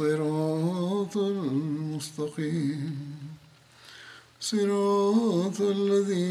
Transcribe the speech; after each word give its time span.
الصراط 0.00 1.16
المستقيم. 1.16 2.96
صراط 4.40 5.60
الذين 5.60 6.27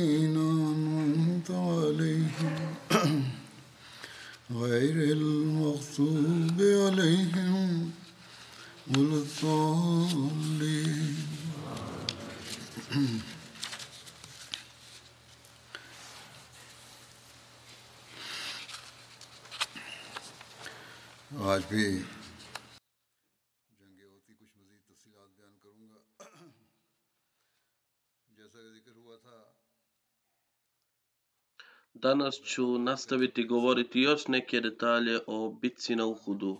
Danas 32.01 32.35
ću 32.35 32.77
nastaviti 32.77 33.43
govoriti 33.43 34.01
još 34.01 34.27
neke 34.27 34.61
detalje 34.61 35.19
o 35.27 35.51
bitci 35.61 35.95
na 35.95 36.05
Uhudu. 36.05 36.57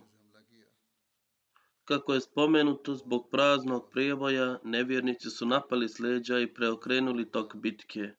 Kako 1.86 2.14
je 2.14 2.22
spomenuto, 2.22 2.96
zbog 2.96 3.28
praznog 3.32 3.90
prijevoja, 3.92 4.60
nevjernici 4.64 5.30
su 5.30 5.46
napali 5.46 5.90
sleđa 5.90 6.40
i 6.40 6.54
preokrenuli 6.54 7.32
tok 7.32 7.56
bitke. 7.56 8.10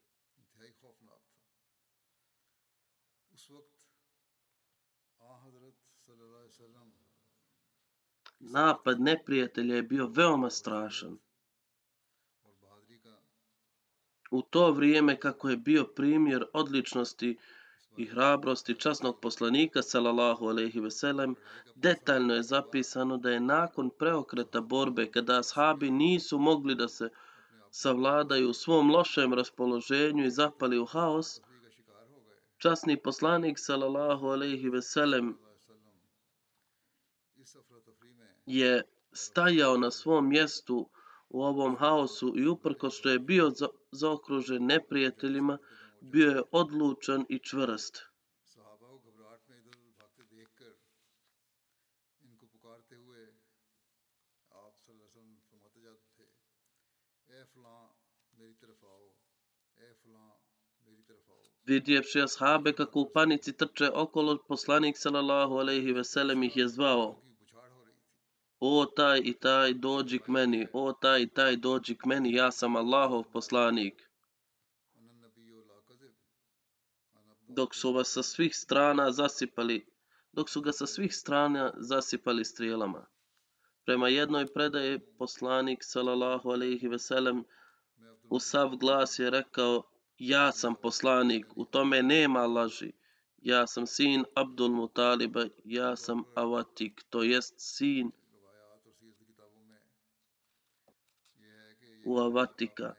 Napad 8.38 9.00
neprijatelja 9.00 9.74
je 9.76 9.82
bio 9.82 10.06
veoma 10.06 10.50
strašan 10.50 11.18
u 14.30 14.42
to 14.42 14.72
vrijeme 14.72 15.20
kako 15.20 15.48
je 15.48 15.56
bio 15.56 15.84
primjer 15.84 16.44
odličnosti 16.52 17.36
i 17.96 18.06
hrabrosti 18.06 18.74
časnog 18.74 19.20
poslanika 19.20 19.82
sallallahu 19.82 20.46
alejhi 20.46 20.80
ve 20.80 20.90
sellem 20.90 21.34
detaljno 21.74 22.34
je 22.34 22.42
zapisano 22.42 23.16
da 23.16 23.30
je 23.30 23.40
nakon 23.40 23.90
preokreta 23.98 24.60
borbe 24.60 25.10
kada 25.10 25.38
ashabi 25.38 25.90
nisu 25.90 26.38
mogli 26.38 26.74
da 26.74 26.88
se 26.88 27.08
savladaju 27.70 28.50
u 28.50 28.52
svom 28.52 28.90
lošem 28.90 29.34
raspoloženju 29.34 30.24
i 30.24 30.30
zapali 30.30 30.78
u 30.78 30.84
haos 30.84 31.40
časni 32.58 32.96
poslanik 33.02 33.58
sallallahu 33.58 34.26
alejhi 34.26 34.68
ve 34.68 34.82
sellem 34.82 35.38
je 38.46 38.82
stajao 39.12 39.76
na 39.76 39.90
svom 39.90 40.28
mjestu 40.28 40.88
u 41.28 41.42
ovom 41.42 41.76
haosu 41.76 42.34
i 42.36 42.46
uprko 42.46 42.90
što 42.90 43.08
je 43.08 43.18
bio 43.18 43.52
zaokružen 43.90 44.66
neprijateljima, 44.66 45.58
bio 46.00 46.30
je 46.30 46.42
odlučan 46.50 47.24
i 47.28 47.38
čvrst. 47.38 48.02
Vidjevši 61.64 62.20
ashabe 62.20 62.72
kako 62.72 63.00
u 63.00 63.10
panici 63.14 63.56
trče 63.56 63.90
okolo, 63.94 64.38
poslanik 64.48 64.96
sallallahu 64.98 65.54
alaihi 65.54 65.92
veselem 65.92 66.42
ih 66.42 66.56
je 66.56 66.68
zvao. 66.68 67.27
O 68.60 68.86
taj 68.86 69.20
i 69.24 69.32
taj 69.32 69.74
dođi 69.74 70.18
k 70.18 70.28
meni, 70.28 70.66
o 70.72 70.92
taj 70.92 71.22
i 71.22 71.28
taj 71.28 71.56
dođi 71.56 71.94
k 71.94 72.06
meni, 72.06 72.34
ja 72.34 72.50
sam 72.50 72.76
Allahov 72.76 73.22
poslanik. 73.32 74.10
Dok 77.48 77.74
su 77.74 77.92
vas 77.92 78.08
sa 78.08 78.22
svih 78.22 78.56
strana 78.56 79.12
zasipali, 79.12 79.86
dok 80.32 80.50
su 80.50 80.60
ga 80.60 80.72
sa 80.72 80.86
svih 80.86 81.14
strana 81.14 81.72
zasipali 81.76 82.44
strijelama. 82.44 83.06
Prema 83.84 84.08
jednoj 84.08 84.46
predaje 84.46 84.98
poslanik 84.98 85.84
sallallahu 85.84 86.50
alejhi 86.50 86.88
ve 86.88 86.98
sellem 86.98 87.44
u 88.30 88.40
sav 88.40 88.76
glas 88.76 89.18
je 89.18 89.30
rekao 89.30 89.82
ja 90.18 90.52
sam 90.52 90.74
poslanik, 90.74 91.46
u 91.56 91.64
tome 91.64 92.02
nema 92.02 92.46
laži. 92.46 92.92
Ja 93.38 93.66
sam 93.66 93.86
sin 93.86 94.24
Abdul 94.34 94.68
Mutaliba, 94.70 95.44
ja 95.64 95.96
sam 95.96 96.24
Avatik, 96.34 97.04
to 97.10 97.22
jest 97.22 97.54
sin 97.58 98.10
u 102.04 102.18
Avatika. 102.18 102.94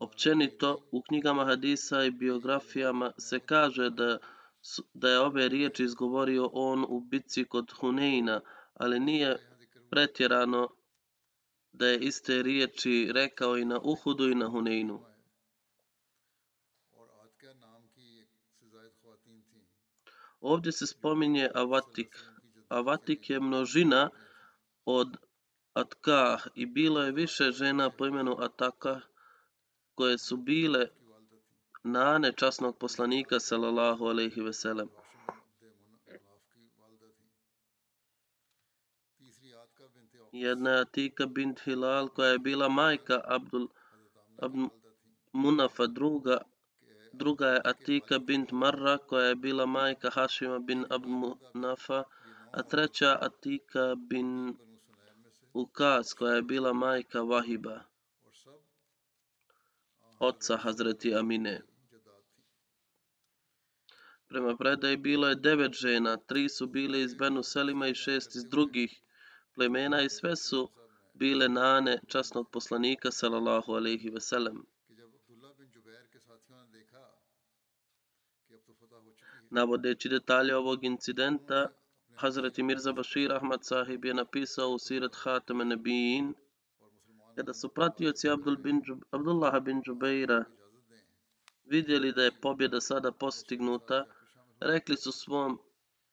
Općenito, 0.00 0.88
u 0.90 1.02
knjigama 1.02 1.44
Hadisa 1.44 2.04
i 2.04 2.10
biografijama 2.10 3.12
se 3.18 3.40
kaže 3.40 3.90
da, 3.90 4.18
da 4.94 5.10
je 5.10 5.20
ove 5.20 5.48
riječi 5.48 5.84
izgovorio 5.84 6.50
on 6.52 6.84
u 6.88 7.00
bitci 7.00 7.44
kod 7.44 7.72
Huneina, 7.80 8.40
ali 8.74 9.00
nije 9.00 9.36
pretjerano 9.90 10.68
da 11.72 11.86
je 11.86 11.98
iste 11.98 12.42
riječi 12.42 13.10
rekao 13.14 13.56
i 13.56 13.64
na 13.64 13.80
Uhudu 13.82 14.28
i 14.28 14.34
na 14.34 14.48
Huneinu. 14.48 15.00
Ovdje 20.40 20.72
se 20.72 20.86
spominje 20.86 21.50
Avatik. 21.54 22.16
Avatik 22.68 23.30
je 23.30 23.40
množina 23.40 24.10
od 24.90 25.16
Atka 25.74 26.38
i 26.54 26.66
bilo 26.66 27.02
je 27.02 27.12
više 27.12 27.50
žena 27.52 27.90
po 27.90 28.06
imenu 28.06 28.36
Ataka 28.40 29.00
koje 29.94 30.18
su 30.18 30.36
bile 30.36 30.86
nane 31.84 32.32
časnog 32.32 32.78
poslanika 32.78 33.40
sallallahu 33.40 34.04
alejhi 34.04 34.40
ve 34.40 34.52
sellem. 34.52 34.88
Jedna 40.32 40.70
je 40.70 40.80
Atika 40.80 41.26
bint 41.26 41.60
Hilal 41.60 42.08
koja 42.08 42.30
je 42.30 42.38
bila 42.38 42.68
majka 42.68 43.20
Abdul 43.24 43.68
Ab 44.42 44.52
Munafa 45.32 45.86
druga 45.86 46.38
druga 47.12 47.46
je 47.46 47.60
Atika 47.64 48.18
bint 48.18 48.52
Marra 48.52 48.98
koja 48.98 49.26
je 49.26 49.34
bila 49.34 49.66
majka 49.66 50.10
Hashima 50.10 50.58
bin 50.58 50.84
Abdul 50.90 51.36
Munafa 51.54 52.02
a 52.52 52.62
treća 52.62 53.18
Atika 53.20 53.94
bin 53.94 54.56
Ukaz 55.52 56.14
koja 56.14 56.34
je 56.34 56.42
bila 56.42 56.72
majka 56.72 57.22
Vahiba, 57.22 57.80
oca 60.18 60.56
Hazreti 60.56 61.14
Amine. 61.14 61.62
Prema 64.28 64.56
predaj 64.56 64.96
bilo 64.96 65.28
je 65.28 65.34
devet 65.34 65.72
žena, 65.72 66.16
tri 66.16 66.48
su 66.48 66.66
bile 66.66 67.00
iz 67.00 67.14
Benu 67.14 67.42
Selima 67.42 67.88
i 67.88 67.94
šest 67.94 68.36
iz 68.36 68.44
drugih 68.44 69.02
plemena 69.54 70.02
i 70.02 70.08
sve 70.08 70.36
su 70.36 70.70
bile 71.14 71.48
nane 71.48 72.00
časnog 72.06 72.50
poslanika, 72.50 73.10
salallahu 73.10 73.72
alaihi 73.72 74.10
veselem. 74.10 74.66
Navodeći 79.50 80.08
detalje 80.08 80.56
ovog 80.56 80.84
incidenta, 80.84 81.70
Hazreti 82.18 82.62
Mirza 82.62 82.92
Bashir 82.92 83.32
Ahmad 83.32 83.64
sahib 83.64 84.04
je 84.04 84.14
napisao 84.14 84.70
u 84.70 84.78
Sirat 84.78 85.16
Hatama 85.16 85.64
Nebijin, 85.64 86.34
kada 87.36 87.54
su 87.54 87.68
pratioci 87.68 88.30
Abdul 88.30 88.56
bin 88.56 88.80
Džub, 88.82 89.02
Abdullaha 89.10 89.60
bin 89.60 89.82
Džubeira 89.82 90.44
vidjeli 91.64 92.12
da 92.12 92.22
je 92.24 92.40
pobjeda 92.40 92.80
sada 92.80 93.12
postignuta, 93.12 94.06
rekli 94.60 94.96
su 94.96 95.12
svom 95.12 95.58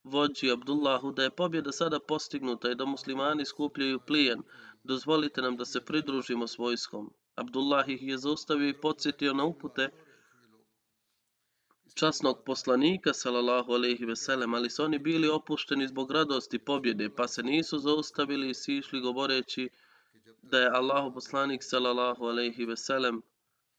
vođi 0.03 0.51
Abdullahu 0.51 1.11
da 1.11 1.23
je 1.23 1.29
pobjeda 1.29 1.71
sada 1.71 1.99
postignuta 1.99 2.71
i 2.71 2.75
da 2.75 2.85
muslimani 2.85 3.45
skupljaju 3.45 3.99
plijen, 3.99 4.43
dozvolite 4.83 5.41
nam 5.41 5.57
da 5.57 5.65
se 5.65 5.85
pridružimo 5.85 6.47
s 6.47 6.57
vojskom. 6.57 7.13
Abdullah 7.35 7.89
ih 7.89 8.07
je 8.07 8.17
zaustavio 8.17 8.69
i 8.69 8.81
podsjetio 8.81 9.33
na 9.33 9.43
upute, 9.43 9.89
časnog 11.93 12.43
poslanika, 12.45 13.13
sallallahu 13.13 13.73
alejhi 13.73 14.05
ve 14.05 14.15
sellem, 14.15 14.53
ali 14.53 14.69
su 14.69 14.83
oni 14.83 14.99
bili 14.99 15.29
opušteni 15.29 15.87
zbog 15.87 16.11
radosti 16.11 16.59
pobjede, 16.59 17.09
pa 17.09 17.27
se 17.27 17.43
nisu 17.43 17.77
zaustavili 17.79 18.49
i 18.49 18.53
sišli 18.53 19.01
govoreći 19.01 19.69
da 20.41 20.59
je 20.59 20.69
Allahu 20.69 21.13
poslanik, 21.13 21.63
sallallahu 21.63 22.25
alejhi 22.25 22.65
ve 22.65 22.77
sellem 22.77 23.21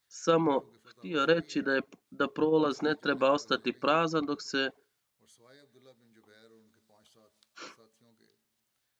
samo 0.08 0.60
htio 0.84 1.26
reći 1.26 1.62
da, 1.62 1.74
je, 1.74 1.82
da 2.10 2.28
prolaz 2.28 2.82
ne 2.82 2.94
treba 3.02 3.32
ostati 3.32 3.72
prazan 3.72 4.26
dok 4.26 4.42
se 4.42 4.70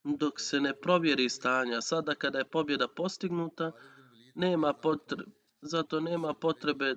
dok 0.04 0.40
se 0.40 0.60
ne 0.60 0.74
provjeri 0.74 1.28
stanja. 1.28 1.80
Sada 1.80 2.14
kada 2.14 2.38
je 2.38 2.44
pobjeda 2.44 2.88
postignuta, 2.88 3.72
nema 4.34 4.72
potrebe, 4.74 5.24
zato 5.60 6.00
nema 6.00 6.34
potrebe 6.34 6.96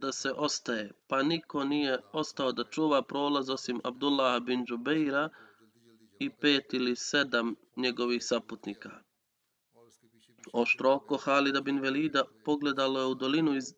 da 0.00 0.12
se 0.12 0.32
ostaje, 0.32 0.92
pa 1.08 1.22
niko 1.22 1.64
nije 1.64 1.98
ostao 2.12 2.52
da 2.52 2.64
čuva 2.64 3.02
prolaz 3.02 3.50
osim 3.50 3.80
Abdullah 3.84 4.42
bin 4.42 4.64
Džubeira 4.66 5.28
i 6.18 6.30
pet 6.30 6.74
ili 6.74 6.96
sedam 6.96 7.54
njegovih 7.76 8.24
saputnika. 8.24 8.90
Oštro 10.52 10.92
oko 10.94 11.16
Halida 11.16 11.60
bin 11.60 11.80
Velida 11.80 12.24
pogledalo 12.44 13.00
je 13.00 13.06
u 13.06 13.14
dolinu 13.14 13.56
iz, 13.56 13.74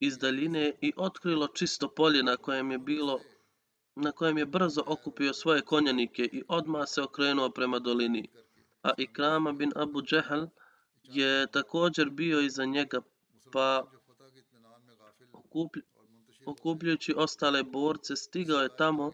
iz 0.00 0.18
daljine 0.18 0.72
i 0.80 0.92
otkrilo 0.96 1.48
čisto 1.48 1.88
polje 1.88 2.22
na 2.22 2.36
kojem 2.36 2.70
je 2.70 2.78
bilo 2.78 3.20
na 3.96 4.12
kojem 4.12 4.38
je 4.38 4.46
brzo 4.46 4.82
okupio 4.86 5.32
svoje 5.32 5.62
konjanike 5.62 6.22
i 6.22 6.42
odma 6.48 6.86
se 6.86 7.02
okrenuo 7.02 7.50
prema 7.50 7.78
dolini. 7.78 8.28
A 8.82 8.90
Ikrama 8.96 9.52
bin 9.52 9.72
Abu 9.76 10.02
Džehal 10.02 10.48
je 11.02 11.46
također 11.46 12.10
bio 12.10 12.40
iza 12.40 12.64
njega, 12.64 13.00
pa 13.52 13.90
okupljujući 16.46 17.14
ostale 17.16 17.62
borce, 17.62 18.16
stigao 18.16 18.62
je 18.62 18.76
tamo 18.76 19.12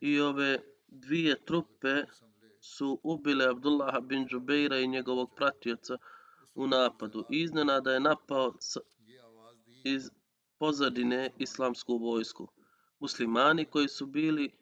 i 0.00 0.20
ove 0.20 0.58
dvije 0.88 1.44
trupe 1.44 2.04
su 2.60 3.00
ubile 3.02 3.44
Abdullah 3.44 4.00
bin 4.02 4.26
Džubeira 4.26 4.78
i 4.78 4.88
njegovog 4.88 5.34
pratioca 5.36 5.98
u 6.54 6.66
napadu. 6.66 7.24
Iznenada 7.30 7.92
je 7.92 8.00
napao 8.00 8.54
s, 8.60 8.76
iz 9.84 10.10
pozadine 10.58 11.30
islamsku 11.38 11.98
vojsku. 11.98 12.48
Muslimani 12.98 13.64
koji 13.64 13.88
su 13.88 14.06
bili 14.06 14.52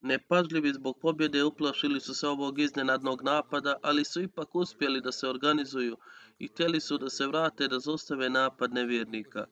nepažljivi 0.00 0.72
zbog 0.72 0.98
pobjede 1.00 1.44
uplašili 1.44 2.00
su 2.00 2.14
se 2.14 2.28
ovog 2.28 2.58
iznenadnog 2.58 3.22
napada, 3.22 3.76
ali 3.82 4.04
su 4.04 4.22
ipak 4.22 4.54
uspjeli 4.54 5.00
da 5.00 5.12
se 5.12 5.28
organizuju 5.28 5.96
i 6.40 6.48
htjeli 6.48 6.80
su 6.80 6.98
da 6.98 7.10
se 7.10 7.26
vrate 7.26 7.68
da 7.68 7.78
zostave 7.78 8.30
napad 8.30 8.72
nevjernika. 8.72 9.46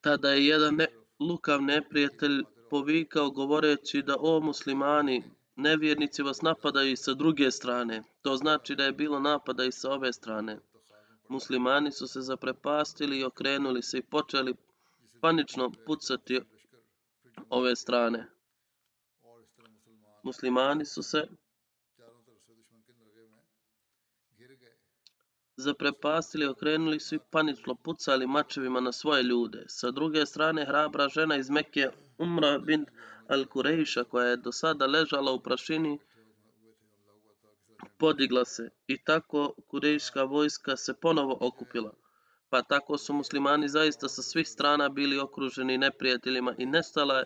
Tada 0.00 0.30
je 0.30 0.46
jedan 0.46 0.74
ne, 0.74 0.86
lukav 1.20 1.62
neprijatelj 1.62 2.42
povikao 2.70 3.30
govoreći 3.30 4.02
da 4.02 4.16
o 4.18 4.40
muslimani, 4.40 5.24
nevjernici 5.56 6.22
vas 6.22 6.42
napadaju 6.42 6.92
i 6.92 6.96
sa 6.96 7.14
druge 7.14 7.50
strane. 7.50 8.02
To 8.22 8.36
znači 8.36 8.74
da 8.74 8.84
je 8.84 8.92
bilo 8.92 9.20
napada 9.20 9.64
i 9.64 9.72
sa 9.72 9.90
ove 9.90 10.12
strane. 10.12 10.58
Muslimani 11.28 11.92
su 11.92 12.06
se 12.06 12.20
zaprepastili 12.20 13.18
i 13.18 13.24
okrenuli 13.24 13.82
se 13.82 13.98
i 13.98 14.02
počeli 14.02 14.54
panično 15.20 15.72
pucati 15.86 16.40
ove 17.50 17.76
strane. 17.76 18.26
Muslimani 20.22 20.84
su 20.84 21.02
se 21.02 21.28
zaprepastili, 25.56 26.46
okrenuli 26.46 27.00
su 27.00 27.14
i 27.14 27.18
panično 27.30 27.74
pucali 27.74 28.26
mačevima 28.26 28.80
na 28.80 28.92
svoje 28.92 29.22
ljude. 29.22 29.64
Sa 29.68 29.90
druge 29.90 30.26
strane, 30.26 30.64
hrabra 30.64 31.08
žena 31.08 31.36
iz 31.36 31.50
Mekke 31.50 31.90
Umra 32.18 32.58
bin 32.58 32.86
Al-Kurejša, 33.28 34.04
koja 34.04 34.26
je 34.26 34.36
do 34.36 34.52
sada 34.52 34.86
ležala 34.86 35.32
u 35.32 35.40
prašini, 35.40 35.98
podigla 37.98 38.44
se 38.44 38.70
i 38.86 39.04
tako 39.04 39.54
kurejška 39.68 40.22
vojska 40.24 40.76
se 40.76 40.94
ponovo 41.00 41.38
okupila. 41.40 41.92
Pa 42.50 42.62
tako 42.62 42.98
su 42.98 43.12
muslimani 43.12 43.68
zaista 43.68 44.08
sa 44.08 44.22
svih 44.22 44.48
strana 44.48 44.88
bili 44.88 45.18
okruženi 45.18 45.78
neprijateljima 45.78 46.54
i 46.58 46.66
nestala 46.66 47.18
je 47.18 47.24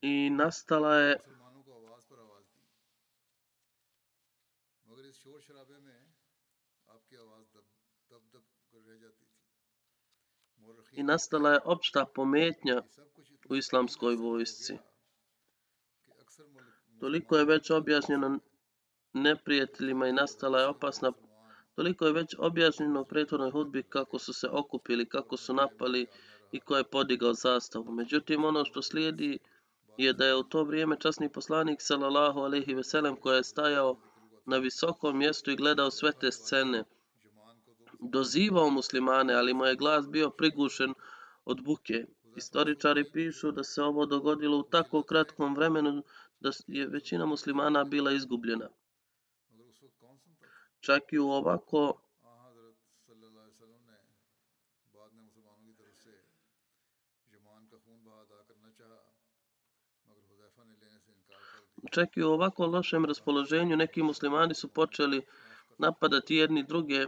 i 0.00 0.30
nastala 0.30 0.94
je 0.94 1.16
शराबे 5.47 5.77
में 5.85 5.99
आपकी 6.87 7.15
आवाज़ 7.15 7.45
दब 7.55 7.65
दब 8.11 8.23
दब 8.33 8.43
कर 8.71 8.79
रह 8.87 8.97
जाती 9.03 9.25
थी 9.25 9.39
i 10.53 10.61
मोरखीन 10.61 11.05
nastala 11.05 11.51
je 11.53 11.59
opšta 11.73 12.01
pometnja 12.17 12.75
ये 12.75 12.81
सब 12.95 13.07
कुछ 13.13 13.27
u 13.29 13.55
इतना 13.55 13.57
islamskoj 13.57 14.13
तेज़ी 14.13 14.17
से 14.17 14.23
हो 14.23 14.29
vojsci. 14.29 14.73
गया 14.73 14.83
कि 16.03 16.11
अक्सर 16.23 16.45
मुल्क 16.45 16.99
Toliko 16.99 17.37
je 17.37 17.45
već 17.45 17.71
objašnjeno 17.71 18.39
neprijateljima 19.13 20.07
i 20.07 20.13
nastala 20.13 20.59
je 20.59 20.67
opasna 20.67 21.11
Toliko 21.75 22.05
je 22.05 22.13
već 22.13 22.35
objašnjeno 22.39 23.01
u 23.01 23.05
prethodnoj 23.05 23.51
hudbi 23.51 23.83
kako 23.83 24.19
su 24.19 24.33
se 24.33 24.47
okupili, 24.47 25.09
kako 25.09 25.37
su 25.37 25.53
napali 25.53 26.07
i 26.51 26.59
ko 26.59 26.77
je 26.77 26.83
podigao 26.83 27.33
zastavu. 27.33 27.91
Međutim, 27.91 28.45
ono 28.45 28.65
što 28.65 28.81
slijedi 28.81 29.39
je 29.97 30.13
da 30.13 30.25
je 30.25 30.35
u 30.35 30.43
to 30.43 30.63
vrijeme 30.63 30.99
časni 30.99 31.29
poslanik 31.31 31.81
sallallahu 31.81 32.39
alejhi 32.39 32.73
ve 32.73 32.83
sellem 32.83 33.15
koji 33.15 33.35
je 33.35 33.43
stajao 33.43 33.97
na 34.48 34.58
visokom 34.58 35.18
mjestu 35.18 35.50
i 35.50 35.56
gledao 35.56 35.90
sve 35.90 36.12
te 36.12 36.32
scene. 36.32 36.84
Dozivao 38.00 38.70
muslimane, 38.70 39.34
ali 39.34 39.54
mu 39.54 39.64
je 39.64 39.76
glas 39.76 40.08
bio 40.08 40.30
prigušen 40.30 40.94
od 41.44 41.62
buke. 41.64 42.06
Istoričari 42.36 43.10
pišu 43.12 43.52
da 43.52 43.64
se 43.64 43.82
ovo 43.82 44.06
dogodilo 44.06 44.58
u 44.58 44.62
tako 44.62 45.02
kratkom 45.02 45.54
vremenu 45.54 46.02
da 46.40 46.50
je 46.66 46.86
većina 46.86 47.26
muslimana 47.26 47.84
bila 47.84 48.12
izgubljena. 48.12 48.68
Čak 50.80 51.12
i 51.12 51.18
u 51.18 51.30
ovako 51.30 52.07
čak 61.90 62.16
i 62.16 62.22
u 62.22 62.30
ovako 62.30 62.66
lošem 62.66 63.04
raspoloženju 63.04 63.76
neki 63.76 64.02
muslimani 64.02 64.54
su 64.54 64.68
počeli 64.68 65.22
napadati 65.78 66.36
jedni 66.36 66.62
druge 66.62 67.06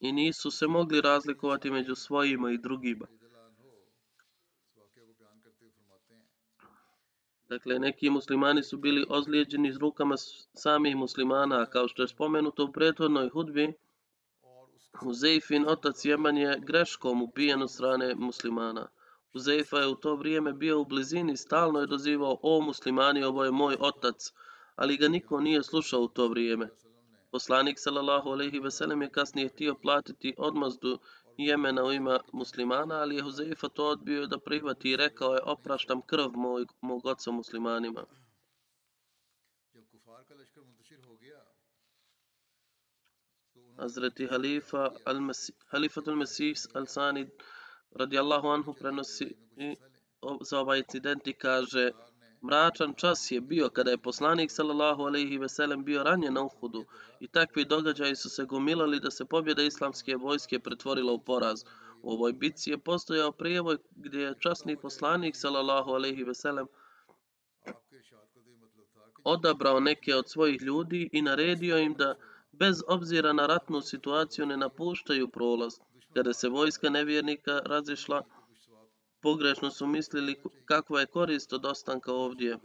i 0.00 0.12
nisu 0.12 0.50
se 0.50 0.66
mogli 0.66 1.00
razlikovati 1.00 1.70
među 1.70 1.94
svojima 1.94 2.50
i 2.50 2.58
drugima. 2.58 3.06
Dakle, 7.48 7.78
neki 7.78 8.10
muslimani 8.10 8.62
su 8.62 8.76
bili 8.76 9.06
ozlijeđeni 9.08 9.72
s 9.72 9.76
rukama 9.76 10.14
samih 10.54 10.96
muslimana, 10.96 11.66
kao 11.66 11.88
što 11.88 12.02
je 12.02 12.08
spomenuto 12.08 12.64
u 12.64 12.72
prethodnoj 12.72 13.28
hudbi, 13.28 13.72
Huzeifin, 14.98 15.68
otac 15.68 16.04
Jeman, 16.04 16.36
je 16.36 16.60
greškom 16.60 17.22
ubijen 17.22 17.62
od 17.62 17.70
strane 17.70 18.14
muslimana. 18.14 18.88
Huzeifa 19.36 19.78
je 19.78 19.86
u 19.86 19.94
to 19.94 20.14
vrijeme 20.16 20.52
bio 20.52 20.80
u 20.80 20.84
blizini, 20.84 21.36
stalno 21.36 21.80
je 21.80 21.86
dozivao, 21.86 22.38
o 22.42 22.60
muslimani, 22.60 23.24
ovo 23.24 23.44
je 23.44 23.50
moj 23.50 23.76
otac, 23.80 24.32
ali 24.76 24.96
ga 24.96 25.08
niko 25.08 25.40
nije 25.40 25.62
slušao 25.62 26.00
u 26.00 26.08
to 26.08 26.28
vrijeme. 26.28 26.68
Poslanik 27.30 27.78
sallallahu 27.78 28.30
alejhi 28.30 28.58
ve 28.58 28.70
sellem 28.70 29.02
je 29.02 29.10
kasnije 29.10 29.48
htio 29.48 29.74
platiti 29.74 30.34
odmazdu 30.38 30.98
Jemena 31.36 31.84
u 31.84 31.92
ima 31.92 32.20
muslimana, 32.32 32.94
ali 32.94 33.16
je 33.16 33.22
Huzeifa 33.22 33.68
to 33.68 33.88
odbio 33.88 34.26
da 34.26 34.38
prihvati 34.38 34.90
i 34.90 34.96
rekao 34.96 35.34
je 35.34 35.42
opraštam 35.42 36.02
krv 36.02 36.30
moj, 36.34 36.66
mog 36.80 37.06
oca 37.06 37.30
muslimanima. 37.30 38.04
Hazreti 43.76 44.26
Halifa, 44.26 44.90
al 45.04 45.20
Halifatul 45.66 46.16
Mesih, 46.16 46.56
Al-Sanid, 46.74 47.30
radijallahu 47.98 48.48
anhu 48.48 48.74
prenosi 48.74 49.36
i 49.56 49.76
za 50.40 50.60
ovaj 50.60 50.78
incident 50.78 51.26
i 51.26 51.32
kaže 51.32 51.90
mračan 52.46 52.94
čas 52.94 53.30
je 53.30 53.40
bio 53.40 53.68
kada 53.68 53.90
je 53.90 53.98
poslanik 53.98 54.50
sallallahu 54.50 55.02
alaihi 55.02 55.38
ve 55.38 55.48
sellem 55.48 55.84
bio 55.84 56.02
ranjen 56.02 56.34
na 56.34 56.42
Uhudu 56.42 56.84
i 57.20 57.28
takvi 57.28 57.64
događaji 57.64 58.16
su 58.16 58.30
se 58.30 58.44
gomilali 58.44 59.00
da 59.00 59.10
se 59.10 59.24
pobjeda 59.24 59.62
islamske 59.62 60.16
vojske 60.16 60.58
pretvorila 60.58 61.12
u 61.12 61.18
poraz. 61.18 61.64
U 62.02 62.10
ovoj 62.12 62.32
bici 62.32 62.70
je 62.70 62.78
postojao 62.78 63.32
prijevoj 63.32 63.76
gdje 63.90 64.20
je 64.20 64.34
časni 64.40 64.76
poslanik 64.76 65.36
sallallahu 65.36 65.90
alaihi 65.90 66.24
ve 66.24 66.34
sellem 66.34 66.66
odabrao 69.24 69.80
neke 69.80 70.14
od 70.14 70.28
svojih 70.30 70.62
ljudi 70.62 71.08
i 71.12 71.22
naredio 71.22 71.78
im 71.78 71.94
da 71.94 72.14
bez 72.52 72.82
obzira 72.88 73.32
na 73.32 73.46
ratnu 73.46 73.80
situaciju 73.80 74.46
ne 74.46 74.56
napuštaju 74.56 75.28
prolaz 75.28 75.74
kada 76.16 76.32
se 76.32 76.48
vojska 76.48 76.90
nevjernika 76.90 77.60
razišla, 77.64 78.22
pogrešno 79.20 79.70
su 79.70 79.86
mislili 79.86 80.36
kakva 80.64 81.00
je 81.00 81.06
korist 81.06 81.52
od 81.52 81.64
ostanka 81.64 82.12
ovdje. 82.12 82.58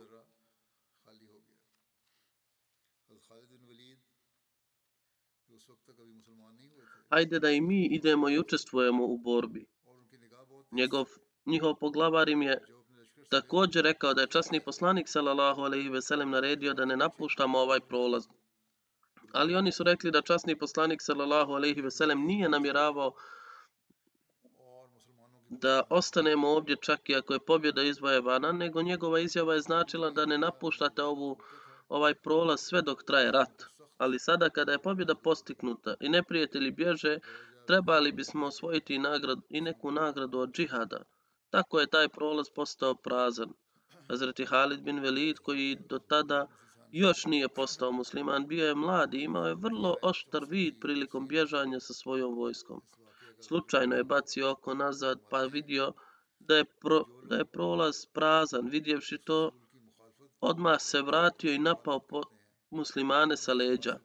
Ajde 7.10 7.39
da 7.39 7.51
i 7.51 7.62
mi 7.62 7.86
idemo 7.86 8.29
i 8.29 8.39
učestvujemo 8.39 9.05
u 9.05 9.17
borbi. 9.17 9.65
Njegov, 10.72 11.05
njihov 11.46 11.75
poglavar 11.75 12.29
im 12.29 12.41
je 12.41 12.62
također 13.29 13.84
rekao 13.84 14.13
da 14.13 14.22
je 14.22 14.27
časni 14.27 14.63
poslanik 14.63 15.10
sallallahu 15.10 15.62
alejhi 15.62 15.89
ve 15.89 16.01
sellem 16.01 16.29
naredio 16.29 16.74
da 16.74 16.86
ne 16.86 16.98
napuštamo 16.98 17.60
ovaj 17.60 17.79
prolaz. 17.79 18.27
Ali 19.31 19.55
oni 19.55 19.72
su 19.72 19.84
rekli 19.84 20.12
da 20.12 20.22
časni 20.22 20.60
poslanik 20.60 21.01
sallallahu 21.01 21.53
alejhi 21.53 21.81
ve 21.81 21.91
sellem 21.91 22.25
nije 22.25 22.50
namjeravao 22.50 23.13
da 25.51 25.84
ostanemo 25.89 26.50
ovdje 26.50 26.75
čak 26.75 27.10
i 27.10 27.15
ako 27.15 27.34
je 27.34 27.39
pobjeda 27.39 27.84
izvojevana, 27.84 28.51
nego 28.51 28.81
njegova 28.81 29.20
izjava 29.20 29.53
je 29.53 29.62
značila 29.62 30.10
da 30.10 30.25
ne 30.25 30.38
napuštate 30.38 31.03
ovu, 31.03 31.38
ovaj 31.89 32.13
prolaz 32.13 32.60
sve 32.60 32.81
dok 32.81 33.03
traje 33.03 33.31
rat. 33.31 33.63
Ali 33.98 34.20
sada 34.20 34.50
kada 34.50 34.72
je 34.72 34.79
pobjeda 34.79 35.15
postignuta 35.15 35.96
i 36.00 36.10
neprijatelji 36.10 36.72
bježe, 36.72 37.20
trebali 37.67 38.12
bismo 38.12 38.46
osvojiti 38.46 38.96
i, 38.96 39.00
nagradu, 39.00 39.41
i 39.50 39.62
neku 39.62 39.91
nagradu 39.91 40.39
od 40.39 40.51
džihada. 40.51 41.03
Tako 41.50 41.79
je 41.79 41.88
taj 41.88 42.10
prolaz 42.10 42.50
postao 42.55 42.96
prazan. 42.96 43.53
Hazreti 44.10 44.46
Halid 44.46 44.81
bin 44.81 45.00
Velid, 45.00 45.39
koji 45.39 45.77
do 45.89 46.00
tada 46.00 46.48
još 46.91 47.25
nije 47.25 47.48
postao 47.48 47.91
musliman, 47.91 48.48
bio 48.48 48.67
je 48.67 48.75
mlad 48.75 49.13
i 49.13 49.24
imao 49.24 49.48
je 49.48 49.55
vrlo 49.55 49.96
oštar 50.01 50.46
vid 50.50 50.79
prilikom 50.79 51.27
bježanja 51.27 51.79
sa 51.79 51.93
svojom 51.93 52.36
vojskom. 52.36 52.81
Slučajno 53.42 53.96
je 53.96 54.04
bacio 54.04 54.52
oko 54.52 54.74
nazad 54.74 55.20
pa 55.30 55.44
vidio 55.44 55.94
da 56.40 56.56
je, 56.56 56.66
pro, 56.66 57.06
da 57.24 57.36
je 57.36 57.46
prolaz 57.46 58.06
prazan. 58.06 58.70
Vidjevši 58.70 59.18
to, 59.18 59.52
odmah 60.40 60.82
se 60.82 61.02
vratio 61.02 61.54
i 61.54 61.60
napao 61.60 62.00
po 62.00 62.22
muslimane 62.70 63.38
sa 63.38 63.54
leđa. 63.54 64.00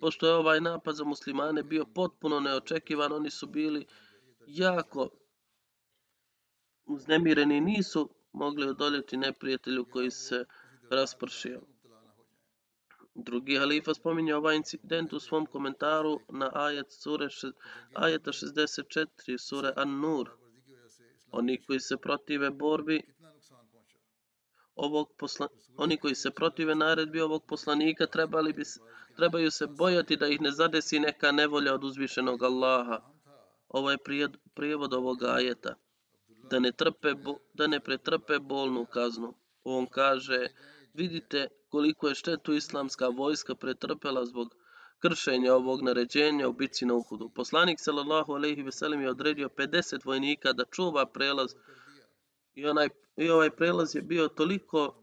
Pošto 0.00 0.26
je 0.26 0.34
ovaj 0.34 0.60
napad 0.60 0.94
za 0.94 1.04
muslimane 1.04 1.62
bio 1.62 1.84
potpuno 1.94 2.40
neočekivan, 2.40 3.12
oni 3.12 3.30
su 3.30 3.46
bili 3.46 3.86
jako 4.46 5.08
uznemireni 6.86 7.56
i 7.56 7.60
nisu 7.60 8.10
mogli 8.32 8.68
odoljeti 8.68 9.16
neprijatelju 9.16 9.84
koji 9.84 10.10
se 10.10 10.44
raspršio. 10.90 11.60
Drugi 13.24 13.56
halifa 13.56 13.94
spominje 13.94 14.34
ovaj 14.34 14.56
incident 14.56 15.12
u 15.12 15.20
svom 15.20 15.46
komentaru 15.46 16.20
na 16.28 16.50
ajet 16.54 16.92
sure 16.92 17.28
ajeta 17.94 18.32
64 18.32 19.38
sure 19.38 19.72
An-Nur. 19.76 20.30
Oni 21.30 21.62
koji 21.62 21.80
se 21.80 21.96
protive 21.96 22.50
borbi 22.50 23.02
ovog 24.74 25.12
posla, 25.18 25.48
oni 25.76 25.96
koji 25.96 26.14
se 26.14 26.30
protive 26.30 26.74
naredbi 26.74 27.20
ovog 27.20 27.44
poslanika 27.46 28.06
trebali 28.06 28.52
bi 28.52 28.62
trebaju 29.16 29.50
se 29.50 29.66
bojati 29.66 30.16
da 30.16 30.26
ih 30.26 30.40
ne 30.40 30.50
zadesi 30.50 31.00
neka 31.00 31.32
nevolja 31.32 31.74
od 31.74 31.84
uzvišenog 31.84 32.42
Allaha. 32.42 33.00
Ovaj 33.68 33.96
prijed, 33.98 34.36
prijevod 34.54 34.94
ovog 34.94 35.22
ajeta 35.22 35.74
da 36.50 36.58
ne 36.58 36.72
trpe 36.72 37.14
bo, 37.14 37.36
da 37.54 37.66
ne 37.66 37.80
pretrpe 37.80 38.38
bolnu 38.38 38.86
kaznu. 38.86 39.34
On 39.64 39.86
kaže 39.86 40.46
vidite 40.94 41.48
koliko 41.68 42.08
je 42.08 42.14
štetu 42.14 42.54
islamska 42.54 43.08
vojska 43.08 43.54
pretrpela 43.54 44.26
zbog 44.26 44.54
kršenja 44.98 45.54
ovog 45.54 45.82
naređenja 45.82 46.48
u 46.48 46.52
bici 46.52 46.86
na 46.86 46.94
Uhudu. 46.94 47.28
Poslanik 47.34 47.80
sallallahu 47.80 48.32
alejhi 48.32 48.62
ve 48.62 48.72
sellem 48.72 49.02
je 49.02 49.10
odredio 49.10 49.48
50 49.48 50.06
vojnika 50.06 50.52
da 50.52 50.64
čuva 50.64 51.06
prelaz 51.06 51.54
i 52.54 52.66
onaj 52.66 52.88
i 53.16 53.30
ovaj 53.30 53.50
prelaz 53.50 53.94
je 53.94 54.02
bio 54.02 54.28
toliko 54.28 54.94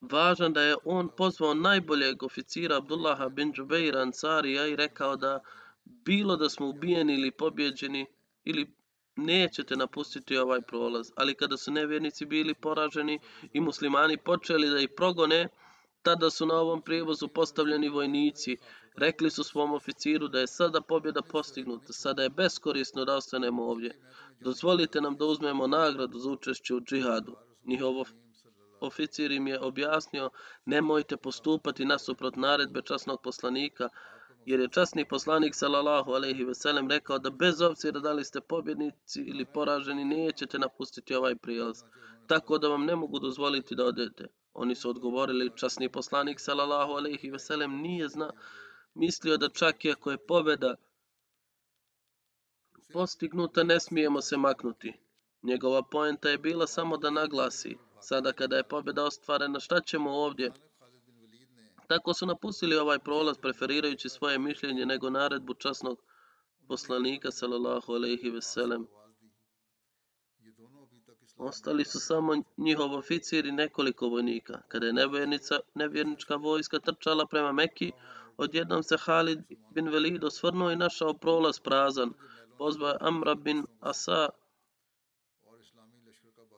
važan 0.00 0.52
da 0.52 0.62
je 0.62 0.76
on 0.84 1.08
pozvao 1.16 1.54
najboljeg 1.54 2.22
oficira 2.22 2.76
Abdullaha 2.76 3.28
bin 3.28 3.52
Džubeira 3.52 4.00
Ansarija 4.00 4.66
i 4.66 4.76
rekao 4.76 5.16
da 5.16 5.40
bilo 5.84 6.36
da 6.36 6.48
smo 6.48 6.68
ubijeni 6.68 7.14
ili 7.14 7.30
pobjeđeni 7.30 8.06
ili 8.44 8.77
nećete 9.18 9.76
napustiti 9.76 10.36
ovaj 10.36 10.60
prolaz. 10.60 11.10
Ali 11.16 11.34
kada 11.34 11.56
su 11.56 11.72
nevjernici 11.72 12.26
bili 12.26 12.54
poraženi 12.54 13.18
i 13.52 13.60
muslimani 13.60 14.16
počeli 14.16 14.70
da 14.70 14.78
ih 14.78 14.88
progone, 14.96 15.48
tada 16.02 16.30
su 16.30 16.46
na 16.46 16.54
ovom 16.54 16.82
prijevozu 16.82 17.28
postavljeni 17.28 17.88
vojnici. 17.88 18.56
Rekli 18.96 19.30
su 19.30 19.44
svom 19.44 19.72
oficiru 19.72 20.28
da 20.28 20.40
je 20.40 20.46
sada 20.46 20.80
pobjeda 20.80 21.22
postignuta, 21.22 21.92
sada 21.92 22.22
je 22.22 22.30
beskorisno 22.30 23.04
da 23.04 23.16
ostanemo 23.16 23.62
ovdje. 23.64 24.00
Dozvolite 24.40 25.00
nam 25.00 25.16
da 25.16 25.24
uzmemo 25.24 25.66
nagradu 25.66 26.18
za 26.18 26.30
učešće 26.30 26.74
u 26.74 26.80
džihadu. 26.80 27.36
Njihov 27.64 28.04
oficir 28.80 29.32
im 29.32 29.46
je 29.46 29.60
objasnio 29.60 30.30
nemojte 30.64 31.16
postupati 31.16 31.84
nasuprot 31.84 32.36
naredbe 32.36 32.82
časnog 32.82 33.22
poslanika, 33.22 33.88
jer 34.48 34.60
je 34.60 34.68
časni 34.68 35.04
poslanik 35.08 35.54
sallallahu 35.54 36.12
alejhi 36.12 36.44
ve 36.44 36.54
sellem 36.54 36.90
rekao 36.90 37.18
da 37.18 37.30
bez 37.30 37.60
obzira 37.62 38.00
da 38.00 38.12
li 38.12 38.24
ste 38.24 38.40
pobjednici 38.40 39.20
ili 39.20 39.44
poraženi 39.44 40.04
nećete 40.04 40.58
napustiti 40.58 41.14
ovaj 41.14 41.36
prijelaz, 41.36 41.82
tako 42.26 42.58
da 42.58 42.68
vam 42.68 42.84
ne 42.84 42.96
mogu 42.96 43.18
dozvoliti 43.18 43.74
da 43.74 43.84
odete. 43.84 44.28
Oni 44.54 44.74
su 44.74 44.90
odgovorili 44.90 45.50
časni 45.56 45.88
poslanik 45.88 46.40
sallallahu 46.40 46.92
alejhi 46.92 47.30
ve 47.30 47.38
sellem 47.38 47.76
nije 47.80 48.08
zna 48.08 48.30
mislio 48.94 49.36
da 49.36 49.48
čak 49.48 49.84
i 49.84 49.90
ako 49.90 50.10
je 50.10 50.26
pobjeda 50.26 50.74
postignuta 52.92 53.62
ne 53.62 53.80
smijemo 53.80 54.20
se 54.20 54.36
maknuti. 54.36 54.92
Njegova 55.42 55.82
poenta 55.82 56.30
je 56.30 56.38
bila 56.38 56.66
samo 56.66 56.96
da 56.96 57.10
naglasi, 57.10 57.76
sada 58.00 58.32
kada 58.32 58.56
je 58.56 58.68
pobjeda 58.68 59.04
ostvarena, 59.04 59.60
šta 59.60 59.80
ćemo 59.80 60.10
ovdje? 60.10 60.52
Tako 61.88 62.14
su 62.14 62.26
napustili 62.26 62.76
ovaj 62.76 62.98
prolaz 62.98 63.38
preferirajući 63.38 64.08
svoje 64.08 64.38
mišljenje 64.38 64.86
nego 64.86 65.10
naredbu 65.10 65.54
časnog 65.54 66.02
poslanika 66.68 67.30
sallallahu 67.30 67.92
alejhi 67.92 68.30
ve 68.30 68.42
sellem. 68.42 68.86
Ostali 71.36 71.84
su 71.84 72.00
samo 72.00 72.42
njihov 72.56 72.94
oficir 72.94 73.46
i 73.46 73.52
nekoliko 73.52 74.08
vojnika. 74.08 74.60
Kada 74.68 74.86
je 74.86 74.92
nevjernica, 74.92 75.60
nevjernička 75.74 76.36
vojska 76.36 76.78
trčala 76.78 77.26
prema 77.26 77.52
Mekki, 77.52 77.92
odjednom 78.36 78.82
se 78.82 78.96
Halid 78.96 79.38
bin 79.74 79.88
Velid 79.88 80.24
osvrnuo 80.24 80.70
i 80.70 80.76
našao 80.76 81.14
prolaz 81.14 81.60
prazan. 81.60 82.12
Pozvao 82.58 82.88
je 82.88 82.96
Amra 83.00 83.34
bin 83.34 83.66
Asa. 83.80 84.28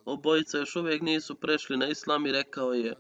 Obojica 0.05 0.59
još 0.59 0.77
uvijek 0.77 1.03
nisu 1.03 1.35
prešli 1.35 1.77
na 1.77 1.89
islam 1.89 2.27
i 2.27 2.33
rekao 2.33 2.73
je, 2.73 2.95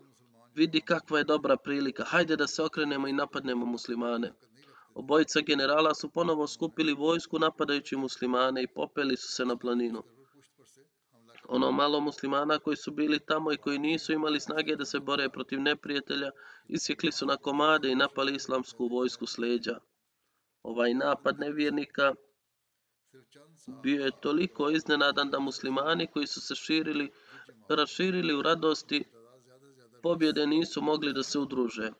vidi 0.54 0.80
kakva 0.80 1.18
je 1.18 1.24
dobra 1.24 1.56
prilika, 1.56 2.04
hajde 2.04 2.36
da 2.36 2.46
se 2.46 2.62
okrenemo 2.62 3.08
i 3.08 3.12
napadnemo 3.12 3.66
muslimane. 3.66 4.32
Obojica 4.94 5.40
generala 5.40 5.94
su 5.94 6.10
ponovo 6.10 6.46
skupili 6.46 6.92
vojsku 6.92 7.38
napadajući 7.38 7.96
muslimane 7.96 8.62
i 8.62 8.66
popeli 8.74 9.16
su 9.16 9.28
se 9.28 9.44
na 9.44 9.56
planinu. 9.56 10.02
Ono 11.48 11.72
malo 11.72 12.00
muslimana 12.00 12.58
koji 12.58 12.76
su 12.76 12.90
bili 12.90 13.18
tamo 13.18 13.52
i 13.52 13.56
koji 13.56 13.78
nisu 13.78 14.12
imali 14.12 14.40
snage 14.40 14.76
da 14.76 14.84
se 14.84 15.00
bore 15.00 15.28
protiv 15.28 15.60
neprijatelja, 15.60 16.30
isjekli 16.68 17.12
su 17.12 17.26
na 17.26 17.36
komade 17.36 17.92
i 17.92 17.94
napali 17.94 18.34
islamsku 18.34 18.88
vojsku 18.88 19.26
s 19.26 19.38
leđa. 19.38 19.78
Ovaj 20.62 20.94
napad 20.94 21.38
nevjernika 21.38 22.14
bio 23.82 24.04
je 24.04 24.20
toliko 24.20 24.70
iznenadan 24.70 25.30
da 25.30 25.38
muslimani 25.38 26.06
koji 26.06 26.26
su 26.26 26.40
se 26.40 26.54
širili, 26.54 27.10
raširili 27.68 28.34
u 28.34 28.42
radosti, 28.42 29.04
pobjede 30.02 30.46
nisu 30.46 30.82
mogli 30.82 31.12
da 31.12 31.22
se 31.22 31.38
udruže. 31.38 31.90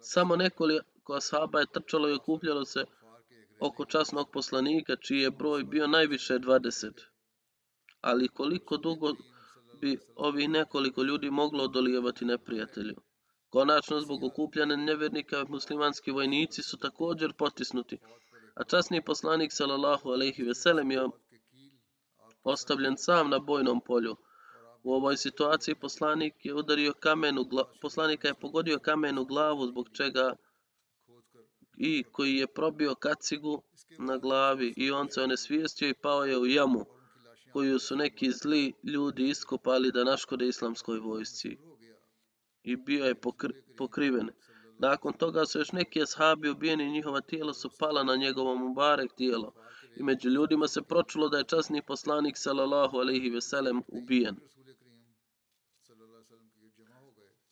Samo 0.00 0.36
nekoliko 0.36 1.14
ashaba 1.14 1.60
je 1.60 1.66
trčalo 1.66 2.08
i 2.08 2.12
okupljalo 2.12 2.64
se 2.64 2.84
oko 3.60 3.84
časnog 3.84 4.30
poslanika, 4.32 4.96
čiji 4.96 5.20
je 5.20 5.30
broj 5.30 5.64
bio 5.64 5.86
najviše 5.86 6.38
20. 6.38 7.00
Ali 8.00 8.28
koliko 8.28 8.76
dugo 8.76 9.12
bi 9.80 9.98
ovih 10.16 10.48
nekoliko 10.48 11.02
ljudi 11.02 11.30
moglo 11.30 11.64
odolijevati 11.64 12.24
neprijatelju? 12.24 12.94
Konačno, 13.48 14.00
zbog 14.00 14.24
okupljane 14.24 14.76
nevjernika, 14.76 15.44
muslimanski 15.48 16.10
vojnici 16.10 16.62
su 16.62 16.78
također 16.78 17.32
potisnuti. 17.32 17.98
A 18.54 18.64
časni 18.64 19.04
poslanik, 19.04 19.52
salallahu 19.52 20.08
alaihi 20.08 20.42
veselem, 20.42 20.90
je 20.90 21.08
ostavljen 22.42 22.96
sam 22.96 23.30
na 23.30 23.38
bojnom 23.38 23.80
polju. 23.80 24.16
U 24.82 24.92
ovoj 24.92 25.16
situaciji 25.16 25.74
poslanik 25.74 26.44
je 26.44 26.54
udario 26.54 26.92
kamen 26.92 27.38
u 27.38 27.44
glavu, 27.44 27.68
poslanika 27.80 28.28
je 28.28 28.34
pogodio 28.34 28.78
kamen 28.78 29.18
u 29.18 29.24
glavu 29.24 29.66
zbog 29.66 29.88
čega 29.92 30.36
i 31.76 32.04
koji 32.12 32.34
je 32.34 32.46
probio 32.46 32.94
kacigu 32.94 33.62
na 33.98 34.16
glavi 34.18 34.74
i 34.76 34.90
on 34.90 35.10
se 35.10 35.22
onesvijestio 35.22 35.88
i 35.88 35.94
pao 35.94 36.24
je 36.24 36.38
u 36.38 36.46
jamu 36.46 36.84
koju 37.52 37.78
su 37.78 37.96
neki 37.96 38.30
zli 38.30 38.72
ljudi 38.84 39.28
iskopali 39.28 39.92
da 39.92 40.04
naškode 40.04 40.48
islamskoj 40.48 40.98
vojsci 40.98 41.58
i 42.62 42.76
bio 42.76 43.04
je 43.04 43.14
pokri, 43.14 43.62
pokriven. 43.76 44.30
Nakon 44.78 45.12
toga 45.12 45.46
su 45.46 45.58
još 45.58 45.72
neki 45.72 46.02
ashabi 46.02 46.48
ubijeni 46.48 46.84
i 46.84 46.90
njihova 46.90 47.20
tijela 47.20 47.54
su 47.54 47.70
pala 47.78 48.02
na 48.04 48.16
njegovom 48.16 48.58
mubarek 48.58 49.12
tijelo. 49.12 49.52
I 49.96 50.02
među 50.02 50.28
ljudima 50.28 50.68
se 50.68 50.82
pročulo 50.82 51.28
da 51.28 51.38
je 51.38 51.44
časni 51.44 51.82
poslanik 51.82 52.36
sallallahu 52.36 52.96
alaihi 52.96 53.30
veselem 53.30 53.82
ubijen. 53.88 54.36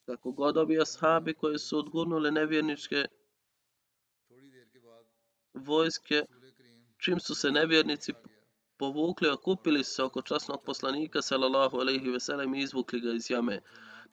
Kako 0.09 0.31
god 0.31 0.57
ovi 0.57 0.81
ashabi 0.81 1.33
koji 1.33 1.59
su 1.59 1.77
odgurnuli 1.77 2.31
nevjerničke 2.31 3.05
vojske, 5.53 6.25
čim 6.97 7.19
su 7.19 7.35
se 7.35 7.51
nevjernici 7.51 8.13
povukli, 8.77 9.29
okupili 9.29 9.83
se 9.83 10.03
oko 10.03 10.21
časnog 10.21 10.63
poslanika 10.65 11.21
sallallahu 11.21 11.77
alaihi 11.77 12.09
veselem 12.09 12.55
i 12.55 12.61
izvukli 12.61 12.99
ga 12.99 13.11
iz 13.11 13.29
jame. 13.31 13.61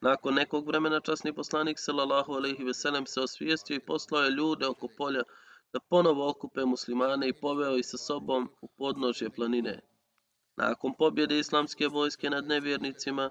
Nakon 0.01 0.35
nekog 0.35 0.67
vremena 0.67 1.01
časni 1.01 1.33
poslanik 1.33 1.79
sallallahu 1.79 2.33
alejhi 2.33 2.65
ve 2.65 2.75
sellem 2.75 3.07
se 3.07 3.21
osvijestio 3.21 3.77
i 3.77 3.87
poslao 3.87 4.23
je 4.23 4.31
ljude 4.31 4.67
oko 4.67 4.89
polja 4.99 5.23
da 5.73 5.81
ponovo 5.81 6.31
okupe 6.31 6.65
muslimane 6.65 7.29
i 7.29 7.41
poveo 7.41 7.77
ih 7.77 7.87
sa 7.87 7.97
sobom 7.97 8.49
u 8.61 8.69
podnožje 8.69 9.31
planine. 9.31 9.81
Nakon 10.57 10.95
pobjede 10.99 11.39
islamske 11.39 11.89
vojske 11.89 12.31
nad 12.31 12.47
nevjernicima, 12.47 13.31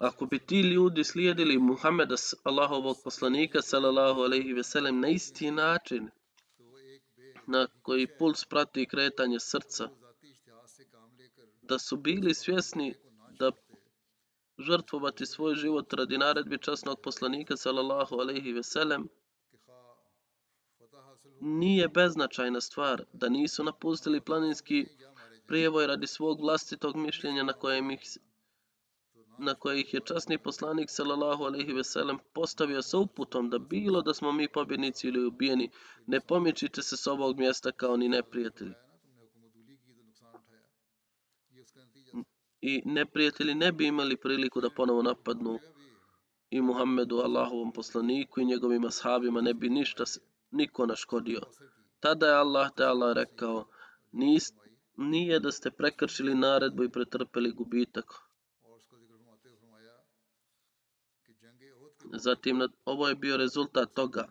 Ako 0.00 0.26
bi 0.26 0.38
ti 0.38 0.60
ljudi 0.60 1.04
slijedili 1.04 1.58
Muhameda, 1.58 2.14
Allahovog 2.42 2.96
poslanika, 3.04 3.62
sallallahu 3.62 4.20
alaihi 4.20 4.52
ve 4.52 4.62
sellem, 4.64 5.00
na 5.00 5.08
isti 5.08 5.50
način, 5.50 6.10
na 7.46 7.66
koji 7.82 8.06
puls 8.18 8.44
prati 8.44 8.86
kretanje 8.86 9.40
srca, 9.40 9.88
da 11.62 11.78
su 11.78 11.96
bili 11.96 12.34
svjesni 12.34 12.94
da 13.38 13.52
žrtvovati 14.58 15.26
svoj 15.26 15.54
život 15.54 15.92
radi 15.92 16.18
naredbi 16.18 16.58
časnog 16.58 17.00
poslanika, 17.02 17.56
sallallahu 17.56 18.20
alaihi 18.20 18.52
ve 18.52 18.62
sellem, 18.62 19.08
nije 21.40 21.88
beznačajna 21.88 22.60
stvar 22.60 23.04
da 23.12 23.28
nisu 23.28 23.64
napustili 23.64 24.20
planinski 24.20 24.86
prijevoj 25.46 25.86
radi 25.86 26.06
svog 26.06 26.40
vlastitog 26.40 26.96
mišljenja 26.96 27.42
na 27.42 27.52
kojem 27.52 27.90
ih 27.90 28.00
na 29.38 29.54
koje 29.54 29.80
ih 29.80 29.94
je 29.94 30.00
časni 30.00 30.38
poslanik 30.38 30.90
sallallahu 30.90 31.44
alejhi 31.44 31.72
ve 31.72 31.84
sellem 31.84 32.18
postavio 32.34 32.82
sa 32.82 32.98
uputom 32.98 33.50
da 33.50 33.58
bilo 33.58 34.02
da 34.02 34.14
smo 34.14 34.32
mi 34.32 34.48
pobjednici 34.48 35.08
ili 35.08 35.26
ubijeni 35.26 35.70
ne 36.06 36.20
pomičite 36.20 36.82
se 36.82 36.96
s 36.96 37.06
ovog 37.06 37.38
mjesta 37.38 37.72
kao 37.72 37.96
ni 37.96 38.08
neprijatelji. 38.08 38.74
I 42.60 42.82
neprijatelji 42.84 43.54
ne 43.54 43.72
bi 43.72 43.86
imali 43.86 44.16
priliku 44.16 44.60
da 44.60 44.70
ponovo 44.70 45.02
napadnu 45.02 45.58
i 46.50 46.60
Muhammedu 46.60 47.16
Allahovom 47.16 47.72
poslaniku 47.72 48.40
i 48.40 48.44
njegovim 48.44 48.84
ashabima 48.84 49.40
ne 49.40 49.54
bi 49.54 49.68
ništa 49.68 50.04
niko 50.50 50.86
naškodio. 50.86 51.40
Tada 52.00 52.26
je 52.26 52.34
Allah 52.34 52.70
te 52.76 52.84
Allah 52.84 53.16
rekao 53.16 53.64
nis, 54.12 54.52
nije 54.96 55.40
da 55.40 55.52
ste 55.52 55.70
prekršili 55.70 56.34
naredbu 56.34 56.84
i 56.84 56.90
pretrpeli 56.90 57.52
gubitak 57.52 58.27
Zatim, 62.12 62.58
na, 62.58 62.68
ovo 62.84 63.08
je 63.08 63.14
bio 63.14 63.36
rezultat 63.36 63.94
toga. 63.94 64.28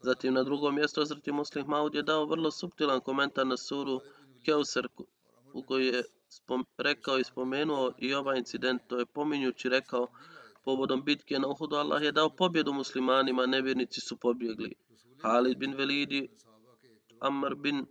Zatim, 0.00 0.34
na 0.34 0.42
drugom 0.42 0.74
mjestu, 0.74 1.00
Azrati 1.00 1.32
Muslim 1.32 1.66
Maud 1.66 1.94
je 1.94 2.02
dao 2.02 2.26
vrlo 2.26 2.50
subtilan 2.50 3.00
komentar 3.00 3.46
na 3.46 3.56
suru 3.56 4.00
Keuser, 4.44 4.88
u 5.52 5.62
kojoj 5.62 5.86
je 5.86 6.02
spom, 6.28 6.66
rekao 6.78 7.18
i 7.18 7.24
spomenuo 7.24 7.92
i 7.98 8.14
ovaj 8.14 8.38
incident, 8.38 8.82
to 8.86 8.98
je 8.98 9.06
pominjući 9.06 9.68
rekao, 9.68 10.06
povodom 10.64 11.04
bitke 11.04 11.38
na 11.38 11.48
Uhudu, 11.48 11.76
Allah 11.76 12.02
je 12.02 12.12
dao 12.12 12.30
pobjedu 12.30 12.72
muslimanima, 12.72 13.46
nevjernici 13.46 14.00
su 14.00 14.16
pobjegli. 14.16 14.74
Halid 15.22 15.58
bin 15.58 15.74
Velidi, 15.74 16.28
Amr 17.20 17.54
bin 17.54 17.86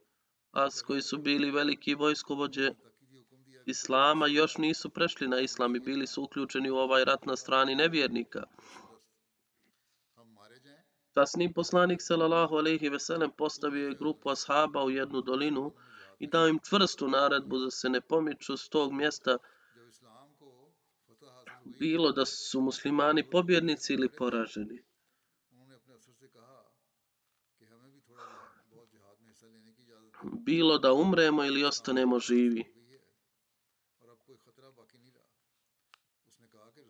As, 0.52 0.82
koji 0.82 1.02
su 1.02 1.18
bili 1.18 1.52
veliki 1.52 1.96
vojskovođe 1.96 2.72
Islama, 3.66 4.28
još 4.28 4.58
nisu 4.58 4.90
prešli 4.90 5.28
na 5.28 5.40
Islam 5.40 5.76
i 5.76 5.80
bili 5.80 6.08
su 6.08 6.24
uključeni 6.24 6.70
u 6.70 6.76
ovaj 6.76 7.06
rat 7.06 7.26
na 7.26 7.36
strani 7.36 7.76
nevjernika. 7.76 8.44
Kasni 11.14 11.54
poslanik 11.54 12.02
sallallahu 12.02 12.56
alejhi 12.56 12.90
ve 12.90 13.00
sellem 13.00 13.32
postavio 13.32 13.88
je 13.88 13.96
grupu 13.96 14.30
ashaba 14.30 14.84
u 14.84 14.90
jednu 14.90 15.22
dolinu 15.22 15.74
i 16.20 16.28
dao 16.28 16.48
im 16.48 16.60
čvrstu 16.70 17.08
naredbu 17.08 17.58
da 17.58 17.72
se 17.72 17.90
ne 17.90 18.02
pomiču 18.02 18.58
s 18.58 18.70
tog 18.70 18.94
mjesta 18.94 19.38
bilo 21.80 22.12
da 22.12 22.26
su 22.26 22.62
muslimani 22.62 23.30
pobjednici 23.30 23.94
ili 23.94 24.10
poraženi. 24.10 24.84
Bilo 30.24 30.78
da 30.78 30.94
umremo 30.94 31.46
ili 31.46 31.64
ostanemo 31.64 32.20
živi. 32.20 32.64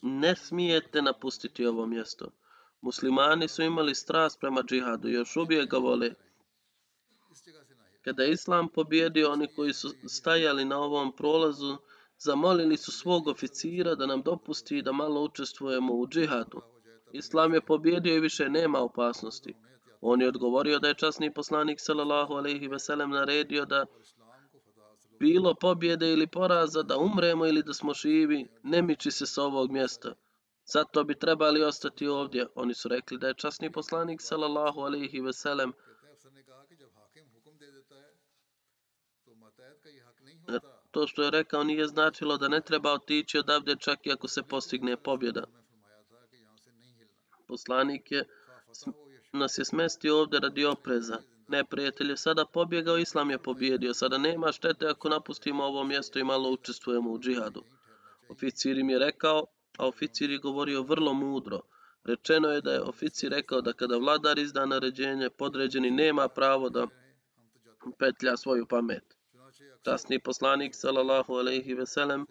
Ne 0.01 0.35
smijete 0.35 1.01
napustiti 1.01 1.65
ovo 1.65 1.85
mjesto. 1.85 2.31
Muslimani 2.81 3.47
su 3.47 3.61
imali 3.63 3.95
strast 3.95 4.39
prema 4.39 4.63
džihadu 4.63 5.09
još 5.09 5.35
uvijek 5.35 5.69
ga 5.69 5.77
vole. 5.77 6.13
Kada 8.01 8.23
je 8.23 8.31
Islam 8.31 8.69
pobjedio, 8.69 9.31
oni 9.31 9.47
koji 9.55 9.73
su 9.73 9.89
stajali 10.07 10.65
na 10.65 10.77
ovom 10.79 11.15
prolazu, 11.15 11.77
zamolili 12.17 12.77
su 12.77 12.91
svog 12.91 13.27
oficira 13.27 13.95
da 13.95 14.05
nam 14.05 14.21
dopusti 14.21 14.81
da 14.81 14.91
malo 14.91 15.23
učestvujemo 15.23 15.93
u 15.93 16.07
džihadu. 16.07 16.61
Islam 17.13 17.53
je 17.53 17.61
pobjedio 17.61 18.15
i 18.15 18.19
više 18.19 18.49
nema 18.49 18.79
opasnosti. 18.79 19.55
On 20.01 20.21
je 20.21 20.27
odgovorio 20.27 20.79
da 20.79 20.87
je 20.87 20.93
časni 20.95 21.33
poslanik 21.33 21.79
sallallahu 21.79 22.33
alejhi 22.33 22.67
ve 22.67 22.79
sellem 22.79 23.09
naredio 23.09 23.65
da 23.65 23.85
bilo 25.19 25.53
pobjede 25.53 26.11
ili 26.11 26.27
poraza 26.27 26.83
da 26.83 26.97
umremo 26.97 27.45
ili 27.45 27.63
da 27.63 27.73
smo 27.73 27.93
živi, 27.93 28.47
ne 28.63 28.81
miči 28.81 29.11
se 29.11 29.25
sa 29.25 29.43
ovog 29.43 29.71
mjesta. 29.71 30.13
Zato 30.71 31.03
bi 31.03 31.19
trebali 31.19 31.63
ostati 31.63 32.07
ovdje. 32.07 32.47
Oni 32.55 32.73
su 32.73 32.89
rekli 32.89 33.17
da 33.17 33.27
je 33.27 33.33
časni 33.33 33.71
poslanik 33.71 34.21
sallallahu 34.21 34.81
alejhi 34.81 35.21
ve 35.21 35.33
sellem 35.33 35.73
to 40.91 41.07
što 41.07 41.23
je 41.23 41.31
rekao 41.31 41.63
nije 41.63 41.87
značilo 41.87 42.37
da 42.37 42.47
ne 42.47 42.61
treba 42.61 42.93
otići 42.93 43.37
odavde 43.37 43.75
čak 43.75 44.05
i 44.05 44.11
ako 44.11 44.27
se 44.27 44.43
postigne 44.43 44.97
pobjeda. 44.97 45.43
Poslanik 47.47 48.11
je 48.11 48.25
nas 49.33 49.57
je 49.57 49.65
smestio 49.65 50.19
ovdje 50.19 50.39
radi 50.39 50.65
opreza. 50.65 51.17
Neprijatelj 51.47 52.09
je 52.09 52.17
sada 52.17 52.45
pobjegao, 52.45 52.97
islam 52.97 53.29
je 53.29 53.37
pobjedio. 53.37 53.93
Sada 53.93 54.17
nema 54.17 54.51
štete 54.51 54.87
ako 54.87 55.09
napustimo 55.09 55.63
ovo 55.63 55.83
mjesto 55.83 56.19
i 56.19 56.23
malo 56.23 56.49
učestvujemo 56.51 57.11
u 57.11 57.19
džihadu. 57.19 57.63
Oficir 58.29 58.77
im 58.77 58.89
je 58.89 58.99
rekao, 58.99 59.45
a 59.79 59.87
oficir 59.87 60.31
je 60.31 60.37
govorio 60.37 60.81
vrlo 60.83 61.13
mudro. 61.13 61.61
Rečeno 62.03 62.49
je 62.51 62.61
da 62.61 62.71
je 62.71 62.81
oficir 62.81 63.31
rekao 63.31 63.61
da 63.61 63.73
kada 63.73 63.97
vladar 63.97 64.39
izda 64.39 64.65
naređenje, 64.65 65.29
podređeni 65.29 65.91
nema 65.91 66.27
pravo 66.27 66.69
da 66.69 66.87
petlja 67.99 68.37
svoju 68.37 68.65
pamet. 68.65 69.15
Časni 69.83 70.19
poslanik, 70.19 70.75
salallahu 70.75 71.33
alaihi 71.33 71.73
veselem, 71.73 72.25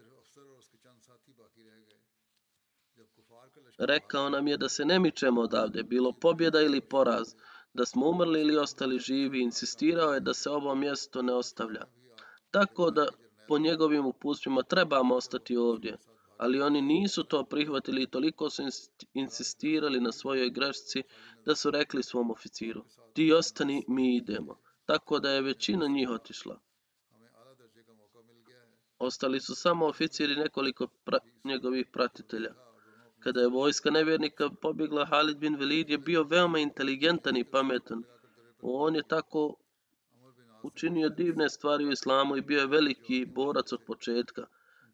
rekao 3.79 4.31
nam 4.31 4.49
je 4.49 4.57
da 4.57 4.69
se 4.69 4.85
ne 4.85 4.99
mičemo 4.99 5.41
odavde, 5.41 5.83
bilo 5.83 6.13
pobjeda 6.13 6.61
ili 6.61 6.81
poraz, 6.81 7.35
da 7.75 7.87
smo 7.87 8.09
umrli 8.09 8.41
ili 8.41 8.57
ostali 8.57 8.99
živi, 8.99 9.43
insistirao 9.43 10.15
je 10.15 10.21
da 10.21 10.35
se 10.35 10.51
ovo 10.51 10.75
mjesto 10.75 11.23
ne 11.23 11.33
ostavlja. 11.35 11.85
Tako 12.51 12.91
da 12.91 13.07
po 13.49 13.59
njegovim 13.59 14.07
upustvima 14.07 14.63
trebamo 14.63 15.15
ostati 15.15 15.57
ovdje 15.57 15.97
ali 16.39 16.61
oni 16.63 16.83
nisu 16.83 17.25
to 17.25 17.45
prihvatili 17.45 18.03
i 18.03 18.07
toliko 18.07 18.51
su 18.51 18.63
insistirali 19.15 20.01
na 20.01 20.13
svojoj 20.13 20.51
grešci 20.51 21.03
da 21.45 21.55
su 21.55 21.71
rekli 21.71 22.03
svom 22.03 22.31
oficiru, 22.31 22.85
ti 23.15 23.33
ostani, 23.33 23.85
mi 23.89 24.17
idemo. 24.17 24.59
Tako 24.87 25.19
da 25.19 25.31
je 25.31 25.43
većina 25.43 25.87
njih 25.87 26.11
otišla. 26.11 26.61
Ostali 28.99 29.41
su 29.41 29.55
samo 29.55 29.87
oficiri 29.87 30.37
nekoliko 30.37 30.87
pra 31.05 31.19
njegovih 31.45 31.87
pratitelja. 31.93 32.55
Kada 33.21 33.41
je 33.41 33.49
vojska 33.49 33.91
nevjernika 33.91 34.51
pobjegla, 34.63 35.07
Halid 35.07 35.39
bin 35.39 35.57
Velid 35.57 35.91
je 35.91 35.99
bio 35.99 36.23
veoma 36.23 36.59
inteligentan 36.59 37.37
i 37.37 37.45
pametan. 37.45 38.03
On 38.63 38.97
je 38.97 39.03
tako 39.03 39.55
učinio 40.63 41.09
divne 41.09 41.49
stvari 41.49 41.87
u 41.87 41.91
islamu 41.91 42.37
i 42.37 42.43
bio 42.43 42.61
je 42.61 42.67
veliki 42.67 43.27
borac 43.27 43.73
od 43.73 43.81
početka. 43.87 44.47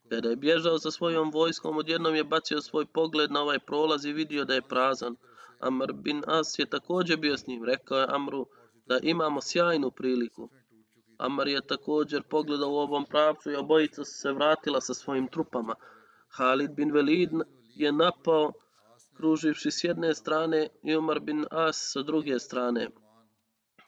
Kada 0.08 0.28
je 0.28 0.36
bježao 0.36 0.78
sa 0.78 0.90
svojom 0.90 1.30
vojskom, 1.30 1.76
odjednom 1.76 2.14
je 2.14 2.24
bacio 2.24 2.60
svoj 2.60 2.86
pogled 2.86 3.30
na 3.30 3.42
ovaj 3.42 3.58
prolaz 3.58 4.04
i 4.04 4.12
vidio 4.12 4.44
da 4.44 4.54
je 4.54 4.62
prazan. 4.62 5.16
Amr 5.60 5.92
bin 5.92 6.22
As 6.26 6.58
je 6.58 6.66
također 6.66 7.16
bio 7.16 7.36
s 7.36 7.46
njim. 7.46 7.64
Rekao 7.64 7.98
je 7.98 8.06
Amru 8.08 8.46
da 8.86 8.98
imamo 9.02 9.40
sjajnu 9.40 9.90
priliku. 9.90 10.48
Amr 11.18 11.48
je 11.48 11.66
također 11.66 12.22
pogledao 12.22 12.70
u 12.70 12.76
ovom 12.76 13.04
pravcu 13.04 13.50
i 13.50 13.56
obojica 13.56 14.04
su 14.04 14.12
se 14.12 14.32
vratila 14.32 14.80
sa 14.80 14.94
svojim 14.94 15.28
trupama. 15.28 15.74
Halid 16.28 16.70
bin 16.70 16.92
Velid 16.92 17.30
je 17.74 17.92
napao 17.92 18.52
kruživši 19.16 19.70
s 19.70 19.84
jedne 19.84 20.14
strane 20.14 20.68
i 20.82 20.96
Umar 20.96 21.20
bin 21.20 21.44
As 21.50 21.92
sa 21.92 22.02
druge 22.02 22.38
strane. 22.38 22.90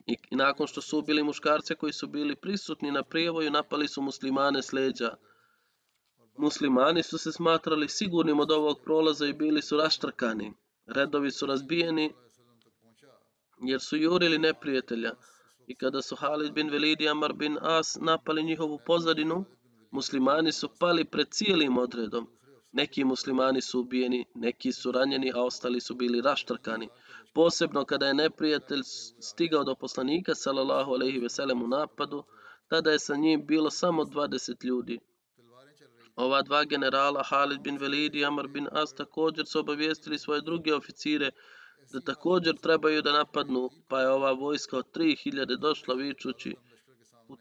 I 0.07 0.16
i 0.31 0.37
nakon 0.37 0.66
što 0.66 0.81
su 0.81 0.98
ubili 0.98 1.22
muškarce 1.22 1.74
koji 1.74 1.92
su 1.92 2.07
bili 2.07 2.37
prisutni 2.37 2.90
na 2.90 3.02
prijevoju, 3.02 3.50
napali 3.50 3.88
su 3.88 4.02
muslimane 4.02 4.62
s 4.62 4.72
leđa. 4.72 5.16
Muslimani 6.38 7.03
su 7.03 7.18
se 7.18 7.33
smatrali 7.33 7.88
sigurnim 7.88 8.40
od 8.40 8.51
ovog 8.51 8.81
prolaza 8.85 9.27
i 9.27 9.33
bili 9.33 9.62
su 9.62 9.77
raštrkani. 9.77 10.53
Redovi 10.87 11.31
su 11.31 11.46
razbijeni 11.46 12.14
jer 13.61 13.81
su 13.81 13.96
jurili 13.96 14.38
neprijatelja. 14.38 15.12
I 15.66 15.75
kada 15.75 16.03
su 16.03 16.16
Halid 16.16 16.53
bin 16.53 16.70
Velid 16.70 17.01
i 17.01 17.09
Amar 17.09 17.33
bin 17.33 17.59
As 17.61 17.96
napali 18.01 18.42
njihovu 18.42 18.79
pozadinu, 18.87 19.44
muslimani 19.90 20.53
su 20.53 20.68
pali 20.79 21.05
pred 21.05 21.29
cijelim 21.31 21.79
odredom. 21.79 22.27
Neki 22.72 23.05
muslimani 23.05 23.61
su 23.61 23.81
ubijeni, 23.81 24.25
neki 24.35 24.72
su 24.72 24.92
ranjeni, 24.92 25.33
a 25.35 25.42
ostali 25.42 25.81
su 25.81 25.94
bili 25.94 26.20
raštrkani. 26.20 26.88
Posebno 27.35 27.85
kada 27.85 28.07
je 28.07 28.14
neprijatelj 28.14 28.83
stigao 29.20 29.64
do 29.64 29.75
poslanika, 29.75 30.35
salallahu 30.35 30.92
alaihi 30.92 31.18
veselem, 31.18 31.62
u 31.62 31.68
napadu, 31.68 32.25
tada 32.68 32.90
je 32.90 32.99
sa 32.99 33.16
njim 33.16 33.46
bilo 33.46 33.70
samo 33.70 34.05
20 34.05 34.64
ljudi. 34.64 35.01
Ova 36.16 36.42
dva 36.42 36.64
generala, 36.64 37.22
Halid 37.22 37.61
bin 37.61 37.79
Velid 37.79 38.14
i 38.14 38.24
Amar 38.24 38.48
bin 38.48 38.68
As, 38.72 38.94
također 38.94 39.46
su 39.46 39.59
obavijestili 39.61 40.18
svoje 40.18 40.40
druge 40.40 40.74
oficire 40.74 41.31
da 41.92 42.00
također 42.00 42.57
trebaju 42.57 43.02
da 43.02 43.12
napadnu, 43.12 43.70
pa 43.88 44.00
je 44.00 44.11
ova 44.11 44.33
vojska 44.33 44.79
od 44.79 44.87
3000 44.94 45.57
došla 45.57 45.94
vičući. 45.94 46.57
U, 47.29 47.37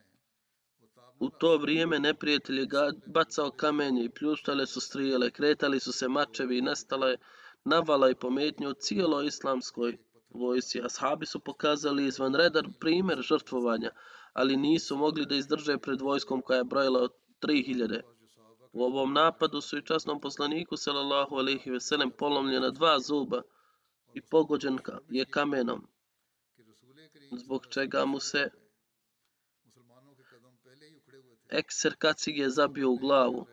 u 1.19 1.29
to 1.29 1.57
vrijeme 1.57 1.99
neprijatelj 1.99 2.59
je 2.59 2.67
bacao 3.05 3.51
kamenje 3.51 4.03
i 4.03 4.09
pljuštale 4.09 4.65
su 4.65 4.81
strijele, 4.81 5.31
kretali 5.31 5.79
su 5.79 5.91
se 5.91 6.07
mačevi 6.07 6.57
i 6.57 6.61
nestala 6.61 7.07
je 7.07 7.17
navala 7.63 8.09
i 8.09 8.15
pometnje 8.15 8.67
u 8.67 8.73
cijeloj 8.73 9.27
islamskoj 9.27 9.97
vojsi. 10.29 10.81
Ashabi 10.81 11.25
su 11.25 11.39
pokazali 11.39 12.05
izvanredan 12.05 12.73
primjer 12.79 13.21
žrtvovanja, 13.21 13.91
ali 14.33 14.57
nisu 14.57 14.97
mogli 14.97 15.25
da 15.25 15.35
izdrže 15.35 15.77
pred 15.77 16.01
vojskom 16.01 16.41
koja 16.41 16.57
je 16.57 16.63
brojila 16.63 17.01
od 17.01 17.11
3000. 17.41 18.01
U 18.75 18.83
ovom 18.83 19.13
napadu 19.13 19.61
su 19.61 19.77
i 19.77 19.85
časnom 19.85 20.21
poslaniku 20.21 20.77
sallallahu 20.77 21.35
alejhi 21.35 21.71
ve 21.71 21.79
sellem 21.79 22.11
polomljena 22.11 22.71
dva 22.71 22.99
zuba 22.99 23.41
i 24.13 24.21
pogođen 24.21 24.79
je 25.09 25.25
kamenom. 25.25 25.87
Zbog 27.31 27.67
čega 27.69 28.05
mu 28.05 28.19
se 28.19 28.49
ekser 31.49 31.95
kacig 31.97 32.37
je 32.37 32.49
zabio 32.49 32.91
u 32.91 32.97
glavu 32.97 33.47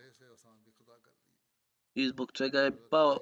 i 1.95 2.09
zbog 2.09 2.33
čega 2.33 2.61
je 2.61 2.89
pao, 2.91 3.19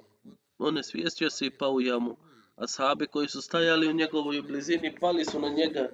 on 0.57 0.77
je 0.77 0.83
svijestio 0.83 1.29
se 1.29 1.45
i 1.45 1.57
pao 1.57 1.71
u 1.71 1.81
jamu. 1.81 2.17
A 2.55 2.67
sahabi 2.67 3.07
koji 3.07 3.27
su 3.27 3.41
stajali 3.41 3.87
u 3.87 3.93
njegovoj 3.93 4.41
blizini 4.41 4.95
pali 4.99 5.25
su 5.25 5.39
na 5.39 5.49
njega 5.49 5.89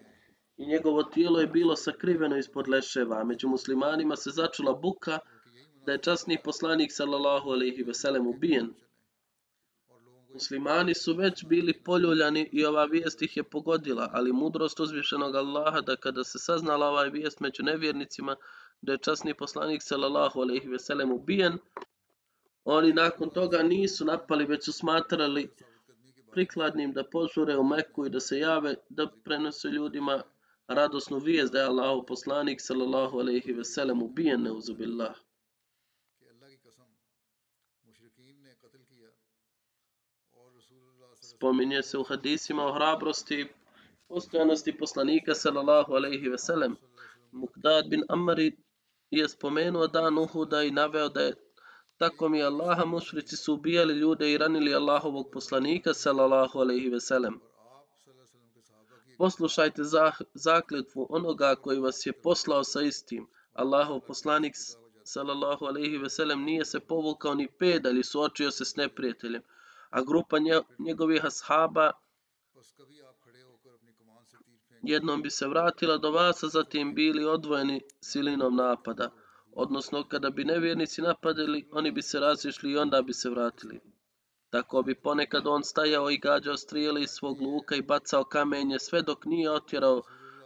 i 0.57 0.67
njegovo 0.67 1.03
tijelo 1.03 1.39
je 1.39 1.47
bilo 1.47 1.75
sakriveno 1.75 2.37
ispod 2.37 2.69
leševa. 2.69 3.23
Među 3.23 3.47
muslimanima 3.47 4.15
se 4.15 4.29
začula 4.29 4.73
buka, 4.73 5.19
da 5.87 5.93
je 5.93 6.01
časni 6.03 6.37
poslanik 6.43 6.91
sallallahu 6.91 7.51
alaihi 7.51 7.83
ve 7.83 7.93
sellem 7.93 8.27
ubijen. 8.27 8.73
Muslimani 10.33 10.93
su 10.93 11.13
već 11.13 11.45
bili 11.45 11.73
poljuljani 11.83 12.49
i 12.51 12.65
ova 12.65 12.85
vijest 12.85 13.21
ih 13.21 13.37
je 13.37 13.43
pogodila, 13.43 14.09
ali 14.13 14.33
mudrost 14.33 14.79
uzvišenog 14.79 15.35
Allaha 15.35 15.81
da 15.81 15.95
kada 15.95 16.23
se 16.23 16.39
saznala 16.39 16.89
ova 16.89 17.03
vijest 17.03 17.39
među 17.39 17.63
nevjernicima 17.63 18.35
da 18.81 18.91
je 18.91 18.97
časni 18.97 19.33
poslanik 19.33 19.81
sallallahu 19.83 20.41
alaihi 20.41 20.67
ve 20.67 20.79
sellem 20.79 21.11
ubijen, 21.11 21.57
oni 22.65 22.93
nakon 22.93 23.29
toga 23.29 23.63
nisu 23.63 24.05
napali, 24.05 24.45
već 24.45 24.65
su 24.65 24.71
smatrali 24.71 25.49
prikladnim 26.31 26.91
da 26.93 27.03
požure 27.03 27.57
u 27.57 27.63
Meku 27.63 28.05
i 28.05 28.09
da 28.09 28.19
se 28.19 28.39
jave, 28.39 28.75
da 28.89 29.07
prenose 29.23 29.67
ljudima 29.67 30.23
radosnu 30.67 31.19
vijest 31.19 31.53
da 31.53 31.59
je 31.59 31.65
Allahu 31.65 32.05
poslanik 32.05 32.61
sallallahu 32.61 33.19
alaihi 33.19 33.53
ve 33.53 33.63
sellem 33.63 34.01
ubijen 34.01 34.43
neuzubillah. 34.43 35.26
spominje 41.37 41.83
se 41.83 41.97
u 41.97 42.03
hadisima 42.03 42.63
o 42.65 42.73
hrabrosti 42.73 43.47
postojanosti 44.07 44.77
poslanika 44.77 45.35
sallallahu 45.35 45.93
alejhi 45.93 46.29
ve 46.29 46.37
sellem. 46.37 46.75
Muqdad 47.31 47.89
bin 47.89 48.03
Amr 48.09 48.39
je 49.11 49.27
spomenuo 49.29 49.87
dan 49.87 50.17
Uhuda 50.17 50.63
i 50.63 50.71
naveo 50.71 51.09
da 51.09 51.21
je 51.21 51.33
tako 51.97 52.29
mi 52.29 52.43
Allaha 52.43 52.85
mušrici 52.85 53.37
su 53.37 53.53
ubijali 53.53 53.93
ljude 53.93 54.31
i 54.31 54.37
ranili 54.37 54.73
Allahovog 54.75 55.29
poslanika 55.33 55.93
sallallahu 55.93 56.59
alejhi 56.59 56.89
ve 56.89 56.99
sellem. 56.99 57.39
Poslušajte 59.17 59.83
za, 59.83 60.11
zakljetvu 60.33 61.07
onoga 61.09 61.55
koji 61.55 61.79
vas 61.79 62.05
je 62.05 62.13
poslao 62.13 62.63
sa 62.63 62.81
istim. 62.81 63.27
Allahov 63.53 63.99
poslanik 63.99 64.55
sallallahu 65.03 65.65
alejhi 65.65 65.97
ve 65.97 66.09
sellem 66.09 66.43
nije 66.43 66.65
se 66.65 66.79
povukao 66.79 67.35
ni 67.35 67.47
pedalj 67.59 67.99
i 67.99 68.03
suočio 68.03 68.51
se 68.51 68.65
s 68.65 68.75
neprijateljem 68.75 69.41
a 69.89 70.03
grupa 70.03 70.37
njegovih 70.79 71.25
ashaba 71.25 71.91
jednom 74.83 75.21
bi 75.21 75.29
se 75.29 75.47
vratila 75.47 75.97
do 75.97 76.11
vas, 76.11 76.43
a 76.43 76.47
zatim 76.47 76.95
bili 76.95 77.25
odvojeni 77.25 77.81
silinom 78.01 78.55
napada. 78.55 79.11
Odnosno, 79.51 80.03
kada 80.07 80.29
bi 80.29 80.43
nevjernici 80.43 81.01
napadili, 81.01 81.67
oni 81.71 81.91
bi 81.91 82.01
se 82.01 82.19
razišli 82.19 82.71
i 82.71 82.77
onda 82.77 83.01
bi 83.01 83.13
se 83.13 83.29
vratili. 83.29 83.79
Tako 84.49 84.81
bi 84.81 84.95
ponekad 84.95 85.47
on 85.47 85.63
stajao 85.63 86.09
i 86.09 86.17
gađao 86.17 86.57
strijeli 86.57 87.01
iz 87.03 87.09
svog 87.09 87.41
luka 87.41 87.75
i 87.75 87.81
bacao 87.81 88.23
kamenje 88.23 88.79
sve 88.79 89.01
dok 89.01 89.25
nije 89.25 89.51
otjerao 89.51 90.01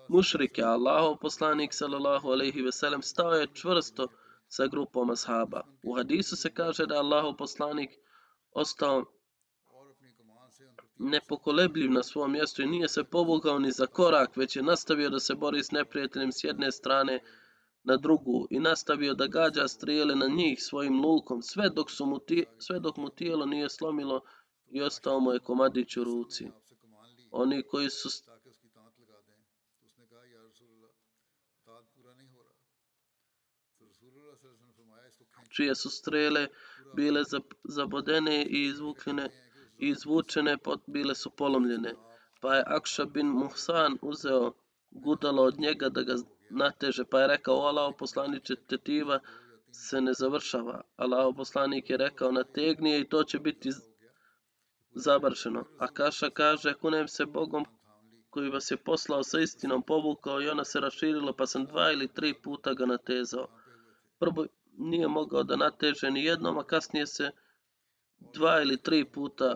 mušrike. 0.07 0.63
Allahov 0.63 1.17
poslanik 1.17 1.73
sallallahu 1.73 2.29
alaihi 2.29 2.61
ve 2.61 2.71
sellem 2.71 3.01
stao 3.01 3.31
je 3.31 3.47
čvrsto 3.53 4.07
sa 4.47 4.67
grupom 4.67 5.09
ashaba. 5.09 5.61
U 5.83 5.95
hadisu 5.95 6.35
se 6.35 6.53
kaže 6.53 6.85
da 6.85 6.95
Allahov 6.95 7.35
poslanik 7.37 7.89
ostao 8.51 9.05
nepokolebljiv 11.01 11.91
na 11.91 12.03
svom 12.03 12.31
mjestu 12.31 12.61
i 12.61 12.65
nije 12.65 12.89
se 12.89 13.03
povukao 13.03 13.59
ni 13.59 13.71
za 13.71 13.85
korak, 13.85 14.37
već 14.37 14.55
je 14.55 14.63
nastavio 14.63 15.09
da 15.09 15.19
se 15.19 15.35
bori 15.35 15.63
s 15.63 15.71
neprijateljem 15.71 16.31
s 16.31 16.43
jedne 16.43 16.71
strane 16.71 17.19
na 17.83 17.97
drugu 17.97 18.47
i 18.49 18.59
nastavio 18.59 19.13
da 19.13 19.27
gađa 19.27 19.67
strijele 19.67 20.15
na 20.15 20.27
njih 20.27 20.63
svojim 20.63 21.01
lukom, 21.01 21.41
sve 21.41 21.69
dok, 21.69 21.91
su 21.91 22.05
mu, 22.05 22.19
ti, 22.19 22.45
sve 22.59 22.79
dok 22.79 22.97
mu 22.97 23.09
tijelo 23.09 23.45
nije 23.45 23.69
slomilo 23.69 24.21
i 24.69 24.81
ostao 24.81 25.19
mu 25.19 25.31
je 25.31 25.39
komadić 25.39 25.97
u 25.97 26.03
ruci. 26.03 26.47
Oni 27.31 27.63
koji 27.63 27.89
su 27.89 28.09
čije 35.49 35.75
su 35.75 35.89
strele 35.89 36.47
bile 36.95 37.23
zabodene 37.63 38.45
i 38.45 38.65
izvukljene 38.65 39.50
izvučene, 39.89 40.57
pot- 40.57 40.87
bile 40.87 41.15
su 41.15 41.29
polomljene. 41.29 41.93
Pa 42.41 42.55
je 42.55 42.63
Akša 42.67 43.05
bin 43.05 43.27
Muhsan 43.27 43.97
uzeo 44.01 44.53
gudalo 44.91 45.43
od 45.43 45.59
njega 45.59 45.89
da 45.89 46.03
ga 46.03 46.15
nateže, 46.49 47.05
pa 47.05 47.21
je 47.21 47.27
rekao, 47.27 47.55
o 47.55 47.67
Allaho 47.67 47.91
poslaniče, 47.97 48.55
tetiva 48.55 49.19
se 49.71 50.01
ne 50.01 50.13
završava. 50.13 50.81
Allaho 50.95 51.33
poslanik 51.33 51.89
je 51.89 51.97
rekao, 51.97 52.31
nategni 52.31 52.91
je 52.91 53.01
i 53.01 53.09
to 53.09 53.23
će 53.23 53.39
biti 53.39 53.69
završeno. 54.93 55.65
A 55.79 55.87
Kaša 55.87 56.29
kaže, 56.29 56.73
kunem 56.73 57.07
se 57.07 57.25
Bogom 57.25 57.65
koji 58.29 58.49
vas 58.49 58.71
je 58.71 58.77
poslao 58.77 59.23
sa 59.23 59.39
istinom, 59.39 59.83
povukao 59.83 60.41
i 60.41 60.49
ona 60.49 60.63
se 60.63 60.79
raširila, 60.79 61.33
pa 61.33 61.45
sam 61.45 61.65
dva 61.65 61.91
ili 61.91 62.07
tri 62.07 62.33
puta 62.33 62.73
ga 62.73 62.85
natezao. 62.85 63.47
Prvo, 64.19 64.45
nije 64.77 65.07
mogao 65.07 65.43
da 65.43 65.55
nateže 65.55 66.11
ni 66.11 66.23
jednom, 66.23 66.57
a 66.57 66.63
kasnije 66.63 67.07
se 67.07 67.31
dva 68.19 68.61
ili 68.61 68.77
tri 68.77 69.05
puta 69.05 69.55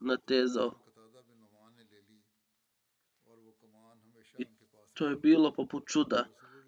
natezao. 0.00 0.72
I 4.38 4.44
to 4.94 5.06
je 5.06 5.16
bilo 5.16 5.52
poput 5.52 5.82
čuda. 5.86 6.24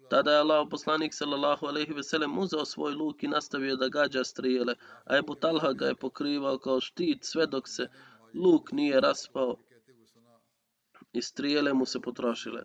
Tada 0.09 0.31
je 0.31 0.39
Allah 0.39 0.67
poslanik 0.71 1.13
sallallahu 1.13 1.67
alaihi 1.67 1.93
veselem 1.93 2.37
uzeo 2.37 2.65
svoj 2.65 2.93
luk 2.93 3.23
i 3.23 3.27
nastavio 3.27 3.75
da 3.75 3.89
gađa 3.89 4.23
strijele, 4.23 4.75
a 5.05 5.17
Ebu 5.17 5.35
Talha 5.35 5.73
ga 5.73 5.85
je 5.85 5.95
pokrivao 5.95 6.57
kao 6.57 6.81
štit 6.81 7.23
sve 7.23 7.47
dok 7.47 7.67
se 7.67 7.87
luk 8.33 8.71
nije 8.71 9.01
raspao 9.01 9.55
i 11.13 11.21
strijele 11.21 11.73
mu 11.73 11.85
se 11.85 11.99
potrošile. 12.01 12.63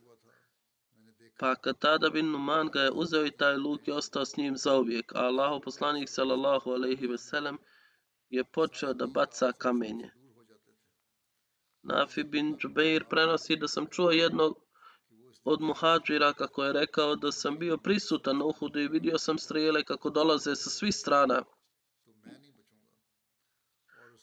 Pa 1.38 1.54
kad 1.54 1.78
tada 1.78 2.10
bin 2.10 2.30
Numan 2.30 2.68
ga 2.68 2.80
je 2.80 2.90
uzeo 2.90 3.26
i 3.26 3.30
taj 3.30 3.56
luk 3.56 3.88
je 3.88 3.94
ostao 3.94 4.24
s 4.24 4.36
njim 4.36 4.56
zauvijek, 4.56 5.12
a 5.14 5.18
Allah 5.18 5.60
poslanik 5.64 6.08
sallallahu 6.08 6.70
alaihi 6.70 7.06
veselem 7.06 7.58
je 8.30 8.44
počeo 8.44 8.94
da 8.94 9.06
baca 9.06 9.52
kamenje. 9.52 10.10
Nafi 11.82 12.24
bin 12.24 12.56
Džubeir 12.58 13.04
prenosi 13.04 13.56
da 13.56 13.68
sam 13.68 13.86
čuo 13.86 14.10
jednog 14.10 14.56
od 15.44 15.60
muhađira 15.60 16.32
kako 16.32 16.64
je 16.64 16.72
rekao 16.72 17.16
da 17.16 17.32
sam 17.32 17.58
bio 17.58 17.76
prisutan 17.76 18.38
na 18.38 18.44
Uhudu 18.44 18.80
i 18.80 18.88
vidio 18.88 19.18
sam 19.18 19.38
strele 19.38 19.84
kako 19.84 20.10
dolaze 20.10 20.56
sa 20.56 20.70
svih 20.70 20.94
strana. 20.94 21.42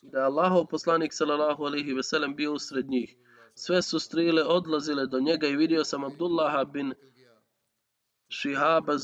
Da 0.02 0.26
Allahov 0.26 0.66
poslanik 0.66 1.14
sallallahu 1.14 1.64
alaihi 1.64 1.94
ve 1.94 2.04
sellem 2.04 2.36
bio 2.36 2.54
usred 2.54 2.90
njih. 2.90 3.16
Sve 3.56 3.82
su 3.82 4.00
strele 4.00 4.44
odlazile 4.44 5.06
do 5.08 5.20
njega 5.20 5.48
i 5.48 5.56
vidio 5.56 5.84
sam 5.84 6.04
Abdullaha 6.04 6.64
bin 6.64 6.94
Šihaba 8.30 8.98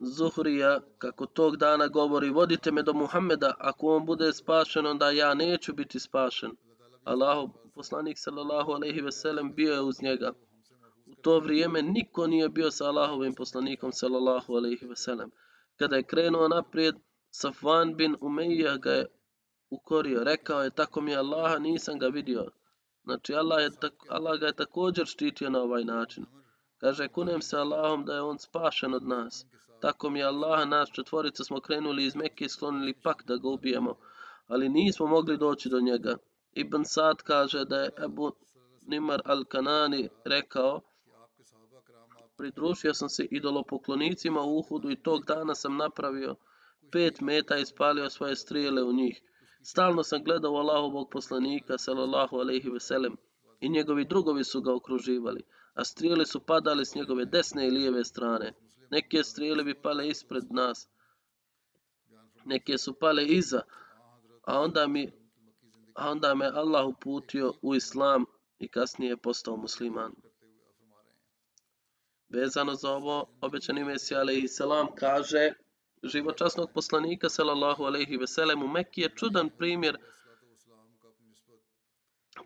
Zuhrija 0.00 0.80
kako 0.98 1.26
tog 1.26 1.56
dana 1.56 1.88
govori 1.88 2.30
vodite 2.30 2.72
me 2.72 2.82
do 2.82 2.92
Muhammeda, 2.92 3.54
ako 3.58 3.96
on 3.96 4.06
bude 4.06 4.32
spašen 4.32 4.86
onda 4.86 5.10
ja 5.10 5.34
neću 5.34 5.74
biti 5.74 6.00
spašen. 6.00 6.50
Allahov 7.04 7.61
poslanik 7.74 8.18
sallallahu 8.18 8.72
alejhi 8.72 9.00
ve 9.00 9.12
sellem 9.12 9.54
bio 9.54 9.72
je 9.72 9.80
uz 9.80 10.02
njega. 10.02 10.32
U 11.06 11.14
to 11.14 11.38
vrijeme 11.40 11.82
niko 11.82 12.26
nije 12.26 12.48
bio 12.48 12.70
sa 12.70 12.84
Allahovim 12.84 13.34
poslanikom 13.34 13.92
sallallahu 13.92 14.54
alejhi 14.54 14.86
ve 14.86 14.96
sellem. 14.96 15.30
Kada 15.78 15.96
je 15.96 16.02
krenuo 16.02 16.48
naprijed, 16.48 16.94
Safvan 17.30 17.94
bin 17.96 18.16
Umeyyah 18.20 18.80
ga 18.80 18.90
je 18.90 19.06
ukorio. 19.70 20.24
Rekao 20.24 20.62
je, 20.62 20.70
tako 20.70 21.00
mi 21.00 21.10
je 21.10 21.18
Allaha, 21.18 21.58
nisam 21.58 21.98
ga 21.98 22.06
vidio. 22.06 22.50
Znači, 23.04 23.34
Allah, 23.34 23.62
je 23.62 23.70
tako, 23.80 24.06
Allah 24.08 24.40
ga 24.40 24.46
je 24.46 24.52
također 24.52 25.06
štitio 25.06 25.50
na 25.50 25.62
ovaj 25.62 25.84
način. 25.84 26.26
Kaže, 26.78 27.08
kunem 27.08 27.42
se 27.42 27.56
Allahom 27.56 28.04
da 28.04 28.14
je 28.14 28.22
on 28.22 28.38
spašen 28.38 28.94
od 28.94 29.06
nas. 29.06 29.46
Tako 29.80 30.10
mi 30.10 30.18
je 30.18 30.24
Allah, 30.24 30.68
nas 30.68 30.90
četvorica 30.92 31.44
smo 31.44 31.60
krenuli 31.60 32.04
iz 32.04 32.16
Mekke 32.16 32.44
i 32.44 32.48
sklonili 32.48 32.94
pak 33.02 33.24
da 33.26 33.36
ga 33.36 33.48
ubijemo, 33.48 33.96
ali 34.46 34.68
nismo 34.68 35.06
mogli 35.06 35.36
doći 35.36 35.68
do 35.68 35.80
njega. 35.80 36.16
Ibn 36.54 36.84
Sad 36.84 37.16
kaže 37.22 37.64
da 37.64 37.76
je 37.76 37.90
Ebu 38.04 38.32
Nimar 38.86 39.20
al-Kanani 39.24 40.08
rekao 40.24 40.80
pridružio 42.36 42.94
sam 42.94 43.08
se 43.08 43.24
idolopoklonicima 43.30 44.40
u 44.40 44.58
Uhudu 44.58 44.90
i 44.90 45.02
tog 45.02 45.24
dana 45.26 45.54
sam 45.54 45.76
napravio 45.76 46.36
pet 46.92 47.20
meta 47.20 47.56
i 47.56 47.66
spalio 47.66 48.10
svoje 48.10 48.36
strijele 48.36 48.82
u 48.82 48.92
njih. 48.92 49.22
Stalno 49.62 50.02
sam 50.02 50.24
gledao 50.24 50.54
Allahovog 50.54 51.10
poslanika 51.10 51.78
sallallahu 51.78 52.36
alejhi 52.36 52.70
ve 52.70 52.80
sellem 52.80 53.16
i 53.60 53.68
njegovi 53.68 54.04
drugovi 54.04 54.44
su 54.44 54.60
ga 54.60 54.74
okruživali, 54.74 55.42
a 55.74 55.84
strijele 55.84 56.26
su 56.26 56.40
padale 56.40 56.84
s 56.84 56.94
njegove 56.94 57.24
desne 57.24 57.66
i 57.66 57.70
lijeve 57.70 58.04
strane. 58.04 58.52
Neke 58.90 59.22
strijele 59.22 59.64
bi 59.64 59.74
pale 59.74 60.08
ispred 60.08 60.44
nas, 60.50 60.88
neke 62.44 62.78
su 62.78 62.94
pale 62.94 63.24
iza, 63.24 63.62
a 64.44 64.60
onda 64.60 64.86
mi 64.86 65.21
a 65.94 66.10
onda 66.10 66.34
me 66.34 66.46
Allah 66.46 66.86
uputio 66.86 67.54
u 67.62 67.74
islam 67.74 68.24
i 68.58 68.68
kasnije 68.68 69.10
je 69.10 69.16
postao 69.16 69.56
musliman. 69.56 70.12
Vezano 72.28 72.74
za 72.74 72.90
ovo, 72.90 73.28
obećani 73.40 73.84
Mesija 73.84 74.20
alaihi 74.20 74.48
selam 74.48 74.86
kaže 74.94 75.52
životčasnog 76.02 76.70
poslanika 76.74 77.28
sallallahu 77.28 77.84
alaihi 77.84 78.16
veselem 78.16 78.62
u 78.62 78.68
Mekki 78.68 79.00
je 79.00 79.14
čudan 79.16 79.50
primjer 79.58 79.98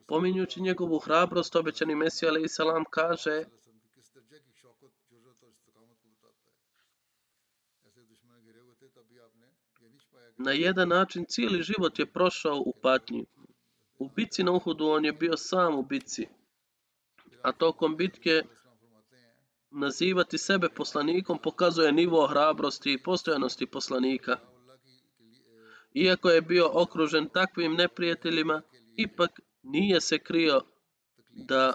Pominjući 0.06 0.62
njegovu 0.62 0.98
hrabrost, 0.98 1.56
obećani 1.56 1.94
Mesija 1.94 2.30
alaihi 2.30 2.48
salam 2.48 2.84
kaže 2.90 3.44
Na 10.38 10.52
jedan 10.52 10.88
način 10.88 11.24
cijeli 11.28 11.62
život 11.62 11.98
je 11.98 12.06
prošao 12.06 12.56
u 12.66 12.72
patnju. 12.82 13.26
U 13.98 14.08
bitci 14.16 14.44
na 14.44 14.52
Uhudu 14.52 14.88
on 14.88 15.04
je 15.04 15.12
bio 15.12 15.36
sam 15.36 15.78
u 15.78 15.82
bitci. 15.82 16.28
A 17.42 17.52
tokom 17.52 17.96
bitke 17.96 18.42
nazivati 19.70 20.38
sebe 20.38 20.68
poslanikom 20.68 21.38
pokazuje 21.38 21.92
nivo 21.92 22.26
hrabrosti 22.26 22.92
i 22.92 23.02
postojanosti 23.02 23.66
poslanika. 23.66 24.38
Iako 25.94 26.30
je 26.30 26.42
bio 26.42 26.70
okružen 26.72 27.28
takvim 27.28 27.74
neprijateljima, 27.74 28.62
ipak 28.96 29.40
nije 29.62 30.00
se 30.00 30.18
krio 30.18 30.60
da 31.30 31.74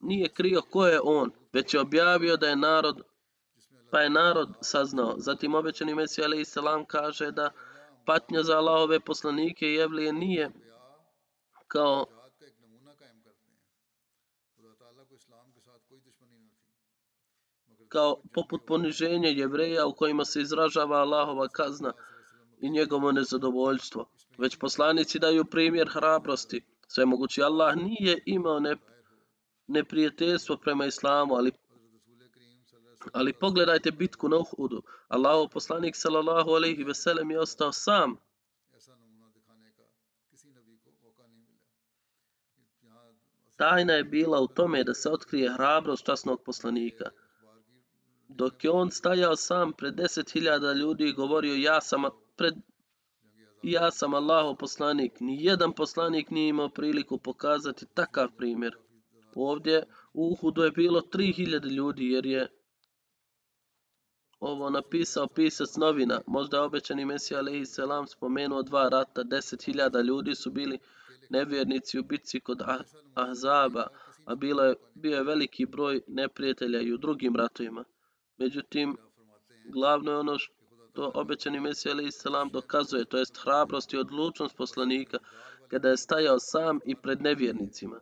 nije 0.00 0.28
krio 0.28 0.62
ko 0.62 0.86
je 0.86 1.00
on, 1.02 1.30
već 1.52 1.74
je 1.74 1.80
objavio 1.80 2.36
da 2.36 2.48
je 2.48 2.56
narod 2.56 3.02
pa 3.90 4.00
je 4.00 4.10
narod 4.10 4.48
saznao. 4.60 5.14
Zatim 5.18 5.54
obećani 5.54 5.94
Mesija 5.94 6.24
alaih 6.24 6.46
kaže 6.86 7.30
da 7.30 7.50
patnja 8.06 8.42
za 8.42 8.56
Allahove 8.56 9.00
poslanike 9.00 9.66
i 9.66 9.74
jevlije 9.74 10.12
nije 10.12 10.50
kao 11.72 12.06
kao 17.88 18.22
poput 18.34 18.60
poniženja 18.66 19.28
jevreja 19.28 19.86
u 19.86 19.94
kojima 19.94 20.24
se 20.24 20.40
izražava 20.40 20.96
Allahova 20.96 21.48
kazna 21.48 21.92
i 22.60 22.70
njegovo 22.70 23.12
nezadovoljstvo. 23.12 24.08
Već 24.38 24.56
poslanici 24.56 25.18
daju 25.18 25.44
primjer 25.44 25.88
hrabrosti. 25.88 26.64
Sve 26.88 27.06
mogući 27.06 27.42
Allah 27.42 27.76
nije 27.76 28.22
imao 28.26 28.60
ne, 28.60 28.76
neprijateljstvo 29.66 30.56
prema 30.56 30.86
islamu, 30.86 31.34
ali 31.34 31.52
ali 33.12 33.32
pogledajte 33.32 33.90
bitku 33.90 34.28
na 34.28 34.36
Uhudu. 34.36 34.82
Allahov 35.08 35.48
poslanik 35.48 35.96
sallallahu 35.96 36.50
alejhi 36.50 36.84
ve 36.84 36.94
sellem 36.94 37.30
je 37.30 37.40
ostao 37.40 37.72
sam 37.72 38.16
tajna 43.62 43.92
je 43.92 44.04
bila 44.04 44.40
u 44.40 44.46
tome 44.46 44.84
da 44.84 44.94
se 44.94 45.10
otkrije 45.10 45.52
hrabrost 45.54 46.06
časnog 46.06 46.42
poslanika. 46.44 47.10
Dok 48.28 48.64
je 48.64 48.70
on 48.70 48.90
stajao 48.90 49.36
sam 49.36 49.72
pred 49.72 49.94
deset 49.94 50.32
hiljada 50.32 50.72
ljudi 50.72 51.08
i 51.08 51.12
govorio 51.12 51.54
ja 51.54 51.80
sam, 51.80 52.02
pred, 52.36 52.54
ja 53.62 53.90
sam 53.90 54.14
Allaho 54.14 54.54
poslanik, 54.54 55.20
ni 55.20 55.44
jedan 55.44 55.72
poslanik 55.72 56.30
nije 56.30 56.48
imao 56.48 56.68
priliku 56.68 57.18
pokazati 57.18 57.86
takav 57.94 58.28
primjer. 58.36 58.76
Ovdje 59.34 59.82
u 60.12 60.32
Uhudu 60.32 60.62
je 60.62 60.70
bilo 60.70 61.00
tri 61.00 61.32
hiljade 61.32 61.68
ljudi 61.68 62.10
jer 62.10 62.26
je 62.26 62.48
ovo 64.40 64.70
napisao 64.70 65.26
pisac 65.26 65.76
novina. 65.76 66.20
Možda 66.26 66.56
je 66.56 66.62
obećani 66.62 67.04
Mesija 67.04 67.38
Ali 67.38 67.66
Selam 67.66 68.06
spomenuo 68.06 68.62
dva 68.62 68.88
rata, 68.88 69.22
deset 69.22 69.64
hiljada 69.64 70.00
ljudi 70.00 70.34
su 70.34 70.50
bili 70.50 70.78
nevjernici 71.30 71.98
u 71.98 72.02
bitci 72.02 72.40
kod 72.40 72.60
Ah- 72.60 72.84
Ahzaba, 73.14 73.86
a 74.24 74.34
bilo 74.34 74.64
je, 74.64 74.74
bio 74.94 75.16
je 75.16 75.22
veliki 75.22 75.66
broj 75.66 76.00
neprijatelja 76.06 76.80
i 76.80 76.92
u 76.92 76.98
drugim 76.98 77.36
ratovima. 77.36 77.84
Međutim, 78.38 78.96
glavno 79.72 80.10
je 80.10 80.18
ono 80.18 80.38
što 80.38 81.12
obećani 81.14 81.60
Mesija 81.60 81.92
alaihi 81.92 82.10
selam 82.10 82.48
dokazuje, 82.48 83.04
to 83.04 83.18
jest 83.18 83.38
hrabrost 83.42 83.92
i 83.92 83.98
odlučnost 83.98 84.56
poslanika 84.56 85.18
kada 85.68 85.88
je 85.88 85.96
stajao 85.96 86.38
sam 86.38 86.80
i 86.84 86.94
pred 86.94 87.22
nevjernicima. 87.22 88.00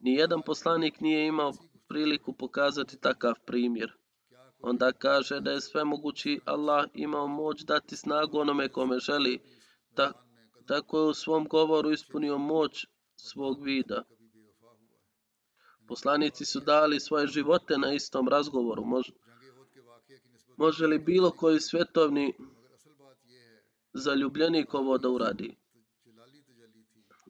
Nijedan 0.00 0.42
poslanik 0.42 1.00
nije 1.00 1.26
imao 1.26 1.52
priliku 1.88 2.32
pokazati 2.32 3.00
takav 3.00 3.34
primjer. 3.46 3.92
Onda 4.58 4.92
kaže 4.92 5.40
da 5.40 5.50
je 5.50 5.60
sve 5.60 5.84
mogući 5.84 6.40
Allah 6.44 6.86
imao 6.94 7.26
moć 7.26 7.62
dati 7.62 7.96
snagu 7.96 8.38
onome 8.38 8.68
kome 8.68 8.98
želi. 8.98 9.38
Ta, 9.94 10.12
tako 10.66 10.98
je 10.98 11.04
u 11.04 11.14
svom 11.14 11.48
govoru 11.48 11.92
ispunio 11.92 12.38
moć 12.38 12.86
svog 13.16 13.64
vida. 13.64 14.04
Poslanici 15.88 16.44
su 16.44 16.60
dali 16.60 17.00
svoje 17.00 17.26
živote 17.26 17.78
na 17.78 17.92
istom 17.92 18.28
razgovoru. 18.28 18.84
Može, 18.84 19.12
može 20.56 20.86
li 20.86 20.98
bilo 20.98 21.30
koji 21.30 21.60
svetovni 21.60 22.34
zaljubljenik 23.92 24.74
ovo 24.74 24.98
da 24.98 25.08
uradi? 25.08 25.56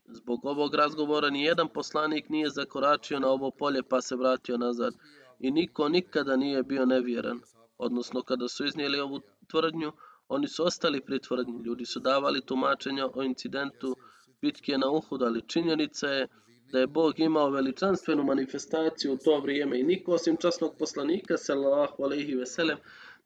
Zbog 0.09 0.45
ovog 0.45 0.75
razgovora 0.75 1.31
nijedan 1.31 1.69
poslanik 1.69 2.29
nije 2.29 2.51
zakoračio 2.51 3.21
na 3.21 3.29
ovo 3.29 3.51
polje 3.51 3.83
pa 3.83 4.01
se 4.01 4.17
vratio 4.17 4.57
nazad. 4.57 4.95
I 5.39 5.51
niko 5.51 5.89
nikada 5.89 6.37
nije 6.37 6.63
bio 6.63 6.87
nevjeran. 6.87 7.41
Odnosno, 7.79 8.23
kada 8.23 8.49
su 8.49 8.67
iznijeli 8.67 9.01
ovu 9.01 9.21
tvrdnju, 9.49 9.93
Oni 10.29 10.49
su 10.49 10.65
ostali 10.65 11.01
pritvorni, 11.01 11.63
ljudi 11.65 11.85
su 11.85 12.01
davali 12.01 12.47
tumačenja 12.47 13.07
o 13.15 13.23
incidentu 13.23 13.97
bitke 14.41 14.79
na 14.79 14.91
Uhud, 14.91 15.23
ali 15.23 15.49
činjenica 15.49 16.09
je 16.09 16.29
da 16.73 16.79
je 16.79 16.87
Bog 16.87 17.21
imao 17.21 17.51
veličanstvenu 17.51 18.25
manifestaciju 18.25 19.13
u 19.13 19.17
to 19.17 19.41
vrijeme 19.41 19.81
i 19.81 19.83
niko 19.83 20.13
osim 20.13 20.37
časnog 20.37 20.77
poslanika, 20.79 21.37
sallallahu 21.37 22.03
alaihi 22.03 22.35
veselem, 22.35 22.79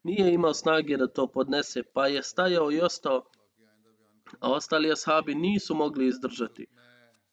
nije 0.03 0.33
imao 0.33 0.53
snage 0.53 0.97
da 0.97 1.07
to 1.07 1.27
podnese, 1.27 1.83
pa 1.93 2.07
je 2.07 2.23
stajao 2.23 2.71
i 2.71 2.81
ostao, 2.81 3.23
a 4.39 4.51
ostali 4.51 4.91
ashabi 4.91 5.35
nisu 5.35 5.75
mogli 5.75 6.07
izdržati. 6.07 6.65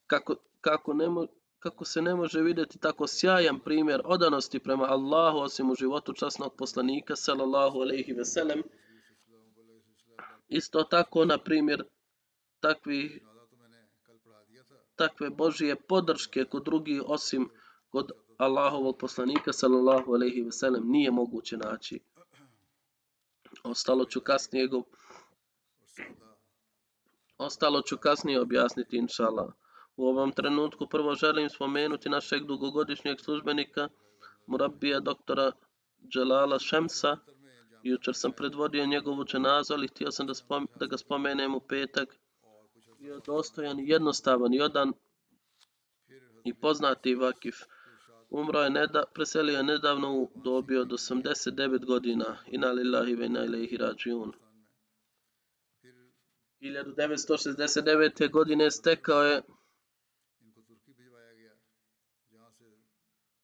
Kako, 0.07 0.37
kako, 0.61 0.95
ne 0.95 1.09
mo, 1.09 1.27
kako 1.59 1.85
se 1.85 2.03
ne 2.03 2.15
može 2.15 2.43
vidjeti 2.43 2.79
tako 2.79 3.07
sjajan 3.07 3.61
primjer 3.61 4.03
odanosti 4.05 4.59
prema 4.59 4.85
Allahu 4.85 5.39
osim 5.39 5.71
u 5.71 5.75
životu 5.75 6.13
časnog 6.13 6.57
poslanika, 6.57 7.17
sallallahu 7.17 7.79
alaihi 7.79 8.13
veselem, 8.13 8.63
isto 10.49 10.85
tako, 10.85 11.25
na 11.25 11.39
primjer, 11.39 11.85
takvi 12.61 13.23
takve 14.97 15.31
Božije 15.31 15.77
podrške 15.77 16.45
kod 16.45 16.65
drugih 16.65 17.03
osim 17.07 17.51
kod 17.89 18.13
Allahovog 18.39 18.99
poslanika 18.99 19.53
sallallahu 19.53 20.15
alejhi 20.15 20.43
ve 20.43 20.53
sellem 20.53 20.83
nije 20.87 21.11
moguće 21.11 21.57
naći. 21.57 22.01
Ostalo 23.65 24.05
ću 24.05 24.21
kasnije 24.21 24.67
go 24.69 24.83
Ostalo 27.39 27.83
ću 27.83 27.97
kasnije 27.97 28.41
objasniti 28.41 28.97
inshallah. 28.97 29.49
U 29.97 30.07
ovom 30.07 30.33
trenutku 30.33 30.87
prvo 30.87 31.15
želim 31.15 31.51
spomenuti 31.51 32.09
našeg 32.09 32.45
dugogodišnjeg 32.45 33.21
službenika 33.21 33.89
Murabija 34.47 35.01
doktora 35.01 35.53
Dželala 36.09 36.59
Šemsa. 36.59 37.17
Jučer 37.89 38.15
sam 38.15 38.33
predvodio 38.33 38.87
njegovu 38.87 39.25
dženazu, 39.25 39.75
ali 39.75 39.89
htio 39.89 40.11
sam 40.11 40.27
da, 40.27 40.35
spom 40.35 40.69
da 40.81 40.87
ga 40.87 40.97
spomenem 40.97 41.55
u 41.55 41.61
petak 41.61 42.19
bio 42.99 43.21
dostojan 43.27 43.81
i 43.81 43.89
jednostavan 43.89 44.55
i 44.55 44.61
odan 44.61 44.93
i 46.45 46.55
poznati 46.55 47.15
vakif. 47.15 47.57
Umro 48.31 48.61
je 48.61 48.71
neda, 48.71 49.05
preselio 49.15 49.57
je 49.57 49.63
nedavno 49.63 50.13
u 50.13 50.31
dobi 50.35 50.77
od 50.77 50.89
89 50.89 51.85
godina. 51.85 52.37
Ina 52.47 52.73
lillahi 52.73 53.15
ve 53.15 53.27
ina 53.27 53.45
ilaihi 53.45 53.77
rađiun. 53.77 54.33
1969. 56.61 58.31
godine 58.31 58.71
stekao 58.71 59.23
je 59.23 59.43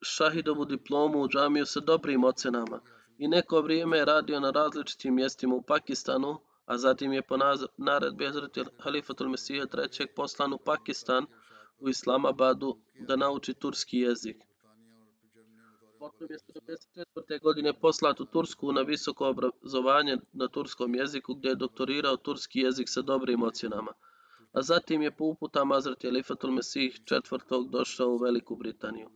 šahidovu 0.02 0.64
diplomu 0.64 1.22
u 1.22 1.28
džamiju 1.28 1.66
sa 1.66 1.80
dobrim 1.80 2.24
ocenama 2.24 2.80
i 3.18 3.29
neko 3.29 3.61
vrijeme 3.61 3.98
je 3.98 4.05
radio 4.05 4.40
na 4.40 4.50
različitim 4.50 5.14
mjestima 5.14 5.55
u 5.55 5.62
Pakistanu, 5.62 6.40
a 6.66 6.79
zatim 6.79 7.12
je 7.12 7.22
po 7.22 7.37
naredbi 7.77 8.27
Hazreti 8.27 8.62
Halifatul 8.79 9.29
Mesija 9.29 9.64
III. 9.64 10.07
poslan 10.16 10.53
u 10.53 10.59
Pakistan 10.59 11.27
u 11.79 11.88
Islamabadu 11.88 12.77
da 13.09 13.16
nauči 13.16 13.55
turski 13.55 13.98
jezik. 13.98 14.37
Potom 15.98 16.29
je 16.31 16.38
1974. 16.38 17.42
godine 17.42 17.72
poslat 17.81 18.20
u 18.20 18.24
Tursku 18.24 18.72
na 18.72 18.81
visoko 18.81 19.29
obrazovanje 19.29 20.16
na 20.33 20.48
turskom 20.48 20.94
jeziku 20.94 21.35
gdje 21.35 21.48
je 21.48 21.55
doktorirao 21.55 22.16
turski 22.16 22.61
jezik 22.61 22.88
sa 22.88 23.03
dobrim 23.03 23.42
ocjenama. 23.42 23.92
A 24.53 24.62
zatim 24.62 25.03
je 25.03 25.16
po 25.16 25.24
uputama 25.24 25.74
Hazreti 25.74 26.07
Halifatul 26.07 26.50
Mesih 26.50 27.00
četvrtog 27.05 27.70
došao 27.70 28.09
u 28.09 28.16
Veliku 28.16 28.57
Britaniju. 28.57 29.11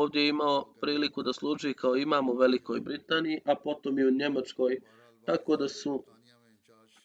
Ovdje 0.00 0.22
je 0.22 0.28
imao 0.28 0.74
priliku 0.80 1.22
da 1.22 1.32
služi 1.32 1.74
kao 1.74 1.96
imam 1.96 2.28
u 2.28 2.36
Velikoj 2.36 2.80
Britaniji, 2.80 3.40
a 3.44 3.54
potom 3.54 3.98
i 3.98 4.06
u 4.06 4.10
Njemačkoj, 4.10 4.80
tako 5.26 5.56
da 5.56 5.68
su 5.68 6.04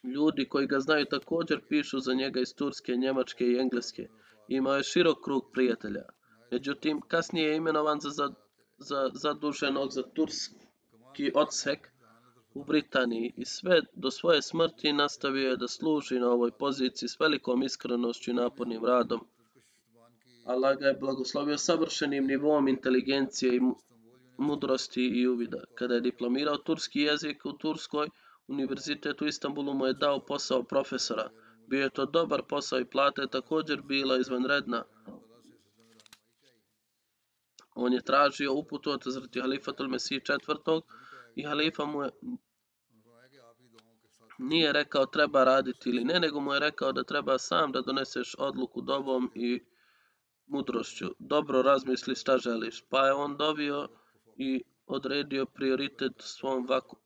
Ljudi 0.04 0.46
koji 0.50 0.68
ga 0.68 0.80
znaju 0.80 1.06
također 1.06 1.62
pišu 1.70 2.00
za 2.00 2.14
njega 2.14 2.40
iz 2.40 2.54
Turske, 2.56 2.96
Njemačke 2.96 3.46
i 3.46 3.58
Engleske. 3.58 4.08
Imao 4.48 4.76
je 4.76 4.84
širok 4.84 5.24
krug 5.24 5.50
prijatelja. 5.54 6.04
Međutim, 6.52 7.02
kasnije 7.02 7.50
je 7.50 7.58
imenovan 7.58 8.00
za, 8.00 8.10
za, 8.10 8.30
za 8.78 9.10
zaduženog 9.14 9.92
za 9.92 10.04
turski 10.04 11.32
odsek 11.36 11.92
u 12.54 12.64
Britaniji 12.64 13.34
i 13.38 13.46
sve 13.46 13.82
do 13.94 14.12
svoje 14.12 14.42
smrti 14.42 14.94
nastavio 14.94 15.50
je 15.50 15.58
da 15.58 15.68
služi 15.68 16.20
na 16.20 16.30
ovoj 16.30 16.52
poziciji 16.52 17.10
s 17.10 17.20
velikom 17.20 17.64
iskrenošću 17.64 18.32
i 18.32 18.34
napornim 18.34 18.86
radom. 18.86 19.28
Allah 20.48 20.78
ga 20.80 20.88
je 20.88 20.94
blagoslovio 21.00 21.58
savršenim 21.58 22.28
nivom 22.28 22.68
inteligencije 22.68 23.56
i 23.56 23.62
mudrosti 24.38 25.02
i 25.02 25.28
uvida. 25.28 25.64
Kada 25.76 25.94
je 25.94 26.02
diplomirao 26.02 26.58
turski 26.58 27.02
jezik 27.02 27.46
u 27.46 27.54
Turskoj, 27.54 28.10
Univerzitet 28.48 29.22
u 29.22 29.28
Istanbulu 29.28 29.74
mu 29.74 29.86
je 29.86 29.94
dao 29.94 30.26
posao 30.26 30.64
profesora. 30.64 31.30
Bio 31.68 31.84
je 31.84 31.90
to 31.90 32.06
dobar 32.06 32.44
posao 32.50 32.80
i 32.80 32.86
plata 32.86 33.22
je 33.22 33.30
također 33.30 33.82
bila 33.82 34.18
izvanredna. 34.18 34.84
On 37.76 37.94
je 37.94 38.02
tražio 38.02 38.54
uputu 38.54 38.92
od 38.92 39.02
zrti 39.06 39.42
halifatul 39.42 39.88
Mesih 39.88 40.24
četvrtog 40.24 40.84
i 41.36 41.44
halifa 41.44 41.86
mu 41.86 42.04
je 42.04 42.10
nije 44.40 44.74
rekao 44.74 45.06
treba 45.06 45.44
raditi 45.44 45.90
ili 45.90 46.04
ne, 46.04 46.20
nego 46.20 46.40
mu 46.40 46.54
je 46.54 46.60
rekao 46.60 46.92
da 46.92 47.04
treba 47.04 47.38
sam 47.38 47.72
da 47.72 47.82
doneseš 47.82 48.36
odluku 48.38 48.82
dobom 48.82 49.32
i 49.36 49.60
mudrošću. 50.48 51.06
Dobro 51.20 51.62
razmisli 51.62 52.16
šta 52.16 52.38
želiš. 52.38 52.84
Pa 52.90 53.06
je 53.06 53.14
on 53.14 53.38
dobio 53.38 53.88
i 54.38 54.64
odredio 54.86 55.46
prioritet 55.46 56.14
svom 56.18 56.68
vaku, 56.68 56.98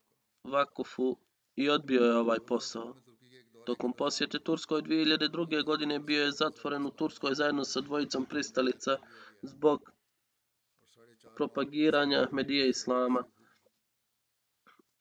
vakufu 0.44 1.16
i 1.56 1.70
odbio 1.70 2.02
je 2.02 2.16
ovaj 2.16 2.38
posao. 2.46 2.96
Tokom 3.66 3.92
posjete 3.92 4.38
Turskoj 4.38 4.82
2002. 4.82 5.64
godine 5.64 5.98
bio 5.98 6.24
je 6.24 6.30
zatvoren 6.30 6.86
u 6.86 6.90
Turskoj 6.90 7.34
zajedno 7.34 7.64
sa 7.64 7.80
dvojicom 7.80 8.26
pristalica 8.26 8.96
zbog 9.42 9.92
propagiranja 11.36 12.28
medije 12.32 12.68
islama, 12.68 13.24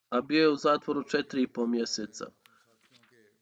a 0.09 0.21
bio 0.21 0.41
je 0.41 0.49
u 0.49 0.55
zatvoru 0.55 1.03
četiri 1.03 1.41
i 1.41 1.47
pol 1.47 1.67
mjeseca. 1.67 2.31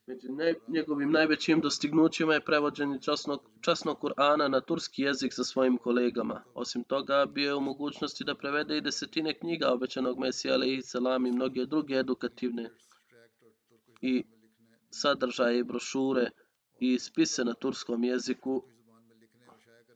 Među 0.10 0.32
naj, 0.32 0.54
njegovim 0.68 1.12
najvećim 1.12 1.60
dostignućima 1.62 2.34
je 2.34 2.46
prevođenje 2.46 3.02
časnog, 3.02 3.42
časnog 3.62 3.98
Kur'ana 4.02 4.48
na 4.48 4.62
turski 4.62 5.02
jezik 5.02 5.34
sa 5.34 5.44
svojim 5.44 5.78
kolegama. 5.78 6.44
Osim 6.54 6.84
toga, 6.84 7.26
bio 7.26 7.48
je 7.48 7.56
u 7.56 7.62
mogućnosti 7.62 8.24
da 8.24 8.36
prevede 8.36 8.78
i 8.78 8.82
desetine 8.82 9.34
knjiga 9.40 9.74
obećanog 9.74 10.20
Mesija, 10.20 10.54
alaihi 10.54 10.82
salam 10.82 11.26
i 11.26 11.32
mnoge 11.32 11.66
druge 11.66 11.96
edukativne 11.96 12.70
i 14.02 14.24
sadržaje 14.90 15.60
i 15.60 15.64
brošure 15.64 16.30
i 16.80 17.00
spise 17.00 17.46
na 17.46 17.54
turskom 17.54 18.04
jeziku 18.04 18.64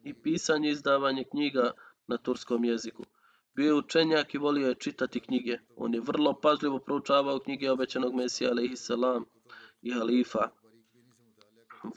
i 0.04 0.14
pisanje 0.14 0.70
i 0.70 0.72
izdavanje 0.72 1.24
knjiga 1.32 1.72
na 2.08 2.18
turskom 2.18 2.66
jeziku. 2.66 3.04
Bio 3.56 3.66
je 3.66 3.74
učenjak 3.74 4.34
i 4.34 4.38
volio 4.38 4.68
je 4.68 4.76
čitati 4.76 5.20
knjige. 5.20 5.58
On 5.76 5.94
je 5.94 6.02
vrlo 6.02 6.40
pažljivo 6.42 6.80
proučavao 6.80 7.40
knjige 7.40 7.72
obećanog 7.72 8.16
Mesija 8.16 8.52
alaihi 8.52 8.76
salam 8.76 9.26
i 9.84 9.92
halifa. 9.92 10.50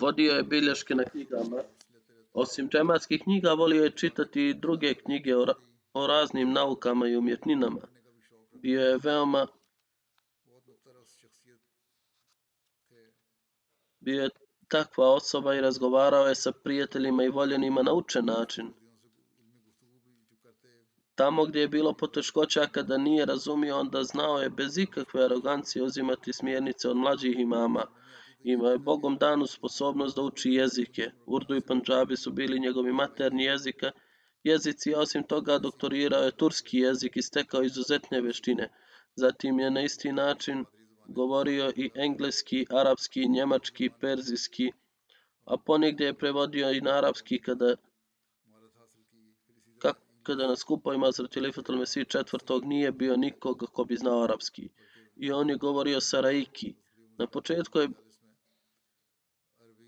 Vodio 0.00 0.32
je 0.32 0.42
bilješke 0.42 0.94
na 0.94 1.04
knjigama. 1.04 1.62
Osim 2.32 2.68
džematskih 2.68 3.22
knjiga, 3.22 3.52
volio 3.52 3.84
je 3.84 3.90
čitati 3.90 4.54
druge 4.54 4.94
knjige 4.94 5.36
o, 5.36 5.44
ra 5.44 5.54
o 5.92 6.06
raznim 6.06 6.52
naukama 6.52 7.08
i 7.08 7.16
umjetninama. 7.16 7.80
Bio 8.52 8.80
je 8.80 8.98
veoma 9.04 9.46
bio 14.00 14.22
je 14.22 14.30
takva 14.68 15.06
osoba 15.12 15.54
i 15.54 15.60
razgovarao 15.60 16.26
je 16.26 16.34
sa 16.34 16.52
prijateljima 16.52 17.24
i 17.24 17.28
voljenima 17.28 17.82
na 17.82 17.92
učen 17.92 18.24
način. 18.24 18.72
Tamo 21.16 21.44
gdje 21.44 21.60
je 21.60 21.68
bilo 21.68 21.92
poteškoća 21.92 22.66
kada 22.66 22.96
nije 22.98 23.26
razumio, 23.26 23.78
onda 23.78 24.02
znao 24.04 24.38
je 24.38 24.50
bez 24.50 24.78
ikakve 24.78 25.24
arogancije 25.24 25.82
uzimati 25.82 26.32
smjernice 26.32 26.88
od 26.88 26.96
mlađih 26.96 27.38
imama. 27.38 27.86
Imao 28.44 28.70
je 28.70 28.78
Bogom 28.78 29.16
danu 29.16 29.46
sposobnost 29.46 30.16
da 30.16 30.22
uči 30.22 30.50
jezike. 30.50 31.10
Urdu 31.26 31.56
i 31.56 31.60
Panđabi 31.60 32.16
su 32.16 32.30
bili 32.30 32.60
njegovi 32.60 32.92
materni 32.92 33.44
jezika. 33.44 33.90
Jezici, 34.44 34.94
osim 34.94 35.22
toga, 35.22 35.58
doktorirao 35.58 36.22
je 36.22 36.36
turski 36.36 36.78
jezik 36.78 37.16
i 37.16 37.22
stekao 37.22 37.62
izuzetne 37.62 38.20
veštine. 38.20 38.68
Zatim 39.14 39.60
je 39.60 39.70
na 39.70 39.82
isti 39.82 40.12
način 40.12 40.64
govorio 41.08 41.72
i 41.76 41.90
engleski, 41.94 42.66
arapski, 42.70 43.28
njemački, 43.28 43.90
perzijski, 44.00 44.72
a 45.44 45.56
ponegdje 45.56 46.06
je 46.06 46.18
prevodio 46.18 46.70
i 46.70 46.80
na 46.80 46.90
arapski 46.90 47.42
kada 47.42 47.76
kada 50.26 50.48
na 50.48 50.56
skupovima 50.56 51.06
Hazreti 51.06 51.40
Lefetul 51.40 51.76
Mesih 51.78 52.06
četvrtog 52.08 52.64
nije 52.64 52.92
bio 52.92 53.16
nikog 53.16 53.58
ko 53.72 53.84
bi 53.84 53.96
znao 53.96 54.22
arapski. 54.22 54.68
I 55.16 55.32
on 55.32 55.50
je 55.50 55.56
govorio 55.56 56.00
saraiki. 56.00 56.74
Na 57.18 57.26
početku 57.26 57.78
je 57.78 57.88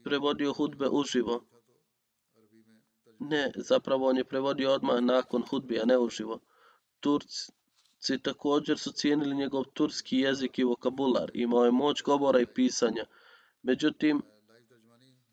prevodio 0.05 0.53
hudbe 0.53 0.89
uživo. 0.89 1.45
Ne, 3.19 3.53
zapravo 3.57 4.09
on 4.09 4.17
je 4.17 4.25
prevodio 4.25 4.73
odmah 4.73 5.01
nakon 5.01 5.43
hudbe, 5.51 5.81
a 5.83 5.85
ne 5.85 5.99
uživo. 5.99 6.41
Turci, 7.01 7.53
Turci 7.99 8.19
također 8.23 8.79
su 8.79 8.93
cijenili 8.93 9.37
njegov 9.37 9.65
turski 9.65 10.19
jezik 10.19 10.59
i 10.59 10.65
vokabular. 10.65 11.31
Imao 11.35 11.65
je 11.65 11.71
moć 11.71 12.03
govora 12.03 12.41
i 12.41 12.47
pisanja. 12.47 13.05
Međutim, 13.63 14.23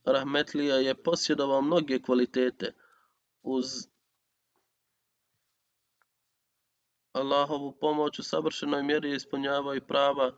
Rahmetlija 0.06 0.76
je 0.76 1.04
posjedovao 1.04 1.62
mnoge 1.62 2.00
kvalitete. 2.00 2.74
Uz 3.44 3.66
Allahovu 7.16 7.72
pomoć 7.82 8.20
u 8.20 8.24
savršenoj 8.24 8.84
mjeri 8.84 9.16
ispunjavao 9.16 9.76
i 9.76 9.82
prava 9.82 10.32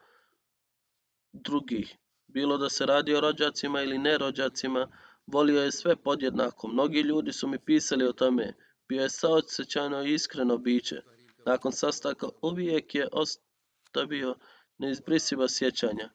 drugih. 1.33 1.97
Bilo 2.27 2.57
da 2.57 2.69
se 2.69 2.85
radi 2.85 3.15
o 3.15 3.21
rođacima 3.21 3.81
ili 3.81 3.97
nerođacima, 3.97 4.87
volio 5.27 5.61
je 5.61 5.71
sve 5.71 5.95
podjednako. 5.95 6.67
Mnogi 6.67 7.01
ljudi 7.01 7.33
su 7.33 7.47
mi 7.47 7.59
pisali 7.59 8.05
o 8.05 8.13
tome. 8.13 8.53
Bio 8.87 9.03
je 9.03 9.09
saosećajno 9.09 10.03
i 10.03 10.13
iskreno 10.13 10.57
biće. 10.57 11.01
Nakon 11.45 11.71
sastaka 11.71 12.27
uvijek 12.41 12.95
je 12.95 13.07
ostavio 13.11 14.35
neizbrisiva 14.77 15.47
sjećanja. 15.49 16.09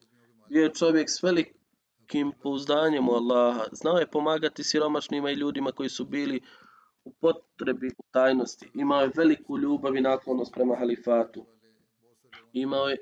Bio 0.48 0.62
je 0.62 0.74
čovjek 0.74 1.10
s 1.10 1.22
velikim 1.22 2.32
pouzdanjem 2.42 3.08
u 3.08 3.12
Allaha. 3.12 3.64
Znao 3.72 3.98
je 3.98 4.10
pomagati 4.10 4.64
siromašnima 4.64 5.30
i 5.30 5.34
ljudima 5.34 5.72
koji 5.72 5.88
su 5.88 6.04
bili 6.04 6.40
u 7.04 7.12
potrebi 7.12 7.88
u 7.98 8.02
tajnosti. 8.10 8.70
Imao 8.74 9.00
je 9.00 9.12
veliku 9.16 9.58
ljubav 9.58 9.96
i 9.96 10.00
naklonost 10.00 10.52
prema 10.54 10.76
halifatu. 10.76 11.44
Imao 12.52 12.88
je, 12.88 12.96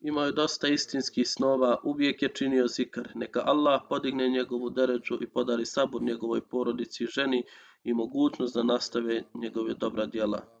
imao 0.00 0.24
je 0.24 0.32
dosta 0.32 0.68
istinskih 0.68 1.28
snova, 1.28 1.76
uvijek 1.84 2.22
je 2.22 2.28
činio 2.28 2.66
zikar. 2.66 3.08
Neka 3.14 3.42
Allah 3.44 3.82
podigne 3.88 4.28
njegovu 4.28 4.70
deređu 4.70 5.18
i 5.20 5.26
podari 5.26 5.66
sabur 5.66 6.02
njegovoj 6.02 6.40
porodici 6.40 7.04
i 7.04 7.06
ženi 7.06 7.44
i 7.84 7.94
mogućnost 7.94 8.54
da 8.54 8.62
nastave 8.62 9.22
njegove 9.34 9.74
dobra 9.74 10.06
djela. 10.06 10.54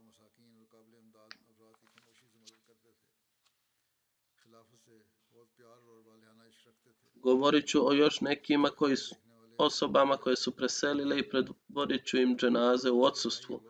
Govorit 7.14 7.66
ću 7.66 7.88
o 7.88 7.92
još 7.92 8.20
nekima 8.20 8.68
koji 8.68 8.96
su, 8.96 9.14
osobama 9.58 10.16
koje 10.16 10.36
su 10.36 10.50
preselile 10.50 11.18
i 11.18 11.28
predvodit 11.28 12.06
ću 12.06 12.16
im 12.16 12.36
dženaze 12.36 12.90
u 12.90 13.02
odsustvu. 13.02 13.60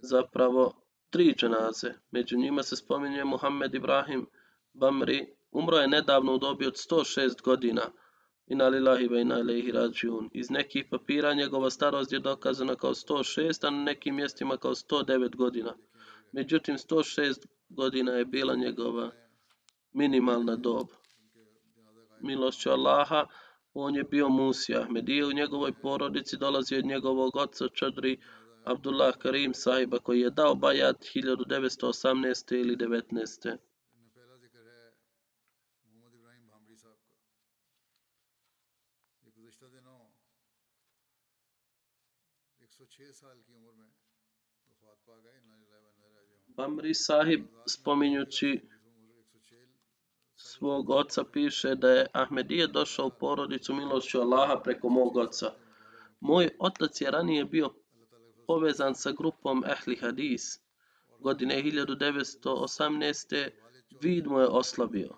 Zapravo, 0.00 0.82
tri 1.10 1.34
dženaze. 1.34 1.92
Među 2.10 2.36
njima 2.36 2.62
se 2.62 2.76
spominje 2.76 3.24
Muhammed 3.24 3.74
Ibrahim 3.74 4.26
Bamri. 4.72 5.26
Umro 5.50 5.76
je 5.76 5.88
nedavno 5.88 6.34
u 6.34 6.38
dobi 6.38 6.66
od 6.66 6.74
106 6.74 7.42
godina. 7.42 7.82
Ina 8.46 8.68
lillahi 8.68 9.08
ve 9.08 9.20
ina 9.20 9.38
ilaihi 9.38 9.72
rađiun. 9.72 10.30
Iz 10.32 10.50
nekih 10.50 10.84
papira 10.90 11.34
njegova 11.34 11.70
starost 11.70 12.12
je 12.12 12.18
dokazana 12.18 12.74
kao 12.74 12.94
106, 12.94 13.66
a 13.66 13.70
na 13.70 13.82
nekim 13.82 14.14
mjestima 14.14 14.56
kao 14.56 14.74
109 14.74 15.36
godina. 15.36 15.74
Međutim, 16.32 16.74
106 16.74 17.46
godina 17.68 18.12
je 18.12 18.24
bila 18.24 18.54
njegova 18.54 19.10
minimalna 19.92 20.56
dob. 20.56 20.86
Milošću 22.20 22.70
Allaha, 22.70 23.26
on 23.80 23.96
je 23.96 24.04
bio 24.04 24.28
Musi 24.28 24.74
Ahmedije, 24.76 25.26
u 25.26 25.32
njegovoj 25.32 25.72
porodici 25.82 26.36
dolazi 26.36 26.76
od 26.76 26.84
njegovog 26.84 27.36
oca 27.36 27.68
Čadri 27.68 28.18
Abdullah 28.64 29.16
Karim 29.18 29.54
sahiba 29.54 29.98
koji 29.98 30.20
je 30.20 30.30
dao 30.30 30.54
bajat 30.54 30.96
1918. 31.14 32.60
ili 32.60 32.76
19. 32.76 33.56
Bamri 46.56 46.94
sahib 46.94 47.44
spominjući 47.66 48.60
svog 50.40 50.90
oca 50.90 51.24
piše 51.24 51.74
da 51.74 51.90
je 51.90 52.06
Ahmedije 52.12 52.66
došao 52.66 53.06
u 53.06 53.10
porodicu 53.20 53.74
milošću 53.74 54.20
Allaha 54.20 54.60
preko 54.64 54.88
mog 54.88 55.16
oca. 55.16 55.52
Moj 56.20 56.48
otac 56.58 57.00
je 57.00 57.10
ranije 57.10 57.44
bio 57.44 57.74
povezan 58.46 58.94
sa 58.94 59.12
grupom 59.12 59.64
Ehli 59.64 59.96
Hadis. 59.96 60.60
Godine 61.20 61.62
1918. 61.62 63.50
vid 64.00 64.26
mu 64.26 64.40
je 64.40 64.46
oslabio 64.46 65.16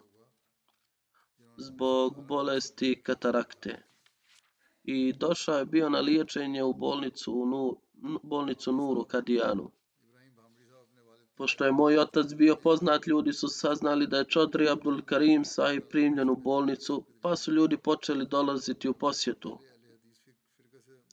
zbog 1.57 2.27
bolesti 2.27 3.03
katarakte. 3.03 3.83
I 4.85 5.13
došao 5.13 5.59
je 5.59 5.67
bio 5.67 5.89
na 5.89 6.01
liječenje 6.01 6.63
u 6.65 6.75
bolnicu, 6.75 7.33
u 7.33 7.47
nu, 7.47 7.81
bolnicu 8.23 8.73
Nuru 8.73 9.05
Kadijanu. 9.05 9.71
Pošto 11.41 11.65
je 11.65 11.73
moj 11.73 11.99
otac 11.99 12.33
bio 12.35 12.57
poznat, 12.57 13.07
ljudi 13.07 13.33
su 13.33 13.49
saznali 13.49 14.07
da 14.07 14.19
je 14.19 14.25
Čodri 14.25 14.69
Abdul 14.69 14.99
Karim 15.03 15.45
sahib 15.45 15.83
primljen 15.89 16.31
u 16.31 16.37
bolnicu, 16.37 17.05
pa 17.21 17.37
su 17.37 17.53
ljudi 17.53 17.77
počeli 17.77 18.27
dolaziti 18.27 18.89
u 18.89 18.93
posjetu. 18.93 19.59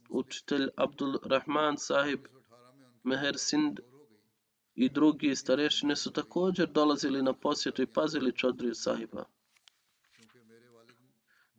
Učitelj 0.10 0.68
Abdul 0.76 1.16
Rahman 1.24 1.78
sahib 1.78 2.28
Meher 3.04 3.38
Sind 3.38 3.80
i 4.76 4.90
drugi 4.90 5.36
starešine 5.36 5.96
su 5.96 6.12
također 6.12 6.72
dolazili 6.72 7.22
na 7.22 7.34
posjetu 7.34 7.82
i 7.82 7.88
pazili 7.88 8.36
Čodri 8.36 8.76
sahiba. 8.76 9.26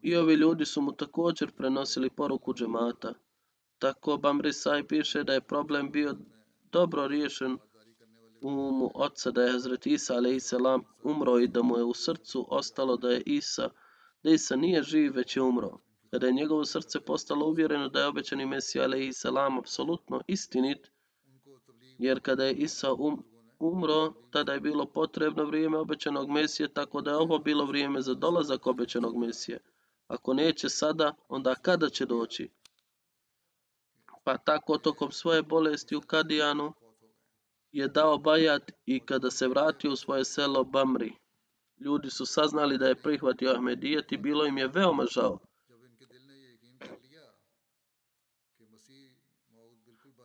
I 0.03 0.17
ovi 0.17 0.35
ljudi 0.35 0.65
su 0.65 0.83
mu 0.83 0.93
također 0.93 1.51
prenosili 1.53 2.11
poruku 2.11 2.55
džemata. 2.55 3.15
Tako 3.79 4.17
Bamri 4.17 4.53
Saj 4.53 4.87
piše 4.87 5.25
da 5.25 5.33
je 5.33 5.41
problem 5.41 5.91
bio 5.91 6.17
dobro 6.73 7.07
riješen 7.07 7.59
umu 8.41 8.91
oca 8.95 9.31
da 9.31 9.43
je 9.43 9.53
Hazret 9.53 9.87
Isa 9.87 10.15
a.s. 10.15 10.53
umro 11.03 11.39
i 11.39 11.49
da 11.49 11.63
mu 11.63 11.79
je 11.79 11.85
u 11.85 11.95
srcu 11.95 12.47
ostalo 12.51 12.97
da 12.97 13.11
je 13.11 13.23
Isa, 13.27 13.71
da 14.23 14.31
Isa 14.31 14.57
nije 14.57 14.83
živ, 14.83 15.13
već 15.15 15.37
je 15.37 15.43
umro. 15.43 15.79
Kada 16.11 16.27
je 16.27 16.33
njegovo 16.33 16.65
srce 16.65 17.01
postalo 17.01 17.47
uvjereno 17.47 17.89
da 17.89 18.01
je 18.01 18.07
obećani 18.07 18.47
Mesija 18.47 18.85
a.s. 18.85 19.25
apsolutno 19.59 20.21
istinit, 20.27 20.91
jer 21.99 22.21
kada 22.21 22.45
je 22.45 22.55
Isa 22.55 22.93
um, 22.93 23.25
umro, 23.59 24.13
tada 24.31 24.53
je 24.53 24.61
bilo 24.61 24.87
potrebno 24.87 25.45
vrijeme 25.45 25.79
obećanog 25.79 26.31
Mesije, 26.31 26.75
tako 26.75 27.01
da 27.01 27.11
je 27.11 27.17
ovo 27.17 27.39
bilo 27.39 27.65
vrijeme 27.65 28.03
za 28.03 28.15
dolazak 28.15 28.67
obećanog 28.67 29.17
Mesije. 29.17 29.59
Ako 30.07 30.35
neće 30.35 30.69
sada, 30.69 31.15
onda 31.29 31.55
kada 31.55 31.89
će 31.89 32.07
doći? 32.07 32.51
Pa 34.25 34.39
tako 34.39 34.79
tokom 34.79 35.13
svoje 35.13 35.43
bolesti 35.43 35.97
u 35.97 36.01
Kadijanu, 36.01 36.73
je 37.73 37.89
dao 37.89 38.19
bajat 38.19 38.73
i 38.87 39.01
kada 39.01 39.31
se 39.31 39.49
vratio 39.49 39.93
u 39.93 39.97
svoje 39.97 40.25
selo 40.25 40.65
Bamri. 40.65 41.13
Ljudi 41.81 42.11
su 42.11 42.27
saznali 42.27 42.79
da 42.79 42.87
je 42.87 43.03
prihvatio 43.03 43.51
Ahmedijet 43.51 44.13
i 44.13 44.17
bilo 44.17 44.47
im 44.47 44.59
je 44.59 44.69
veoma 44.69 45.05
žao. 45.07 45.39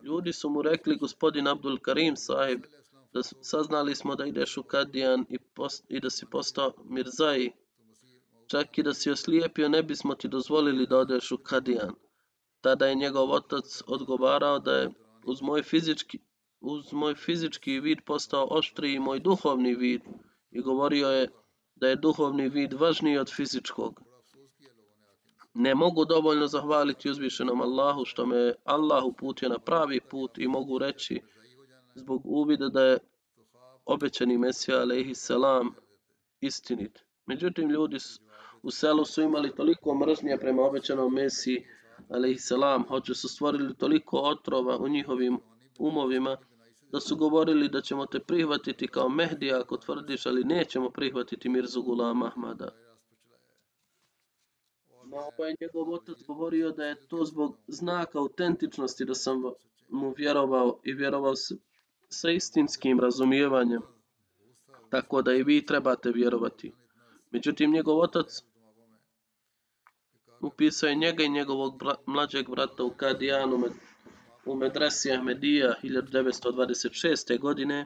Ljudi 0.02 0.34
su 0.34 0.50
mu 0.50 0.62
rekli, 0.62 0.98
gospodin 0.98 1.48
Abdul 1.48 1.78
Karim 1.80 2.16
sahib, 2.16 2.66
da 3.14 3.24
saznali 3.24 3.96
smo 3.96 4.16
da 4.16 4.26
ideš 4.26 4.58
u 4.58 4.64
Kadijan 4.64 5.26
i, 5.30 5.40
post, 5.40 5.86
i 5.90 6.00
da 6.00 6.10
si 6.10 6.26
postao 6.32 6.74
Mirzai. 6.86 7.52
Čak 8.48 8.78
i 8.78 8.84
da 8.84 8.94
si 8.94 9.12
oslijepio, 9.12 9.70
ne 9.70 9.84
bismo 9.84 10.16
ti 10.16 10.28
dozvolili 10.28 10.88
da 10.88 10.98
odeš 10.98 11.32
u 11.32 11.38
Kadijan. 11.38 11.96
Tada 12.62 12.86
je 12.86 12.96
njegov 12.96 13.32
otac 13.32 13.82
odgovarao 13.88 14.60
da 14.60 14.76
je 14.76 14.90
uz 15.26 15.42
moj 15.42 15.64
fizički 15.64 16.20
uz 16.64 16.94
moj 16.94 17.16
fizički 17.16 17.80
vid 17.80 18.02
postao 18.06 18.48
oštriji 18.50 19.00
moj 19.00 19.20
duhovni 19.20 19.76
vid 19.76 20.02
i 20.52 20.62
govorio 20.62 21.08
je 21.08 21.28
da 21.76 21.88
je 21.88 21.96
duhovni 21.96 22.50
vid 22.50 22.74
važniji 22.74 23.18
od 23.18 23.32
fizičkog. 23.36 24.02
Ne 25.54 25.76
mogu 25.76 26.06
dovoljno 26.06 26.48
zahvaliti 26.48 27.10
uzvišenom 27.10 27.62
Allahu 27.62 28.06
što 28.06 28.26
me 28.26 28.54
Allah 28.64 29.04
uputio 29.06 29.50
na 29.50 29.60
pravi 29.60 30.00
put 30.10 30.38
i 30.38 30.48
mogu 30.48 30.78
reći 30.78 31.22
zbog 31.96 32.22
uvida 32.26 32.70
da 32.70 32.84
je 32.84 32.98
obećani 33.86 34.38
Mesija 34.38 34.80
alaihi 34.82 35.16
salam 35.16 35.76
istinit. 36.42 37.00
Međutim, 37.26 37.70
ljudi 37.70 37.98
u 38.62 38.72
selu 38.72 39.06
su 39.06 39.22
imali 39.22 39.56
toliko 39.56 39.96
mržnje 39.96 40.38
prema 40.38 40.64
obećanom 40.64 41.14
Mesiji 41.14 41.66
alaihi 42.10 42.40
salam, 42.40 42.84
hoće 42.88 43.14
su 43.14 43.30
stvorili 43.30 43.76
toliko 43.76 44.18
otrova 44.18 44.78
u 44.78 44.88
njihovim 44.88 45.40
umovima 45.80 46.38
da 46.94 47.00
su 47.00 47.16
govorili 47.16 47.70
da 47.70 47.82
ćemo 47.82 48.06
te 48.06 48.20
prihvatiti 48.20 48.88
kao 48.88 49.10
Mehdi 49.10 49.52
ako 49.52 49.78
tvrdiš, 49.78 50.26
ali 50.26 50.44
nećemo 50.44 50.90
prihvatiti 50.90 51.50
Mirzu 51.50 51.82
Gulama 51.82 52.26
Ahmada. 52.26 52.70
No, 55.06 55.18
ovo 55.18 55.46
je 55.46 55.56
njegov 55.62 55.94
otac 55.94 56.18
govorio 56.28 56.72
da 56.72 56.86
je 56.86 57.08
to 57.08 57.26
zbog 57.26 57.58
znaka 57.68 58.20
autentičnosti 58.20 59.06
da 59.06 59.16
sam 59.16 59.42
mu 59.90 60.14
vjerovao 60.18 60.80
i 60.84 60.94
vjerovao 60.94 61.36
s, 61.36 61.52
sa 62.10 62.30
istinskim 62.30 63.00
razumijevanjem. 63.00 63.82
Tako 64.90 65.22
da 65.22 65.34
i 65.34 65.44
vi 65.44 65.66
trebate 65.66 66.12
vjerovati. 66.12 66.74
Međutim, 67.32 67.72
njegov 67.72 68.00
otac 68.00 68.28
upisao 70.42 70.88
je 70.88 70.96
njega 70.96 71.24
i 71.24 71.30
njegovog 71.30 71.80
bra, 71.80 71.96
mlađeg 72.06 72.50
brata 72.50 72.84
u 72.84 72.94
Kadijanu 72.98 73.58
u 74.46 74.56
medresi 74.56 75.12
Ahmedija 75.12 75.76
1926. 75.84 77.40
godine 77.40 77.86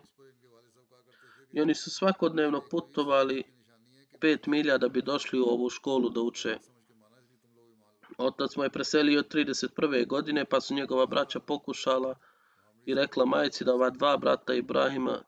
i 1.54 1.62
oni 1.62 1.76
su 1.76 1.90
svakodnevno 1.90 2.62
putovali 2.72 3.44
pet 4.20 4.46
milja 4.46 4.78
da 4.78 4.90
bi 4.90 5.02
došli 5.02 5.40
u 5.40 5.44
ovu 5.44 5.70
školu 5.70 6.10
da 6.10 6.22
uče. 6.22 6.58
Otac 8.18 8.56
mu 8.56 8.64
je 8.64 8.70
preselio 8.70 9.22
31. 9.22 10.08
godine, 10.08 10.46
pa 10.46 10.62
su 10.62 10.74
njegova 10.74 11.06
braća 11.06 11.40
pokušala 11.40 12.16
i 12.86 12.94
rekla 12.94 13.26
majici 13.26 13.64
da 13.64 13.74
ova 13.74 13.90
dva 13.90 14.18
brata 14.18 14.54
Ibrahima, 14.54 15.22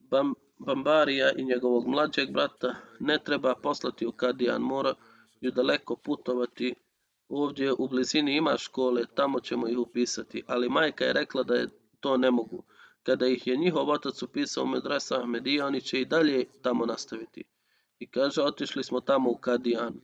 Bam, 0.00 0.34
Bambarija 0.58 1.32
i 1.36 1.44
njegovog 1.44 1.86
mlađeg 1.86 2.32
brata, 2.32 2.74
ne 3.00 3.18
treba 3.24 3.54
poslati 3.54 4.06
u 4.06 4.12
Kadijan, 4.12 4.62
moraju 4.62 4.96
daleko 5.54 5.96
putovati. 5.96 6.74
Ovdje 7.34 7.72
u 7.78 7.88
blizini 7.88 8.36
ima 8.36 8.56
škole, 8.58 9.04
tamo 9.14 9.40
ćemo 9.40 9.68
ih 9.68 9.78
upisati. 9.78 10.42
Ali 10.46 10.68
majka 10.68 11.04
je 11.04 11.12
rekla 11.12 11.42
da 11.42 11.54
je 11.54 11.68
to 12.00 12.16
ne 12.16 12.30
mogu. 12.30 12.64
Kada 13.02 13.26
ih 13.26 13.46
je 13.46 13.56
njihov 13.56 13.90
otac 13.90 14.22
upisao 14.22 14.64
u 14.64 14.66
medresa 14.66 15.20
Ahmedija, 15.20 15.66
oni 15.66 15.80
će 15.80 16.00
i 16.00 16.04
dalje 16.04 16.44
tamo 16.62 16.86
nastaviti. 16.86 17.44
I 17.98 18.06
kaže, 18.06 18.42
otišli 18.42 18.84
smo 18.84 19.00
tamo 19.00 19.30
u 19.30 19.36
Kadijan. 19.36 19.94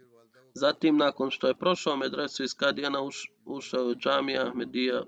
Zatim, 0.55 0.97
nakon 0.97 1.31
što 1.31 1.49
je 1.49 1.55
prošao 1.55 1.97
medresu 1.97 2.45
iz 2.45 2.55
Kadijana, 2.55 3.03
uš, 3.03 3.33
ušao 3.45 3.89
je 3.89 3.97
džamija 3.97 4.47
Ahmedija 4.47 5.03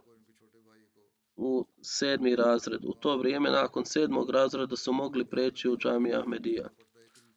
u 1.36 1.66
sedmi 1.82 2.36
razred. 2.36 2.84
U 2.84 2.94
to 3.00 3.16
vrijeme, 3.16 3.50
nakon 3.50 3.84
sedmog 3.84 4.30
razreda, 4.30 4.76
su 4.76 4.92
mogli 4.92 5.24
preći 5.24 5.68
u 5.68 5.76
džamija 5.76 6.20
Ahmedija. 6.20 6.68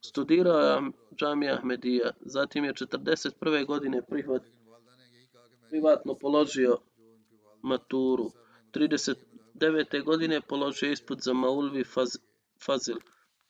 Studirao 0.02 0.60
je 0.60 0.92
džamija 1.16 1.54
Ahmedija, 1.54 2.12
zatim 2.22 2.66
je 2.66 2.74
41. 2.74 3.66
godine 3.66 4.02
prihvatio 4.02 4.63
privatno 5.74 6.14
položio 6.16 6.78
maturu. 7.64 8.32
39. 8.74 10.04
godine 10.04 10.42
položio 10.42 10.92
ispod 10.92 11.22
za 11.22 11.34
Maulvi 11.34 11.84
Faz, 11.84 12.10
Fazil. 12.66 12.98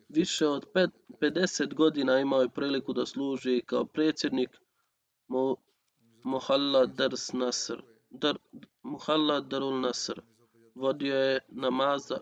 Više 0.08 0.46
od 0.46 0.66
50 1.20 1.74
godina 1.74 2.18
imao 2.18 2.42
je 2.42 2.48
priliku 2.48 2.92
da 2.92 3.06
služi 3.06 3.62
kao 3.66 3.84
predsjednik 3.84 4.50
Mohalla 6.24 6.86
Dars 6.86 7.32
Nasr, 7.32 7.82
Dar, 8.10 8.38
Mohalla 8.82 9.40
Darul 9.40 9.80
Nasr. 9.80 10.20
Vodio 10.74 11.16
je 11.16 11.40
namaza 11.48 12.18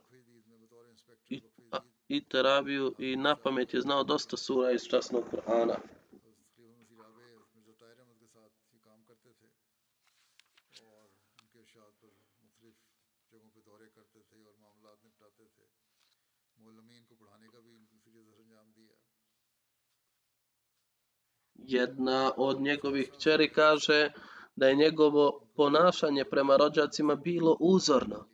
i 2.12 2.20
teraviju 2.24 2.94
i 2.98 3.16
na 3.16 3.36
pamet 3.36 3.74
je 3.74 3.80
znao 3.80 4.04
dosta 4.04 4.36
sura 4.36 4.70
iz 4.72 4.82
časnog 4.82 5.24
Kur'ana. 5.30 5.76
Jedna 21.54 22.32
od 22.36 22.60
njegovih 22.60 23.10
kćeri 23.12 23.52
kaže 23.52 24.12
da 24.56 24.68
je 24.68 24.76
njegovo 24.76 25.40
ponašanje 25.56 26.24
prema 26.24 26.56
rođacima 26.56 27.14
bilo 27.14 27.56
uzorno. 27.60 28.32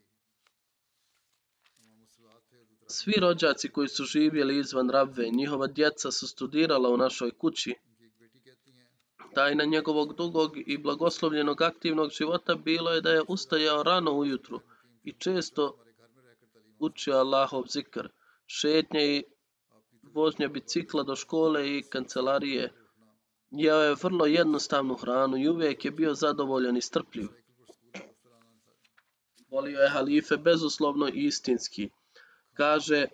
Svi 2.90 3.12
rođaci 3.20 3.68
koji 3.68 3.88
su 3.88 4.04
živjeli 4.04 4.58
izvan 4.58 4.90
Rabve, 4.90 5.28
njihova 5.30 5.66
djeca 5.66 6.10
su 6.10 6.28
studirala 6.28 6.88
u 6.88 6.96
našoj 6.96 7.30
kući. 7.30 7.74
Tajna 9.34 9.64
njegovog 9.64 10.16
dugog 10.16 10.52
i 10.66 10.78
blagoslovljenog 10.78 11.62
aktivnog 11.62 12.10
života 12.10 12.54
bilo 12.54 12.90
je 12.90 13.00
da 13.00 13.10
je 13.10 13.22
ustajao 13.28 13.82
rano 13.82 14.12
ujutru 14.12 14.60
i 15.04 15.12
često 15.12 15.78
učio 16.78 17.16
Allahov 17.16 17.64
zikr, 17.66 18.08
šetnje 18.46 19.16
i 19.16 19.24
vožnje 20.02 20.48
bicikla 20.48 21.02
do 21.02 21.16
škole 21.16 21.76
i 21.76 21.82
kancelarije, 21.82 22.72
Jeo 23.50 23.82
je 23.82 23.94
vrlo 24.02 24.26
jednostavnu 24.26 24.94
hranu 24.94 25.36
i 25.36 25.48
uvijek 25.48 25.84
je 25.84 25.90
bio 25.90 26.14
zadovoljan 26.14 26.76
i 26.76 26.82
strpljiv. 26.82 27.28
Volio 29.50 29.80
je 29.80 29.88
halife 29.88 30.36
bezuslovno 30.36 31.08
i 31.08 31.24
istinski. 31.24 31.90
Kaže 32.58 33.06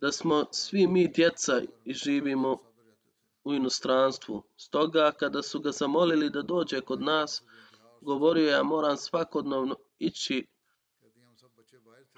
da 0.00 0.12
smo 0.12 0.44
svi 0.52 0.86
mi 0.86 1.08
djeca 1.08 1.62
i 1.84 1.94
živimo 1.94 2.58
u 3.44 3.54
inostranstvu. 3.54 4.42
Stoga 4.56 5.12
kada 5.12 5.42
su 5.42 5.60
ga 5.60 5.70
zamolili 5.70 6.30
da 6.30 6.42
dođe 6.42 6.80
kod 6.80 7.02
nas, 7.02 7.42
govorio 8.00 8.46
je 8.46 8.52
ja 8.52 8.62
moram 8.62 8.96
svakodnevno 8.96 9.76
ići 9.98 10.46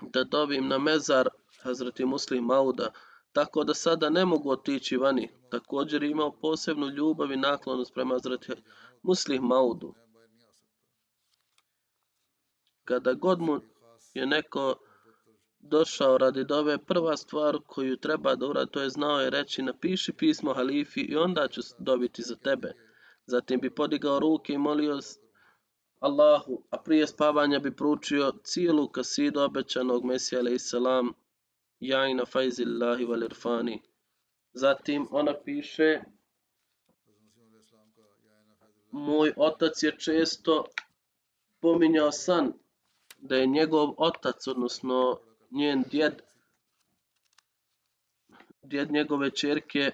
da 0.00 0.24
dobim 0.24 0.68
na 0.68 0.78
mezar 0.78 1.28
Hazreti 1.62 2.04
Muslim 2.04 2.44
Mauda, 2.44 2.92
tako 3.32 3.64
da 3.64 3.74
sada 3.74 4.10
ne 4.10 4.24
mogu 4.24 4.50
otići 4.50 4.96
vani. 4.96 5.30
Također 5.50 6.02
je 6.02 6.10
imao 6.10 6.32
posebnu 6.32 6.86
ljubav 6.88 7.32
i 7.32 7.36
naklonost 7.36 7.94
prema 7.94 8.14
Hazreti 8.14 8.52
Muslim 9.02 9.42
Maudu. 9.42 9.94
Kada 12.84 13.12
god 13.12 13.40
mu 13.40 13.60
je 14.14 14.26
neko 14.26 14.76
došao 15.62 16.18
radi 16.18 16.44
dove, 16.44 16.78
prva 16.78 17.16
stvar 17.16 17.58
koju 17.66 17.96
treba 17.96 18.34
da 18.34 18.46
uradi, 18.46 18.70
to 18.70 18.80
je 18.82 18.90
znao 18.90 19.20
je 19.20 19.30
reći 19.30 19.62
napiši 19.62 20.12
pismo 20.12 20.54
halifi 20.54 21.00
i 21.00 21.16
onda 21.16 21.48
ću 21.48 21.60
dobiti 21.78 22.22
za 22.22 22.36
tebe. 22.36 22.72
Zatim 23.26 23.60
bi 23.60 23.74
podigao 23.74 24.18
ruke 24.18 24.52
i 24.52 24.58
molio 24.58 24.98
Allahu, 26.00 26.62
a 26.70 26.78
prije 26.78 27.06
spavanja 27.06 27.58
bi 27.58 27.76
pručio 27.76 28.32
cijelu 28.44 28.88
kasidu 28.88 29.40
obećanog 29.40 30.04
Mesija 30.04 30.40
a.s. 30.40 30.70
salam 30.70 31.12
Jajna 31.80 32.24
fajzillahi 32.24 33.04
wal 33.04 33.24
irfani. 33.24 33.82
Zatim 34.52 35.08
ona 35.10 35.34
piše 35.44 36.00
Moj 38.90 39.32
otac 39.36 39.82
je 39.82 39.98
često 39.98 40.64
pominjao 41.60 42.12
san 42.12 42.52
da 43.18 43.36
je 43.36 43.46
njegov 43.46 43.94
otac, 43.96 44.46
odnosno 44.46 45.20
njen 45.52 45.82
djed, 45.90 46.22
djed 48.62 48.92
njegove 48.92 49.30
čerke, 49.30 49.90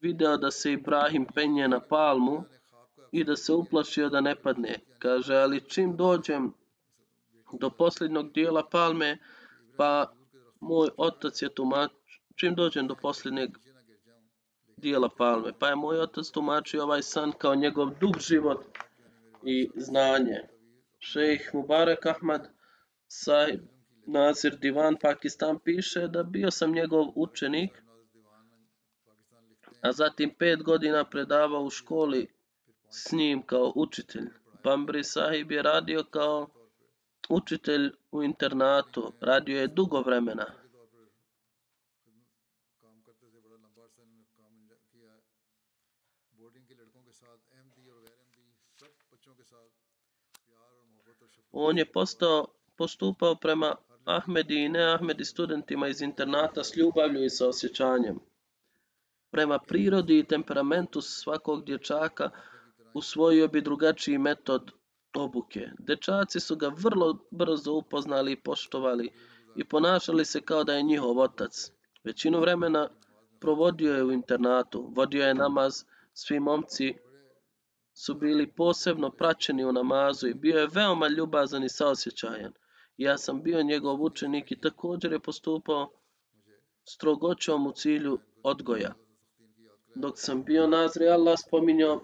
video 0.00 0.36
da 0.36 0.50
se 0.50 0.72
Ibrahim 0.72 1.26
penje 1.34 1.68
na 1.68 1.80
palmu 1.80 2.44
i 3.12 3.24
da 3.24 3.36
se 3.36 3.52
uplašio 3.52 4.08
da 4.08 4.20
ne 4.20 4.34
padne. 4.34 4.78
Kaže, 4.98 5.34
ali 5.34 5.60
čim 5.68 5.96
dođem 5.96 6.52
do 7.52 7.70
posljednog 7.70 8.32
dijela 8.32 8.68
palme, 8.70 9.18
pa 9.76 10.12
moj 10.60 10.88
otac 10.96 11.42
je 11.42 11.54
tumač, 11.54 11.92
čim 12.36 12.54
dođem 12.54 12.86
do 12.86 12.94
posljednjeg 12.94 13.50
dijela 14.76 15.08
palme, 15.08 15.52
pa 15.58 15.68
je 15.68 15.76
moj 15.76 16.00
otac 16.00 16.30
tumačio 16.30 16.82
ovaj 16.82 17.02
san 17.02 17.32
kao 17.32 17.54
njegov 17.54 17.90
dug 18.00 18.18
život 18.18 18.64
i 19.42 19.70
znanje. 19.76 20.40
Šejh 20.98 21.50
Mubarak 21.54 22.06
Ahmad 22.06 22.50
Sahib 23.08 23.73
Nazir 24.06 24.56
Divan 24.56 24.96
Pakistan 24.96 25.58
piše 25.58 26.08
da 26.08 26.22
bio 26.22 26.50
sam 26.50 26.72
njegov 26.72 27.06
učenik, 27.14 27.82
a 29.80 29.92
zatim 29.92 30.34
pet 30.38 30.62
godina 30.62 31.04
predavao 31.04 31.64
u 31.64 31.70
školi 31.70 32.28
s 32.90 33.12
njim 33.12 33.42
kao 33.42 33.72
učitelj. 33.76 34.28
Bambri 34.64 35.04
Sahib 35.04 35.52
je 35.52 35.62
radio 35.62 36.04
kao 36.10 36.48
učitelj 37.28 37.92
u 38.10 38.22
internatu, 38.22 39.12
radio 39.20 39.60
je 39.60 39.66
dugo 39.66 40.00
vremena. 40.00 40.46
On 51.52 51.78
je 51.78 51.92
postao, 51.92 52.46
postupao 52.76 53.34
prema 53.36 53.76
Ahmedi 54.04 54.64
i 54.64 54.68
neahmedi 54.68 55.24
studentima 55.24 55.88
iz 55.88 56.02
internata 56.02 56.64
s 56.64 56.76
ljubavlju 56.76 57.24
i 57.24 57.30
sa 57.30 57.48
osjećanjem. 57.48 58.18
Prema 59.30 59.58
prirodi 59.58 60.18
i 60.18 60.24
temperamentu 60.24 61.00
svakog 61.00 61.64
dječaka 61.64 62.30
usvojio 62.94 63.48
bi 63.48 63.60
drugačiji 63.60 64.18
metod 64.18 64.70
obuke. 65.14 65.68
Dečaci 65.78 66.40
su 66.40 66.56
ga 66.56 66.68
vrlo 66.68 67.18
brzo 67.30 67.72
upoznali 67.72 68.32
i 68.32 68.40
poštovali 68.40 69.10
i 69.56 69.64
ponašali 69.64 70.24
se 70.24 70.40
kao 70.40 70.64
da 70.64 70.74
je 70.74 70.82
njihov 70.82 71.18
otac. 71.18 71.70
Većinu 72.04 72.40
vremena 72.40 72.88
provodio 73.40 73.94
je 73.94 74.04
u 74.04 74.12
internatu, 74.12 74.92
vodio 74.96 75.26
je 75.26 75.34
namaz, 75.34 75.84
svi 76.12 76.40
momci 76.40 76.94
su 77.94 78.14
bili 78.14 78.52
posebno 78.52 79.10
praćeni 79.10 79.64
u 79.64 79.72
namazu 79.72 80.28
i 80.28 80.34
bio 80.34 80.58
je 80.58 80.68
veoma 80.74 81.08
ljubazan 81.08 81.64
i 81.64 81.68
saosjećajan. 81.68 82.52
Ja 82.96 83.18
sam 83.18 83.42
bio 83.42 83.62
njegov 83.62 84.02
učenik 84.02 84.52
i 84.52 84.60
također 84.60 85.12
je 85.12 85.20
postupao 85.20 85.90
strogoćom 86.84 87.66
u 87.66 87.72
cilju 87.72 88.18
odgoja. 88.42 88.94
Dok 89.94 90.14
sam 90.16 90.44
bio 90.44 90.66
nazri, 90.66 91.08
Allah 91.08 91.38
spominjao 91.46 92.00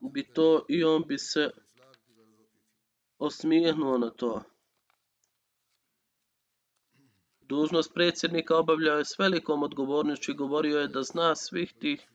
bi 0.00 0.32
to 0.34 0.64
i 0.68 0.84
on 0.84 1.04
bi 1.06 1.18
se 1.18 1.50
osmijehnuo 3.18 3.98
na 3.98 4.10
to. 4.10 4.42
Dužnost 7.40 7.94
predsjednika 7.94 8.56
obavljao 8.56 8.98
je 8.98 9.04
s 9.04 9.18
velikom 9.18 9.62
odgovornošću 9.62 10.32
i 10.32 10.34
govorio 10.34 10.78
je 10.78 10.88
da 10.88 11.02
zna 11.02 11.34
svih 11.34 11.74
tih 11.80 12.08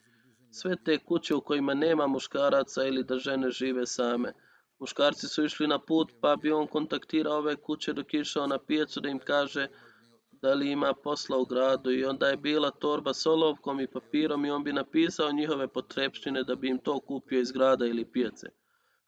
sve 0.51 0.75
te 0.83 0.97
kuće 0.97 1.35
u 1.35 1.41
kojima 1.41 1.73
nema 1.73 2.07
muškaraca 2.07 2.83
ili 2.83 3.03
da 3.03 3.17
žene 3.17 3.51
žive 3.51 3.85
same. 3.85 4.33
Muškarci 4.79 5.27
su 5.27 5.45
išli 5.45 5.67
na 5.67 5.79
put 5.79 6.11
pa 6.21 6.35
bi 6.35 6.51
on 6.51 6.67
kontaktirao 6.67 7.37
ove 7.37 7.55
kuće 7.55 7.93
dok 7.93 8.13
išao 8.13 8.47
na 8.47 8.57
pijacu 8.57 9.01
da 9.01 9.09
im 9.09 9.19
kaže 9.19 9.67
da 10.41 10.53
li 10.53 10.71
ima 10.71 10.93
posla 10.93 11.37
u 11.37 11.45
gradu 11.45 11.91
i 11.91 12.05
onda 12.05 12.27
je 12.27 12.37
bila 12.37 12.71
torba 12.71 13.13
s 13.13 13.25
olovkom 13.25 13.79
i 13.79 13.87
papirom 13.87 14.45
i 14.45 14.51
on 14.51 14.63
bi 14.63 14.73
napisao 14.73 15.31
njihove 15.31 15.67
potrebštine 15.67 16.43
da 16.43 16.55
bi 16.55 16.69
im 16.69 16.77
to 16.77 16.99
kupio 16.99 17.39
iz 17.39 17.51
grada 17.51 17.85
ili 17.85 18.05
pijace. 18.11 18.47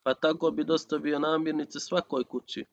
Pa 0.04 0.14
tako 0.14 0.52
bi 0.52 0.64
dostavio 0.64 1.20
namirnice 1.20 1.80
svakoj 1.80 2.24
kući. 2.24 2.66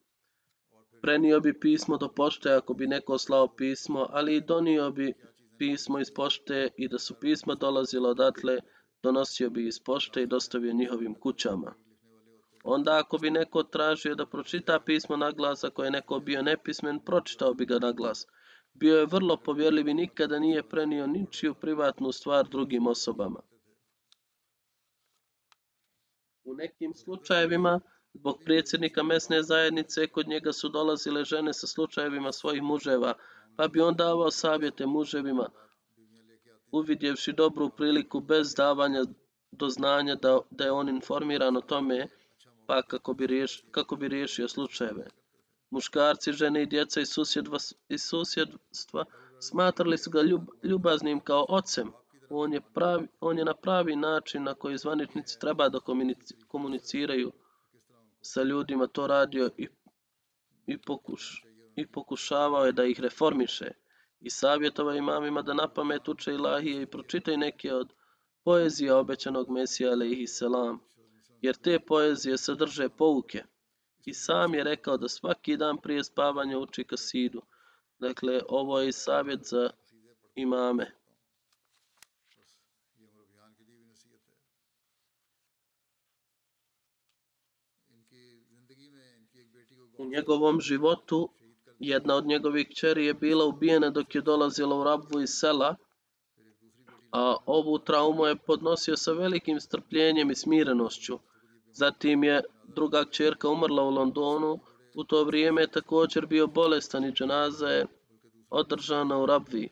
Prenio 1.01 1.39
bi 1.39 1.59
pismo 1.59 1.97
do 1.97 2.07
pošte 2.07 2.51
ako 2.53 2.73
bi 2.73 2.87
neko 2.87 3.17
slao 3.17 3.47
pismo, 3.55 4.07
ali 4.09 4.35
i 4.35 4.41
donio 4.41 4.91
bi 4.91 5.13
pismo 5.57 5.99
iz 5.99 6.11
pošte 6.15 6.69
i 6.77 6.87
da 6.87 6.99
su 6.99 7.13
pisma 7.19 7.55
dolazila 7.55 8.09
odatle, 8.09 8.59
donosio 9.03 9.49
bi 9.49 9.67
iz 9.67 9.79
pošte 9.79 10.23
i 10.23 10.27
dostavio 10.27 10.73
njihovim 10.73 11.15
kućama. 11.15 11.75
Onda 12.63 12.97
ako 12.99 13.17
bi 13.17 13.31
neko 13.31 13.63
tražio 13.63 14.15
da 14.15 14.25
pročita 14.25 14.79
pismo 14.79 15.17
na 15.17 15.31
glas, 15.31 15.63
ako 15.63 15.83
je 15.83 15.91
neko 15.91 16.19
bio 16.19 16.41
nepismen, 16.41 16.99
pročitao 16.99 17.53
bi 17.53 17.65
ga 17.65 17.79
na 17.79 17.91
glas. 17.91 18.27
Bio 18.73 18.99
je 18.99 19.05
vrlo 19.05 19.37
povjerljiv 19.37 19.87
i 19.87 19.93
nikada 19.93 20.39
nije 20.39 20.69
prenio 20.69 21.07
ničiju 21.07 21.53
privatnu 21.53 22.11
stvar 22.11 22.47
drugim 22.47 22.87
osobama. 22.87 23.41
U 26.43 26.53
nekim 26.53 26.93
slučajevima, 26.93 27.79
zbog 28.13 28.39
predsjednika 28.45 29.03
mesne 29.03 29.43
zajednice, 29.43 30.07
kod 30.07 30.27
njega 30.27 30.53
su 30.53 30.69
dolazile 30.69 31.23
žene 31.23 31.53
sa 31.53 31.67
slučajevima 31.67 32.31
svojih 32.31 32.63
muževa, 32.63 33.13
pa 33.55 33.67
bi 33.67 33.81
on 33.81 33.95
davao 33.95 34.31
savjete 34.31 34.85
muževima, 34.85 35.49
uvidjevši 36.71 37.33
dobru 37.33 37.69
priliku 37.69 38.19
bez 38.19 38.55
davanja 38.55 39.03
do 39.51 39.69
znanja 39.69 40.15
da, 40.15 40.39
da 40.49 40.63
je 40.63 40.71
on 40.71 40.89
informiran 40.89 41.57
o 41.57 41.61
tome, 41.61 42.07
pa 42.69 42.81
kako 42.81 43.13
bi, 43.13 43.27
riješ, 43.27 43.63
kako 43.71 43.95
bi 43.95 44.07
riješio 44.07 44.47
slučajeve. 44.47 45.07
Muškarci, 45.69 46.31
žene 46.31 46.63
i 46.63 46.65
djeca 46.65 47.01
iz, 47.01 47.09
susjedva, 47.09 47.57
iz 47.89 48.01
susjedstva 48.03 49.05
smatrali 49.39 49.97
su 49.97 50.09
ga 50.09 50.21
ljub, 50.21 50.41
ljubaznim 50.63 51.19
kao 51.19 51.45
ocem. 51.49 51.91
On 52.29 52.53
je, 52.53 52.61
pravi, 52.73 53.07
on 53.19 53.37
je 53.37 53.45
na 53.45 53.53
pravi 53.53 53.95
način 53.95 54.43
na 54.43 54.53
koji 54.53 54.77
zvaničnici 54.77 55.39
treba 55.39 55.69
da 55.69 55.79
komuniciraju 56.47 57.31
sa 58.21 58.43
ljudima 58.43 58.87
to 58.87 59.07
radio 59.07 59.49
i, 59.57 59.67
i 60.65 60.77
pokuš, 60.77 61.45
i 61.75 61.87
pokušavao 61.87 62.65
je 62.65 62.71
da 62.71 62.85
ih 62.85 62.99
reformiše 62.99 63.71
i 64.19 64.29
savjetovao 64.29 64.95
imamima 64.95 65.41
da 65.41 65.53
na 65.53 65.67
pamet 65.67 66.07
uče 66.07 66.33
ilahije 66.33 66.81
i 66.81 66.91
pročitaju 66.91 67.37
neke 67.37 67.73
od 67.73 67.93
poezija 68.43 68.97
obećanog 68.97 69.49
Mesija 69.49 69.91
alaihi 69.91 70.27
selam, 70.27 70.88
jer 71.41 71.55
te 71.57 71.79
poezije 71.79 72.37
sadrže 72.37 72.89
pouke. 72.89 73.43
I 74.05 74.13
sam 74.13 74.53
je 74.53 74.63
rekao 74.63 74.97
da 74.97 75.09
svaki 75.09 75.57
dan 75.57 75.77
prije 75.77 76.03
spavanja 76.03 76.57
uči 76.57 76.83
kasidu. 76.83 77.41
Dakle, 77.99 78.41
ovo 78.47 78.79
je 78.79 78.89
i 78.89 78.91
savjet 78.91 79.39
za 79.43 79.69
imame. 80.35 80.95
U 89.97 90.05
njegovom 90.05 90.61
životu 90.61 91.29
Jedna 91.79 92.15
od 92.15 92.25
njegovih 92.25 92.67
kćeri 92.67 93.05
je 93.05 93.13
bila 93.13 93.45
ubijena 93.45 93.89
dok 93.89 94.15
je 94.15 94.21
dolazila 94.21 94.75
u 94.75 94.83
rabvu 94.83 95.21
iz 95.21 95.29
sela, 95.29 95.75
a 97.11 97.35
ovu 97.45 97.79
traumu 97.79 98.25
je 98.25 98.35
podnosio 98.35 98.97
sa 98.97 99.11
velikim 99.11 99.59
strpljenjem 99.59 100.31
i 100.31 100.35
smirenošću. 100.35 101.19
Zatim 101.73 102.23
je 102.23 102.41
druga 102.75 103.05
kćerka 103.05 103.49
umrla 103.49 103.83
u 103.83 103.89
Londonu, 103.89 104.59
u 104.95 105.03
to 105.03 105.23
vrijeme 105.23 105.61
je 105.61 105.71
također 105.71 106.25
bio 106.25 106.47
bolestan 106.47 107.05
i 107.05 107.11
dženaza 107.11 107.67
je 107.67 107.85
održana 108.49 109.17
u 109.17 109.25
rabvi. 109.25 109.69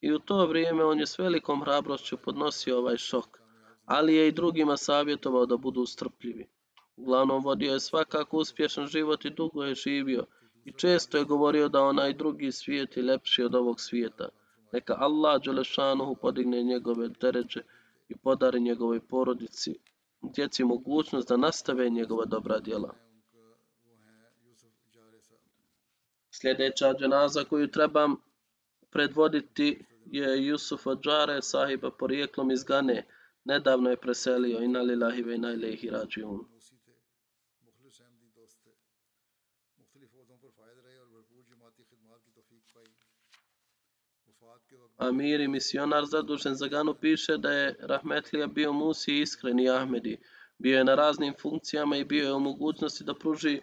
I 0.00 0.12
u 0.12 0.18
to 0.18 0.46
vrijeme 0.46 0.84
on 0.84 0.98
je 0.98 1.06
s 1.06 1.18
velikom 1.18 1.62
hrabrošću 1.62 2.16
podnosio 2.16 2.78
ovaj 2.78 2.96
šok, 2.96 3.38
ali 3.84 4.14
je 4.14 4.28
i 4.28 4.32
drugima 4.32 4.76
savjetovao 4.76 5.46
da 5.46 5.56
budu 5.56 5.86
strpljivi. 5.86 6.48
Uglavnom 6.96 7.42
vodio 7.44 7.72
je 7.72 7.80
svakako 7.80 8.36
uspješan 8.36 8.86
život 8.86 9.24
i 9.24 9.30
dugo 9.30 9.64
je 9.64 9.74
živio, 9.74 10.26
I 10.68 10.72
često 10.72 11.18
je 11.18 11.24
govorio 11.24 11.68
da 11.68 11.82
onaj 11.82 12.12
drugi 12.14 12.52
svijet 12.52 12.96
je 12.96 13.02
lepši 13.02 13.42
od 13.42 13.54
ovog 13.54 13.80
svijeta. 13.80 14.28
Neka 14.72 14.94
Allah 14.98 15.42
Đelešanuhu 15.42 16.14
podigne 16.14 16.62
njegove 16.62 17.08
deređe 17.08 17.60
i 18.08 18.16
podari 18.16 18.60
njegovoj 18.60 19.00
porodici, 19.00 19.78
djeci 20.22 20.64
mogućnost 20.64 21.28
da 21.28 21.36
nastave 21.36 21.90
njegova 21.90 22.24
dobra 22.24 22.58
djela. 22.58 22.94
Sljedeća 26.30 26.94
dženaza 26.94 27.44
koju 27.44 27.70
trebam 27.70 28.16
predvoditi 28.90 29.84
je 30.06 30.46
Jusuf 30.46 30.86
Adžare, 30.86 31.42
sahiba 31.42 31.90
porijeklom 31.90 32.50
iz 32.50 32.64
Gane. 32.64 33.06
Nedavno 33.44 33.90
je 33.90 33.96
preselio, 33.96 34.62
inna 34.62 34.80
lillahi 34.80 35.22
ve 35.22 35.34
inna 35.34 35.52
ilaihi 35.52 35.90
rađiun. 35.90 36.57
Amir 44.98 45.48
misionar 45.48 46.04
zadužen 46.04 46.54
za 46.54 46.68
Ganu 46.68 46.94
piše 46.94 47.36
da 47.36 47.52
je 47.52 47.76
Rahmetlija 47.80 48.46
bio 48.46 48.72
Musi 48.72 49.20
iskreni 49.20 49.70
Ahmedi. 49.70 50.18
Bio 50.58 50.78
je 50.78 50.84
na 50.84 50.94
raznim 50.94 51.34
funkcijama 51.40 51.96
i 51.96 52.04
bio 52.04 52.26
je 52.26 52.32
u 52.32 52.40
mogućnosti 52.40 53.04
da 53.04 53.14
pruži 53.14 53.60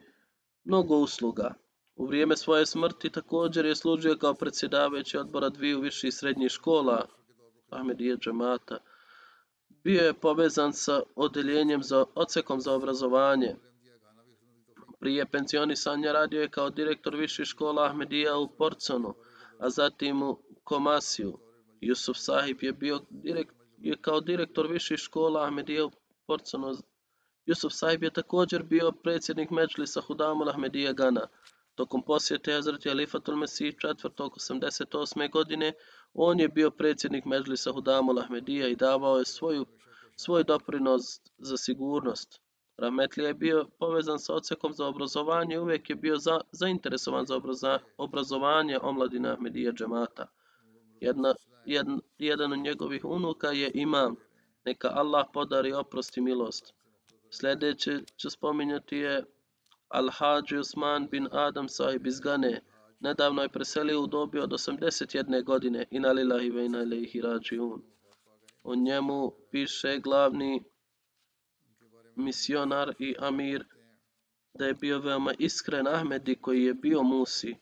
mnogo 0.64 0.98
usluga. 0.98 1.54
U 1.96 2.06
vrijeme 2.06 2.38
svoje 2.38 2.66
smrti 2.66 3.10
također 3.10 3.66
je 3.66 3.76
služio 3.76 4.18
kao 4.18 4.34
predsjedavajući 4.34 5.18
odbora 5.18 5.50
dviju 5.50 5.80
viših 5.80 6.14
srednjih 6.14 6.52
škola 6.52 7.08
Ahmedije 7.70 8.18
džemata. 8.18 8.78
Bio 9.84 10.02
je 10.02 10.14
povezan 10.14 10.74
sa 10.74 11.02
odeljenjem 11.16 11.84
za 11.84 12.06
ocekom 12.16 12.62
za 12.62 12.74
obrazovanje. 12.74 13.56
Prije 15.00 15.26
pensionisanja 15.26 16.12
radio 16.12 16.42
je 16.42 16.50
kao 16.50 16.70
direktor 16.70 17.16
viših 17.16 17.46
škola 17.46 17.86
Ahmedija 17.86 18.38
u 18.38 18.48
Porconu, 18.58 19.16
a 19.60 19.70
zatim 19.70 20.24
u 20.24 20.38
Komasiju. 20.64 21.38
Jusuf 21.82 22.18
Sahib 22.18 22.64
je 22.64 22.74
bio 22.74 23.00
direkt, 23.10 23.56
je 23.78 23.98
kao 24.02 24.22
direktor 24.22 24.68
viših 24.68 24.98
škola 24.98 25.44
Ahmedija 25.44 25.86
u 25.86 25.92
Porconu. 26.28 26.76
Jusuf 27.46 27.74
Sahib 27.74 28.04
je 28.04 28.14
također 28.14 28.64
bio 28.64 28.92
predsjednik 28.92 29.50
Međlisa 29.50 30.02
Hudamul 30.02 30.50
Ahmedija 30.50 30.94
Gana. 30.94 31.28
Tokom 31.76 32.02
posjete 32.02 32.54
Hazreti 32.54 32.90
Alifatul 32.90 33.36
Mesih 33.36 33.76
488. 33.76 35.32
godine, 35.32 35.74
on 36.14 36.40
je 36.40 36.50
bio 36.50 36.72
predsjednik 36.72 37.26
Međlisa 37.26 37.72
Hudamul 37.72 38.20
Ahmedija 38.20 38.68
i 38.68 38.76
davao 38.76 39.18
je 39.18 39.26
svoju, 39.26 39.66
svoj 40.16 40.44
doprinos 40.44 41.22
za 41.38 41.58
sigurnost. 41.58 42.45
Rahmetli 42.78 43.24
je 43.24 43.34
bio 43.34 43.66
povezan 43.80 44.20
sa 44.20 44.34
ocekom 44.34 44.74
za 44.74 44.88
obrazovanje 44.88 45.56
i 45.56 45.60
uvijek 45.60 45.90
je 45.90 45.96
bio 45.96 46.18
za, 46.18 46.42
zainteresovan 46.52 47.26
za 47.26 47.36
obraza, 47.36 47.80
obrazovanje 47.98 48.80
omladina 48.82 49.34
Ahmedija 49.34 49.72
džemata. 49.72 50.28
Jedna, 51.00 51.36
jed, 51.66 51.88
jedan 52.18 52.54
od 52.54 52.60
njegovih 52.60 53.06
unuka 53.06 53.52
je 53.52 53.72
imam. 53.74 54.16
Neka 54.66 54.90
Allah 54.94 55.26
podari 55.34 55.74
oprost 55.74 56.18
i 56.18 56.22
milost. 56.22 56.74
Sljedeće 57.30 58.00
ću 58.18 58.30
spominjati 58.30 58.98
je 58.98 59.24
Al-Hadži 59.90 60.60
Usman 60.60 61.08
bin 61.12 61.28
Adam 61.32 61.70
sahib 61.70 62.08
iz 62.08 62.20
Gane. 62.20 62.62
Nedavno 63.00 63.42
je 63.42 63.50
preselio 63.50 64.02
u 64.02 64.08
dobi 64.08 64.40
od 64.40 64.50
81. 64.50 65.44
godine. 65.44 65.86
Inalilahi 65.92 66.50
ve 66.50 66.66
ina 66.66 66.84
ilaihi 66.84 67.22
rađiun. 67.22 67.82
O 68.64 68.76
njemu 68.76 69.34
piše 69.52 70.00
glavni 70.00 70.64
misionar 72.16 72.94
i 73.00 73.16
amir 73.20 73.66
da 74.54 74.66
je 74.66 74.74
bio 74.74 75.00
veoma 75.00 75.34
iskren 75.40 75.88
Ahmedi 75.88 76.36
koji 76.36 76.64
je 76.64 76.74
bio 76.74 77.04
Musi. 77.04 77.56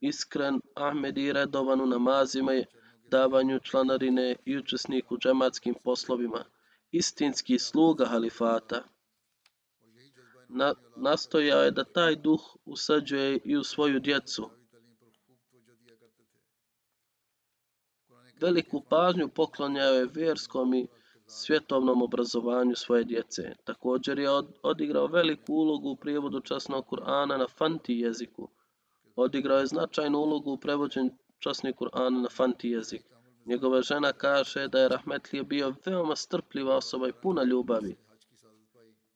Iskren 0.00 0.60
Ahmedi 0.74 1.32
redovan 1.32 1.80
u 1.80 1.86
namazima 1.86 2.54
i 2.54 2.64
davanju 3.10 3.60
članarine 3.60 4.36
i 4.44 4.58
učesnik 4.58 5.12
u 5.12 5.18
džematskim 5.18 5.74
poslovima. 5.84 6.44
Istinski 6.90 7.58
sluga 7.58 8.04
halifata 8.04 8.82
na, 10.48 10.74
nastojao 10.96 11.62
je 11.62 11.70
da 11.70 11.84
taj 11.84 12.16
duh 12.16 12.40
usađuje 12.64 13.38
i 13.44 13.56
u 13.56 13.64
svoju 13.64 14.00
djecu. 14.00 14.50
Veliku 18.40 18.84
pažnju 18.88 19.28
poklonjao 19.28 19.92
je 19.92 20.08
vjerskom 20.14 20.74
i 20.74 20.88
svjetovnom 21.28 22.02
obrazovanju 22.02 22.74
svoje 22.74 23.04
djece. 23.04 23.56
Također 23.64 24.18
je 24.18 24.28
odigrao 24.62 25.06
veliku 25.06 25.52
ulogu 25.52 25.90
u 25.90 25.96
prijevodu 25.96 26.40
časnog 26.40 26.86
Kur'ana 26.86 27.38
na 27.38 27.46
fanti 27.48 27.94
jeziku. 27.94 28.48
Odigrao 29.16 29.58
je 29.58 29.66
značajnu 29.66 30.18
ulogu 30.18 30.52
u 30.52 30.56
prevođenju 30.56 31.10
časnog 31.38 31.74
Kur'ana 31.74 32.22
na 32.22 32.28
fanti 32.28 32.68
jezik. 32.68 33.02
Njegova 33.46 33.82
žena 33.82 34.12
kaže 34.12 34.68
da 34.68 34.78
je 34.78 34.88
Rahmetlije 34.88 35.44
bio 35.44 35.74
veoma 35.86 36.16
strpljiva 36.16 36.76
osoba 36.76 37.08
i 37.08 37.12
puna 37.22 37.44
ljubavi. 37.44 37.96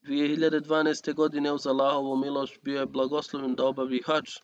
2012. 0.03 1.13
godine 1.13 1.51
uz 1.51 1.67
Allahovu 1.67 2.15
milost 2.17 2.59
bio 2.63 2.79
je 2.79 2.85
blagosloven 2.85 3.55
da 3.55 3.65
obavi 3.65 4.01
hač. 4.05 4.39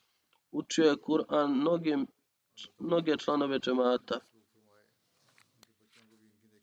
Učio 0.51 0.85
je 0.85 0.95
Kur'an 0.95 1.47
mnoge, 1.47 1.97
mnoge 2.79 3.17
članove 3.17 3.59
džemata. 3.59 4.19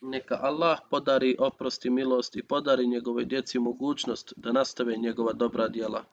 Neka 0.02 0.36
Allah 0.42 0.80
podari 0.90 1.36
oprost 1.40 1.86
i 1.86 1.90
milost 1.90 2.36
i 2.36 2.44
podari 2.44 2.88
njegove 2.88 3.26
djeci 3.26 3.60
mogućnost 3.60 4.34
da 4.36 4.52
nastave 4.52 4.98
njegova 4.98 5.34
dobra 5.34 5.68
djela. 5.68 6.04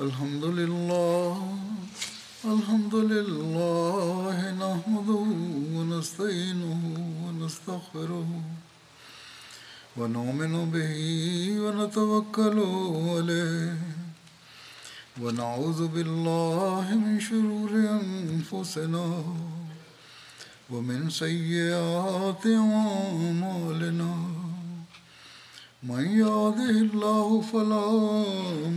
Alhamdulillah. 0.00 1.36
الحمد 2.44 2.94
لله 2.94 4.38
نحمده 4.64 5.24
ونستعينه 5.76 6.82
ونستغفره 7.24 8.28
ونؤمن 9.96 10.70
به 10.70 10.96
ونتوكل 11.60 12.58
عليه 13.14 13.99
ونعوذ 15.21 15.87
بالله 15.87 16.85
من 16.97 17.19
شرور 17.19 17.69
أنفسنا 18.01 19.23
ومن 20.69 21.09
سيئات 21.09 22.45
أعمالنا. 22.47 24.13
من 25.83 26.03
يهده 26.21 26.69
الله 26.69 27.41
فلا 27.41 27.89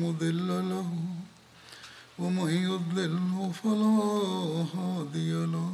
مضل 0.05 0.49
له 0.69 0.89
ومن 2.19 2.51
يضلله 2.51 3.53
فلا 3.63 3.97
هادي 4.77 5.33
له. 5.33 5.73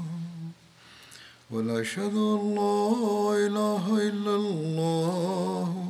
ونشهد 1.51 2.15
أن 2.15 2.55
لا 2.55 2.87
إله 3.47 3.85
إلا 4.09 4.35
الله 4.37 5.90